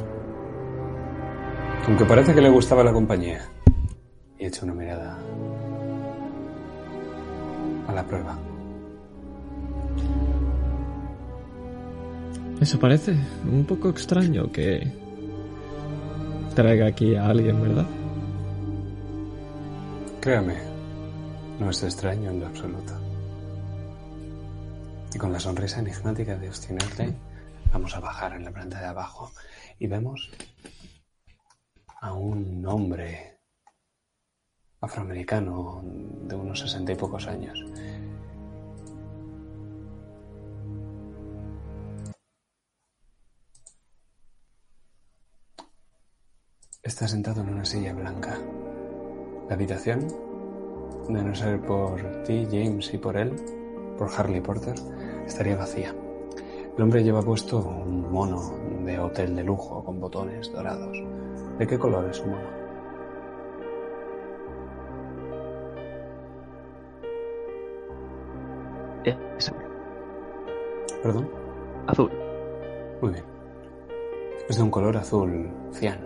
[1.88, 3.50] Aunque parece que le gustaba la compañía.
[4.38, 5.18] Y echo una mirada
[7.88, 8.38] a la prueba.
[12.62, 13.16] Eso parece
[13.52, 14.88] un poco extraño que
[16.54, 17.88] traiga aquí a alguien, ¿verdad?
[20.24, 20.56] Créame,
[21.60, 22.94] no es extraño en lo absoluto.
[25.14, 26.78] Y con la sonrisa enigmática de Austin
[27.74, 29.34] vamos a bajar en la planta de abajo
[29.80, 30.32] y vemos
[32.00, 33.42] a un hombre
[34.80, 37.60] afroamericano de unos sesenta y pocos años.
[46.82, 48.40] está sentado en una silla blanca.
[49.48, 50.08] La habitación,
[51.10, 53.34] de no ser por ti, James, y por él,
[53.98, 54.76] por Harley Porter,
[55.26, 55.94] estaría vacía.
[56.76, 58.42] El hombre lleva puesto un mono
[58.84, 60.98] de hotel de lujo con botones dorados.
[61.60, 62.64] ¿De qué color es su mono?
[69.38, 69.52] Es
[71.04, 71.30] ¿Perdón?
[71.88, 72.12] azul.
[73.02, 73.26] Muy bien.
[74.48, 76.00] Es de un color azul cian.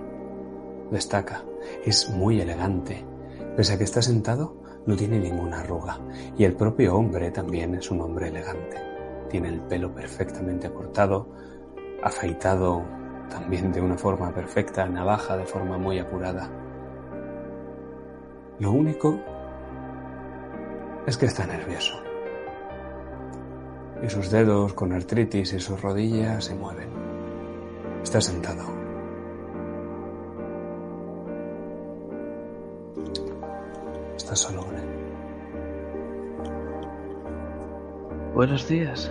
[0.91, 1.43] Destaca.
[1.85, 3.05] Es muy elegante.
[3.57, 4.53] Pese a que está sentado,
[4.85, 5.99] no tiene ninguna arruga.
[6.37, 8.77] Y el propio hombre también es un hombre elegante.
[9.31, 11.27] Tiene el pelo perfectamente cortado,
[12.03, 12.85] afeitado
[13.31, 16.51] también de una forma perfecta, navaja de forma muy apurada.
[18.59, 19.19] Lo único
[21.07, 21.95] es que está nervioso.
[24.03, 26.89] Y sus dedos con artritis y sus rodillas se mueven.
[28.03, 28.86] Está sentado.
[34.27, 34.83] Está solo con él.
[38.35, 39.09] Buenos días.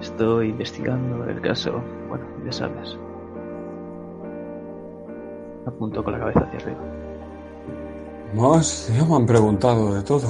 [0.00, 1.82] Estoy investigando el caso.
[2.08, 2.96] Bueno, ya sabes.
[5.66, 6.80] Apunto con la cabeza hacia arriba.
[8.32, 10.28] Más, ya me han preguntado de todo.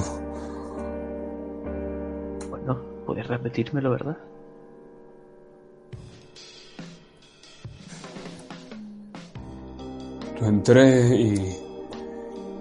[2.49, 4.17] Bueno, puedes repetírmelo, ¿verdad?
[10.41, 11.62] Entré y.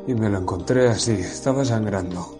[0.07, 2.39] y me lo encontré así, estaba sangrando.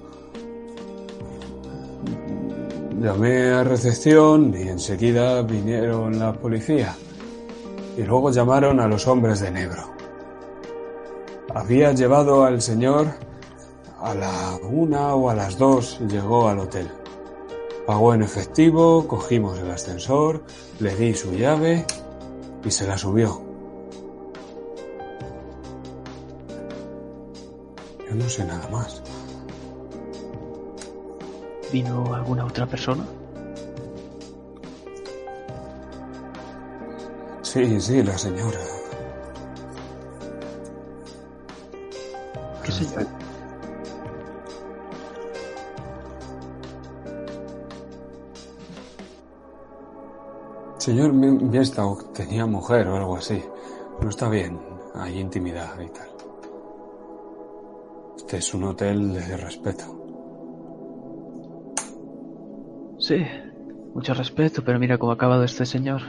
[3.01, 6.97] Llamé a recepción y enseguida vinieron la policía.
[7.97, 9.83] Y luego llamaron a los hombres de negro.
[11.55, 13.09] Había llevado al señor
[14.01, 16.89] a la una o a las dos, llegó al hotel.
[17.87, 20.43] Pagó en efectivo, cogimos el ascensor,
[20.81, 21.85] le di su llave
[22.65, 23.52] y se la subió.
[28.13, 29.01] Yo no sé nada más.
[31.73, 33.07] ¿Vino alguna otra persona?
[37.41, 38.59] Sí, sí, la señora.
[42.63, 43.07] ¿Qué señor?
[50.79, 53.43] Señor Mi- Biestau tenía mujer o algo así.
[54.03, 54.61] No está bien.
[54.95, 56.02] Hay intimidad y tal.
[58.33, 59.85] Este es un hotel de respeto.
[62.99, 63.27] Sí,
[63.93, 66.01] mucho respeto, pero mira cómo ha acabado este señor.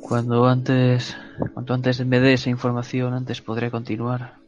[0.00, 1.16] Cuando antes,
[1.54, 4.40] cuanto antes me dé esa información, antes podré continuar.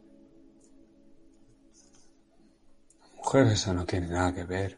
[3.15, 4.77] Mujer, eso no tiene nada que ver.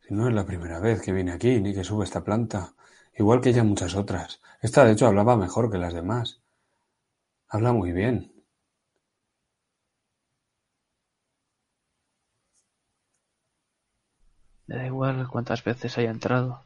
[0.00, 2.74] Si no es la primera vez que viene aquí ni que sube esta planta.
[3.16, 4.40] Igual que ya muchas otras.
[4.60, 6.40] Esta, de hecho, hablaba mejor que las demás.
[7.46, 8.32] Habla muy bien.
[14.68, 16.62] Me da igual cuántas veces haya entrado.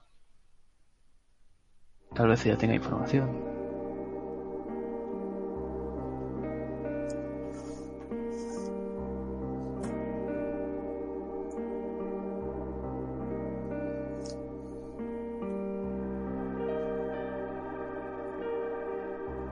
[2.14, 3.30] Tal vez ella tenga información.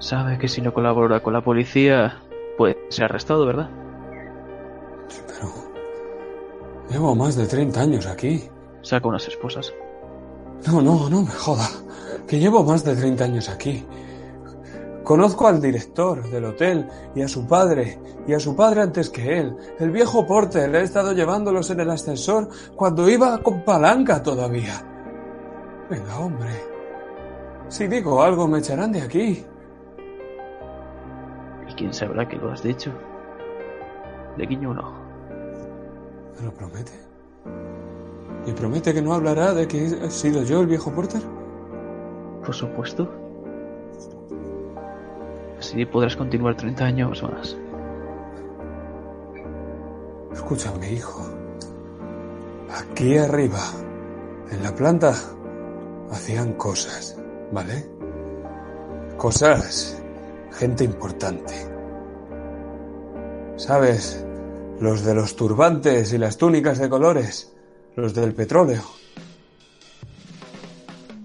[0.01, 2.21] Sabe que si no colabora con la policía,
[2.59, 3.71] puede ser arrestado, ¿verdad?
[5.29, 5.60] Pero...
[6.91, 8.49] Llevo más de 30 años aquí.
[8.83, 9.73] Saca unas esposas.
[10.67, 11.69] No, no, no me joda.
[12.27, 13.87] Que llevo más de 30 años aquí.
[15.05, 19.39] Conozco al director del hotel y a su padre, y a su padre antes que
[19.39, 19.57] él.
[19.79, 24.85] El viejo Porter, he estado llevándolos en el ascensor cuando iba con palanca todavía.
[25.89, 26.51] Venga, hombre.
[27.69, 29.45] Si digo algo, me echarán de aquí.
[31.69, 32.93] ¿Y quién sabrá que lo has dicho?
[34.37, 35.10] Le guiño un ojo.
[36.41, 36.93] ¿Me lo promete?
[38.47, 41.21] ¿Y promete que no hablará de que he sido yo el viejo Porter?
[42.45, 43.09] Por supuesto.
[45.59, 47.59] Así podrás continuar 30 años más.
[50.33, 51.29] Escúchame, hijo.
[52.71, 53.61] Aquí arriba,
[54.51, 55.13] en la planta,
[56.11, 57.19] hacían cosas,
[57.53, 57.87] ¿vale?
[59.19, 60.03] Cosas,
[60.53, 61.55] gente importante.
[63.57, 64.25] ¿Sabes?
[64.81, 67.53] Los de los turbantes y las túnicas de colores,
[67.97, 68.83] los del petróleo.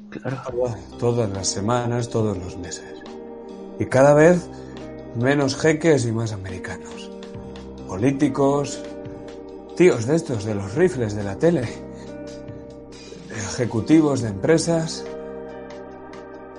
[0.09, 0.75] Claro.
[0.99, 3.01] Todas las semanas, todos los meses.
[3.79, 4.49] Y cada vez
[5.15, 7.09] menos jeques y más americanos.
[7.87, 8.81] Políticos,
[9.77, 11.67] tíos de estos, de los rifles de la tele,
[13.29, 15.05] ejecutivos de empresas.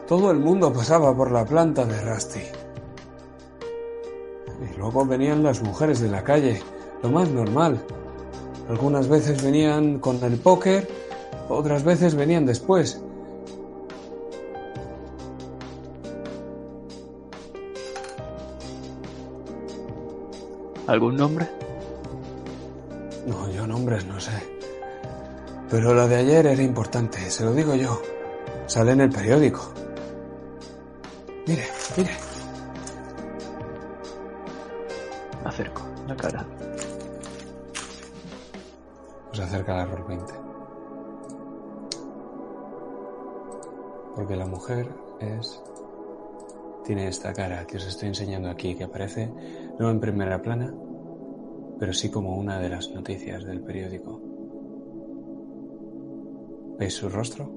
[0.06, 2.40] Todo el mundo pasaba por la planta de Rusty.
[4.72, 6.62] Y luego venían las mujeres de la calle,
[7.02, 7.80] lo más normal.
[8.68, 10.88] Algunas veces venían con el póker,
[11.48, 13.00] otras veces venían después.
[20.86, 21.48] ¿Algún nombre?
[23.26, 24.30] No, yo nombres no sé.
[25.68, 28.00] Pero lo de ayer era importante, se lo digo yo.
[28.66, 29.72] Sale en el periódico.
[31.46, 31.64] Mire,
[31.96, 32.25] mire.
[44.16, 44.88] Porque la mujer
[45.20, 45.62] es.
[46.84, 49.30] Tiene esta cara que os estoy enseñando aquí, que aparece
[49.78, 50.72] no en primera plana,
[51.78, 54.20] pero sí como una de las noticias del periódico.
[56.78, 57.50] ¿Veis su rostro?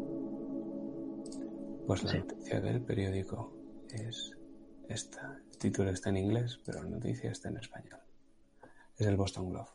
[1.88, 2.18] Pues la Sí.
[2.20, 3.54] noticia del periódico
[3.90, 4.36] es
[4.88, 5.40] esta.
[5.52, 8.00] El título está en inglés, pero la noticia está en español.
[8.98, 9.70] Es el Boston Globe.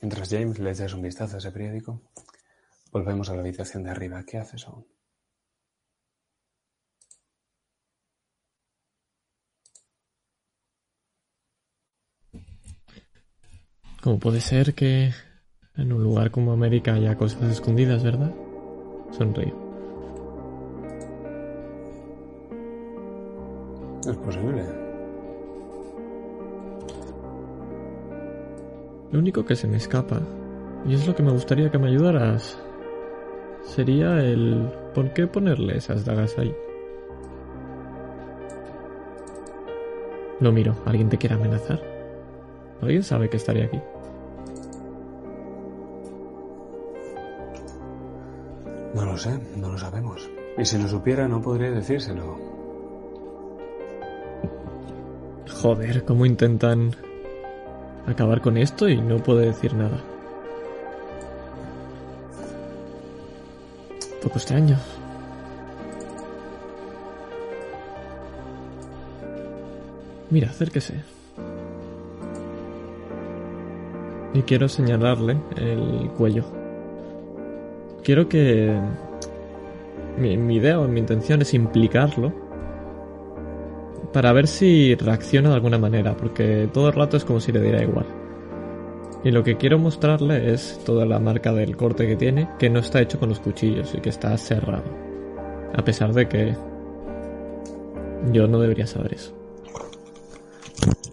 [0.00, 2.00] Mientras James le echas un vistazo a ese periódico,
[2.90, 4.24] volvemos a la habitación de arriba.
[4.26, 4.86] ¿Qué haces aún?
[14.02, 15.12] ¿Cómo puede ser que
[15.76, 18.32] en un lugar como América haya cosas escondidas, verdad?
[19.10, 19.54] Sonrío.
[24.08, 24.64] Es posible.
[29.10, 30.20] Lo único que se me escapa,
[30.86, 32.58] y es lo que me gustaría que me ayudaras,
[33.68, 36.54] sería el por qué ponerle esas dagas ahí.
[40.40, 41.80] Lo miro, ¿alguien te quiere amenazar?
[42.80, 43.80] ¿Alguien sabe que estaría aquí?
[48.94, 50.28] No lo sé, no lo sabemos.
[50.56, 52.36] Y si lo supiera, no podría decírselo.
[55.60, 56.92] Joder, cómo intentan
[58.06, 60.00] acabar con esto y no puede decir nada.
[64.28, 64.76] Poco extraño.
[70.28, 71.02] Mira, acérquese.
[74.34, 76.44] Y quiero señalarle el cuello.
[78.04, 78.78] Quiero que...
[80.18, 82.30] Mi, mi idea o mi intención es implicarlo
[84.12, 87.62] para ver si reacciona de alguna manera, porque todo el rato es como si le
[87.62, 88.17] diera igual.
[89.28, 92.78] Y lo que quiero mostrarle es toda la marca del corte que tiene, que no
[92.78, 94.86] está hecho con los cuchillos y que está cerrado.
[95.74, 96.56] A pesar de que
[98.32, 99.36] yo no debería saber eso.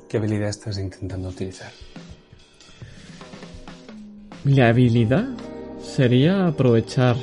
[0.08, 1.70] ¿Qué habilidad estás intentando utilizar?
[4.46, 5.28] Mi habilidad
[5.82, 7.18] sería aprovechar,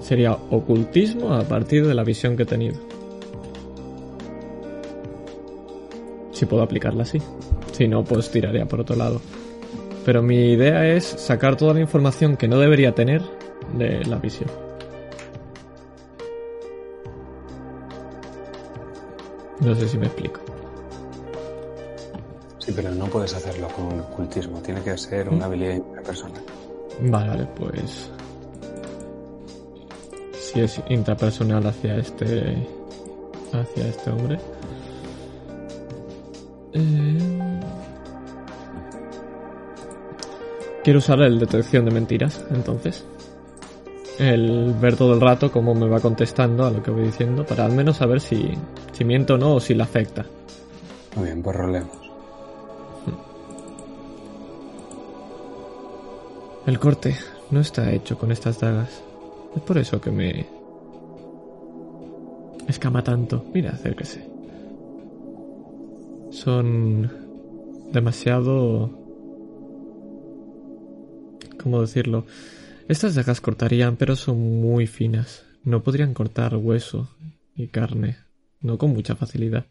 [0.00, 2.80] sería ocultismo a partir de la visión que he tenido.
[6.32, 7.22] Si puedo aplicarla así.
[7.70, 9.20] Si no, pues tiraría por otro lado.
[10.04, 13.22] Pero mi idea es sacar toda la información que no debería tener
[13.74, 14.50] de la visión.
[19.60, 20.40] No sé si me explico.
[22.58, 24.60] Sí, pero no puedes hacerlo con un ocultismo.
[24.62, 26.42] Tiene que ser una habilidad intrapersonal.
[27.02, 28.10] Vale, vale, pues.
[30.32, 32.66] Si es intrapersonal hacia este.
[33.52, 34.38] hacia este hombre.
[36.72, 37.18] Eh,
[40.90, 43.06] Quiero usar el detección de mentiras, entonces.
[44.18, 47.64] El ver todo el rato cómo me va contestando a lo que voy diciendo, para
[47.64, 48.50] al menos saber si,
[48.90, 50.26] si miento o no o si le afecta.
[51.14, 51.96] Muy bien, pues rolemos.
[56.66, 57.14] El corte
[57.52, 59.00] no está hecho con estas dagas.
[59.54, 60.44] Es por eso que me
[62.66, 63.44] escama tanto.
[63.54, 64.28] Mira, acérquese.
[66.30, 67.08] Son
[67.92, 68.99] demasiado...
[71.62, 72.26] ¿Cómo decirlo?
[72.88, 75.44] Estas dagas cortarían, pero son muy finas.
[75.62, 77.14] No podrían cortar hueso
[77.54, 78.18] y carne.
[78.60, 79.66] No con mucha facilidad.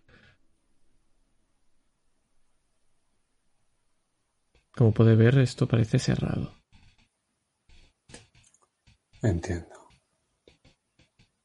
[4.75, 6.53] Como puede ver, esto parece cerrado.
[9.21, 9.75] Entiendo.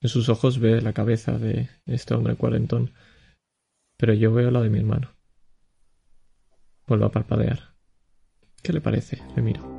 [0.01, 2.93] En sus ojos ve la cabeza de este hombre cuarentón,
[3.97, 5.17] pero yo veo la de mi hermano.
[6.87, 7.75] Vuelvo a parpadear.
[8.63, 9.23] ¿Qué le parece?
[9.35, 9.74] Le miro.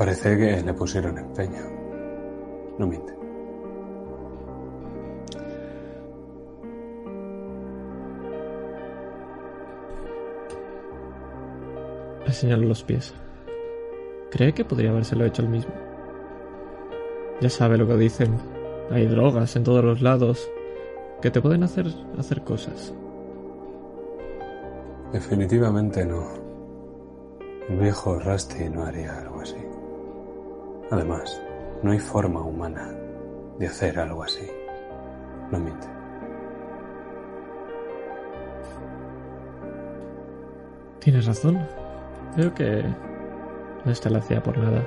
[0.00, 1.60] Parece que le pusieron empeño.
[2.78, 3.12] No miente.
[12.26, 13.14] Le señalo los pies.
[14.30, 15.74] ¿Cree que podría habérselo hecho el mismo?
[17.42, 18.38] Ya sabe lo que dicen.
[18.90, 20.50] Hay drogas en todos los lados
[21.20, 21.88] que te pueden hacer
[22.18, 22.94] hacer cosas.
[25.12, 26.26] Definitivamente no.
[27.68, 29.69] El viejo Rusty no haría algo así.
[30.90, 31.40] Además,
[31.82, 32.92] no hay forma humana
[33.58, 34.46] de hacer algo así.
[35.50, 35.86] No miente.
[40.98, 41.58] Tienes razón.
[42.34, 42.84] Creo que
[43.84, 44.84] no está la hacía por nada.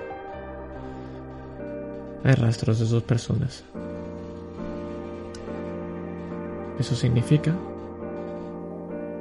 [2.23, 3.63] Hay rastros de dos personas.
[6.79, 7.53] Eso significa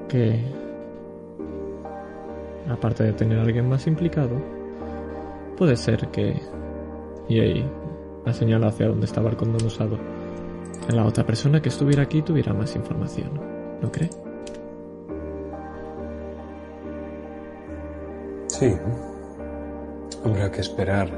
[0.08, 0.44] que,
[2.68, 4.36] aparte de tener a alguien más implicado,
[5.56, 6.40] puede ser que...
[7.32, 7.64] Y ahí
[8.26, 9.98] la señala hacia donde estaba el condón usado.
[10.90, 13.40] La otra persona que estuviera aquí tuviera más información.
[13.80, 14.10] ¿No cree?
[18.48, 18.74] Sí.
[20.22, 21.08] Habrá que esperar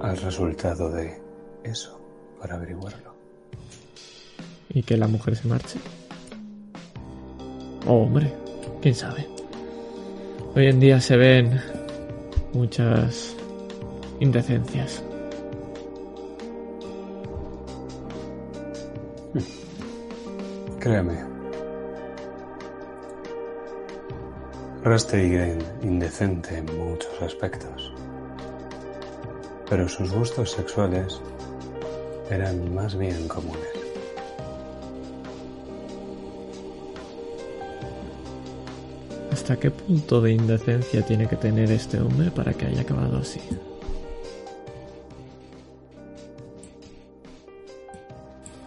[0.00, 1.16] al resultado de
[1.62, 2.00] eso
[2.40, 3.14] para averiguarlo.
[4.70, 5.78] ¿Y que la mujer se marche?
[7.86, 8.32] Oh, hombre,
[8.82, 9.28] quién sabe.
[10.56, 11.60] Hoy en día se ven
[12.52, 13.36] muchas
[14.18, 15.04] indecencias.
[20.86, 21.18] Créame.
[24.84, 25.48] Rusty era
[25.82, 27.92] indecente en muchos aspectos.
[29.68, 31.20] Pero sus gustos sexuales
[32.30, 33.66] eran más bien comunes.
[39.32, 43.40] ¿Hasta qué punto de indecencia tiene que tener este hombre para que haya acabado así?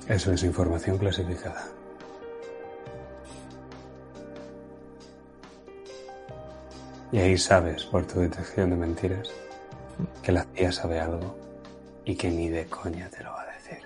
[0.09, 1.78] Eso es información clasificada.
[7.11, 9.31] Y ahí sabes, por tu detección de mentiras,
[10.21, 11.35] que la CIA sabe algo
[12.05, 13.79] y que ni de coña te lo va a decir.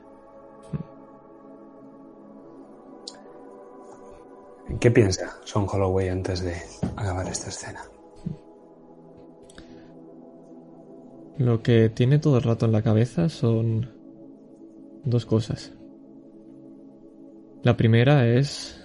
[4.79, 6.55] ¿Qué piensa Son Holloway antes de
[6.97, 7.81] acabar esta escena?
[11.37, 13.89] Lo que tiene todo el rato en la cabeza son
[15.05, 15.73] dos cosas.
[17.63, 18.79] La primera es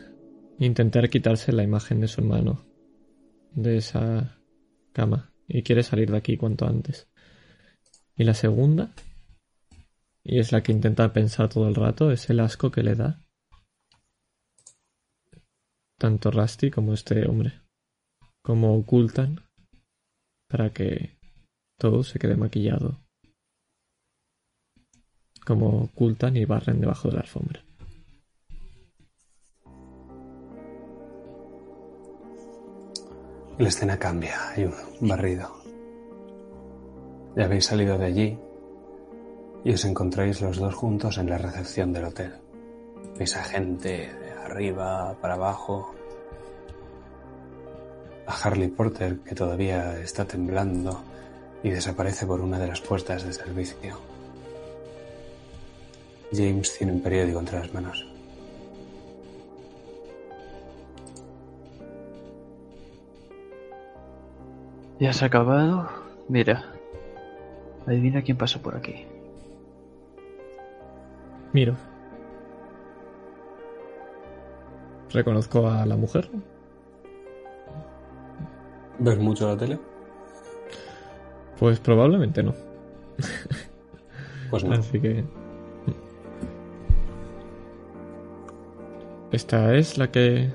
[0.59, 2.68] intentar quitarse la imagen de su hermano
[3.53, 4.39] de esa
[4.93, 7.09] cama y quiere salir de aquí cuanto antes.
[8.17, 8.93] Y la segunda,
[10.25, 13.23] y es la que intenta pensar todo el rato, es el asco que le da
[15.99, 17.61] tanto Rusty como este hombre,
[18.43, 19.41] como ocultan
[20.49, 21.19] para que
[21.79, 23.01] todo se quede maquillado,
[25.45, 27.68] como ocultan y barren debajo de la alfombra.
[33.59, 35.51] La escena cambia, hay un barrido.
[37.35, 38.39] Ya habéis salido de allí
[39.65, 42.35] y os encontráis los dos juntos en la recepción del hotel.
[43.19, 45.93] Veis a gente de arriba para abajo.
[48.29, 51.01] A Harley Porter que todavía está temblando
[51.65, 53.99] y desaparece por una de las puertas de servicio.
[56.31, 58.08] James tiene un periódico entre las manos.
[65.01, 65.89] ¿Ya se ha acabado?
[66.29, 66.73] Mira.
[67.87, 69.07] Adivina quién pasó por aquí.
[71.53, 71.77] Miro.
[75.11, 76.29] Reconozco a la mujer.
[78.99, 79.79] ¿Ves mucho la tele?
[81.59, 82.55] Pues probablemente no.
[84.51, 84.75] Pues no.
[84.75, 85.25] Así que.
[89.31, 90.51] Esta es la que.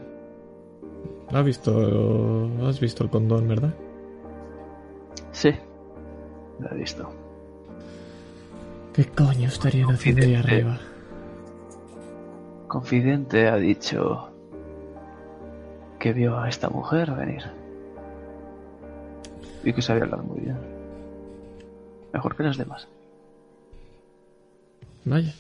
[1.32, 2.50] ¿Ha visto.
[2.68, 3.74] Has visto el condón, ¿verdad?
[5.34, 5.52] Sí.
[6.60, 7.12] Lo he visto.
[8.94, 10.80] ¿Qué coño estarían haciendo ahí arriba?
[12.68, 14.30] Confidente ha dicho
[16.00, 17.44] que vio a esta mujer venir.
[19.64, 20.58] Y que sabía hablar muy bien.
[22.14, 22.88] Mejor que las demás.
[25.06, 25.34] Vaya.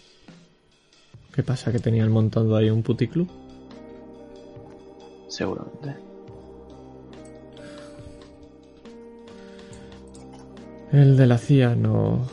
[1.33, 1.71] ¿Qué pasa?
[1.71, 3.29] ¿Que tenían montado ahí un puticlub?
[5.27, 6.12] Seguramente.
[10.93, 12.27] El de la CIA no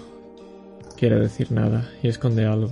[0.99, 2.71] quiere decir nada y esconde algo.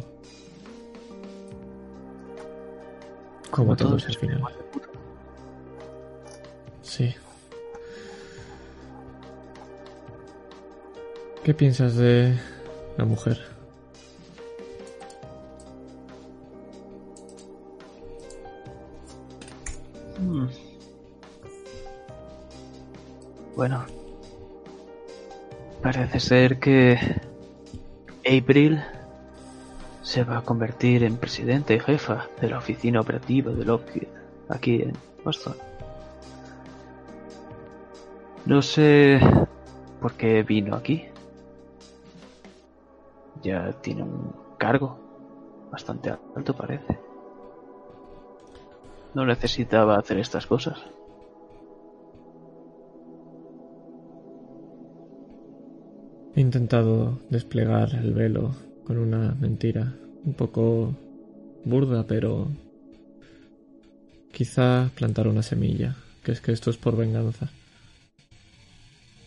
[3.51, 4.43] Como todos al final.
[6.83, 7.15] Sí.
[11.43, 12.39] ¿Qué piensas de
[12.99, 13.41] la mujer?
[23.57, 23.87] Bueno,
[25.93, 26.99] parece ser que
[28.21, 28.85] April
[30.03, 34.07] se va a convertir en presidente y jefa de la oficina operativa de Lockheed
[34.51, 34.93] aquí en
[35.25, 35.55] Boston.
[38.45, 39.19] No sé
[39.99, 41.07] por qué vino aquí.
[43.43, 44.99] Ya tiene un cargo
[45.73, 46.99] bastante alto, parece.
[49.15, 50.98] No necesitaba hacer estas cosas.
[56.39, 59.93] He intentado desplegar el velo con una mentira
[60.25, 60.97] un poco
[61.65, 62.49] burda, pero
[64.31, 67.51] quizá plantar una semilla, que es que esto es por venganza.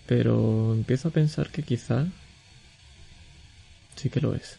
[0.07, 2.07] Pero empiezo a pensar que quizá
[3.98, 4.57] sí que lo es.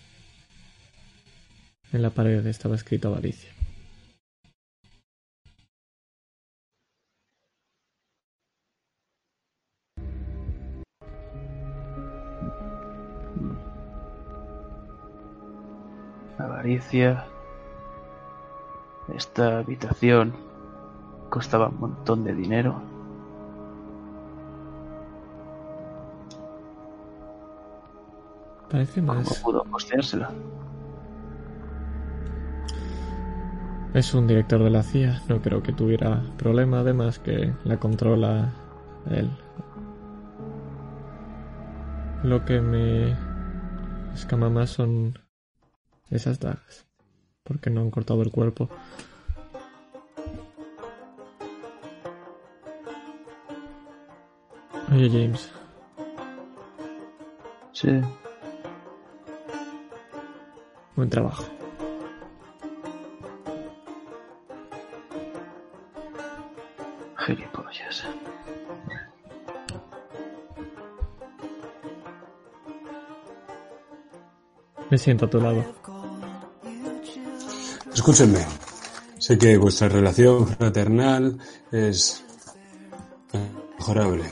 [1.91, 3.62] En la pared estaba escrito avaricia.
[16.63, 17.27] Avaricia.
[19.13, 20.33] Esta habitación
[21.29, 22.81] costaba un montón de dinero.
[28.71, 29.41] Parece ¿Cómo más.
[29.41, 30.31] pudo costeársela?
[33.93, 38.53] Es un director de la CIA, no creo que tuviera problema, además que la controla
[39.11, 39.29] él.
[42.23, 43.17] Lo que me
[44.15, 45.19] escama más son
[46.13, 46.87] esas dagas,
[47.43, 48.69] porque no han cortado el cuerpo.
[54.93, 55.51] Oye James,
[57.73, 57.89] Sí.
[60.95, 61.45] buen trabajo.
[67.27, 68.05] Gilipollas.
[74.91, 75.65] Me siento a tu lado.
[78.03, 78.45] Escúchenme.
[79.17, 81.39] Sé que vuestra relación fraternal
[81.71, 82.25] es
[83.79, 84.25] mejorable.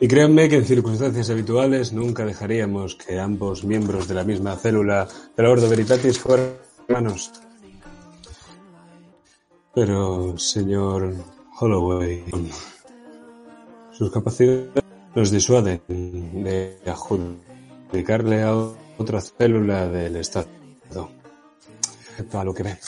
[0.00, 5.06] Y créanme que en circunstancias habituales nunca dejaríamos que ambos miembros de la misma célula
[5.36, 6.54] de la Ordo Veritatis fueran
[6.88, 7.32] hermanos.
[9.74, 11.16] Pero, señor
[11.60, 12.24] Holloway,
[13.92, 14.84] sus capacidades
[15.14, 18.54] nos disuaden de adjudicarle a
[18.96, 20.56] otra célula del Estado.
[22.16, 22.78] Respecto a lo que ve.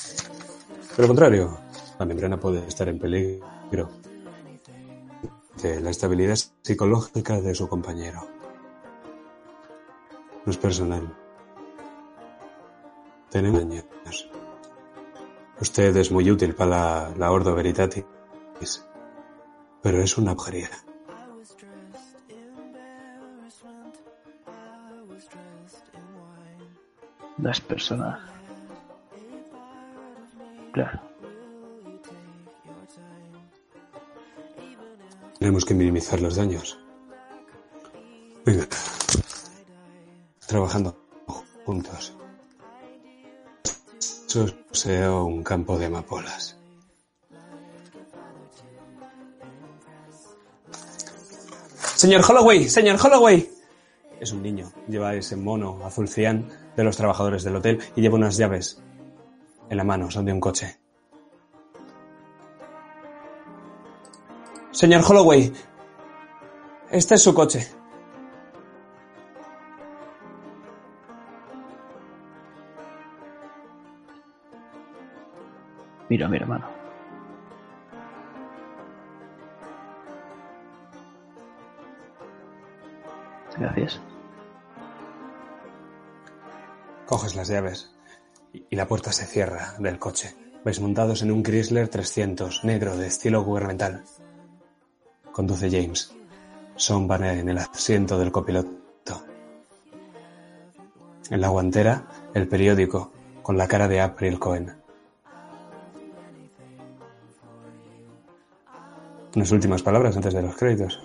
[0.96, 1.58] Por lo contrario,
[1.98, 3.90] la membrana puede estar en peligro
[5.62, 8.26] de la estabilidad psicológica de su compañero.
[10.46, 11.14] No es personal.
[13.28, 14.30] Tenemos años.
[15.60, 18.06] Usted es muy útil para la, la Ordo Veritatis,
[19.82, 20.70] pero es una brujería.
[27.36, 28.27] No es personal.
[30.78, 31.00] Claro.
[35.40, 36.78] Tenemos que minimizar los daños.
[38.46, 38.64] Venga.
[40.46, 40.96] Trabajando
[41.66, 42.14] juntos.
[44.28, 46.56] Eso sea un campo de amapolas.
[51.96, 53.50] Señor Holloway, señor Holloway.
[54.20, 54.70] Es un niño.
[54.86, 58.80] Lleva ese mono azul cian de los trabajadores del hotel y lleva unas llaves
[59.70, 60.78] en la mano, son de un coche.
[64.70, 65.52] Señor Holloway,
[66.90, 67.66] este es su coche.
[76.08, 76.66] Mira, mira, mano.
[83.58, 84.00] Gracias.
[87.06, 87.97] Coges las llaves
[88.52, 90.34] y la puerta se cierra del coche.
[90.64, 94.04] Vais montados en un Chrysler 300 negro de estilo gubernamental.
[95.32, 96.14] Conduce James.
[96.76, 98.78] Son en el asiento del copiloto.
[101.30, 103.12] En la guantera, el periódico
[103.42, 104.74] con la cara de April Cohen.
[109.36, 111.00] Unas últimas palabras antes de los créditos.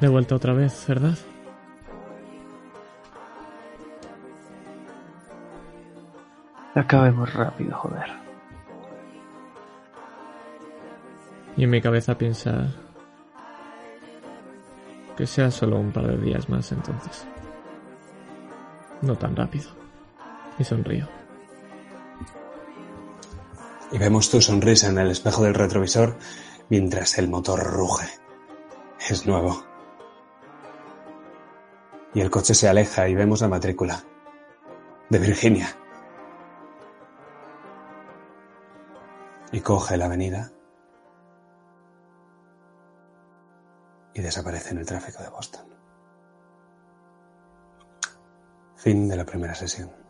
[0.00, 1.16] De vuelta otra vez, ¿verdad?
[6.74, 8.24] Acabemos rápido, joder.
[11.56, 12.68] Y en mi cabeza piensa
[15.16, 17.26] que sea solo un par de días más entonces.
[19.02, 19.70] No tan rápido.
[20.58, 21.08] Y sonrío.
[23.92, 26.16] Y vemos tu sonrisa en el espejo del retrovisor
[26.68, 28.08] mientras el motor ruge.
[29.08, 29.64] Es nuevo.
[32.14, 34.02] Y el coche se aleja y vemos la matrícula.
[35.10, 35.76] De Virginia.
[39.54, 40.50] Y coge la avenida.
[44.12, 45.68] Y desaparece en el tráfico de Boston.
[48.74, 50.03] Fin de la primera sesión.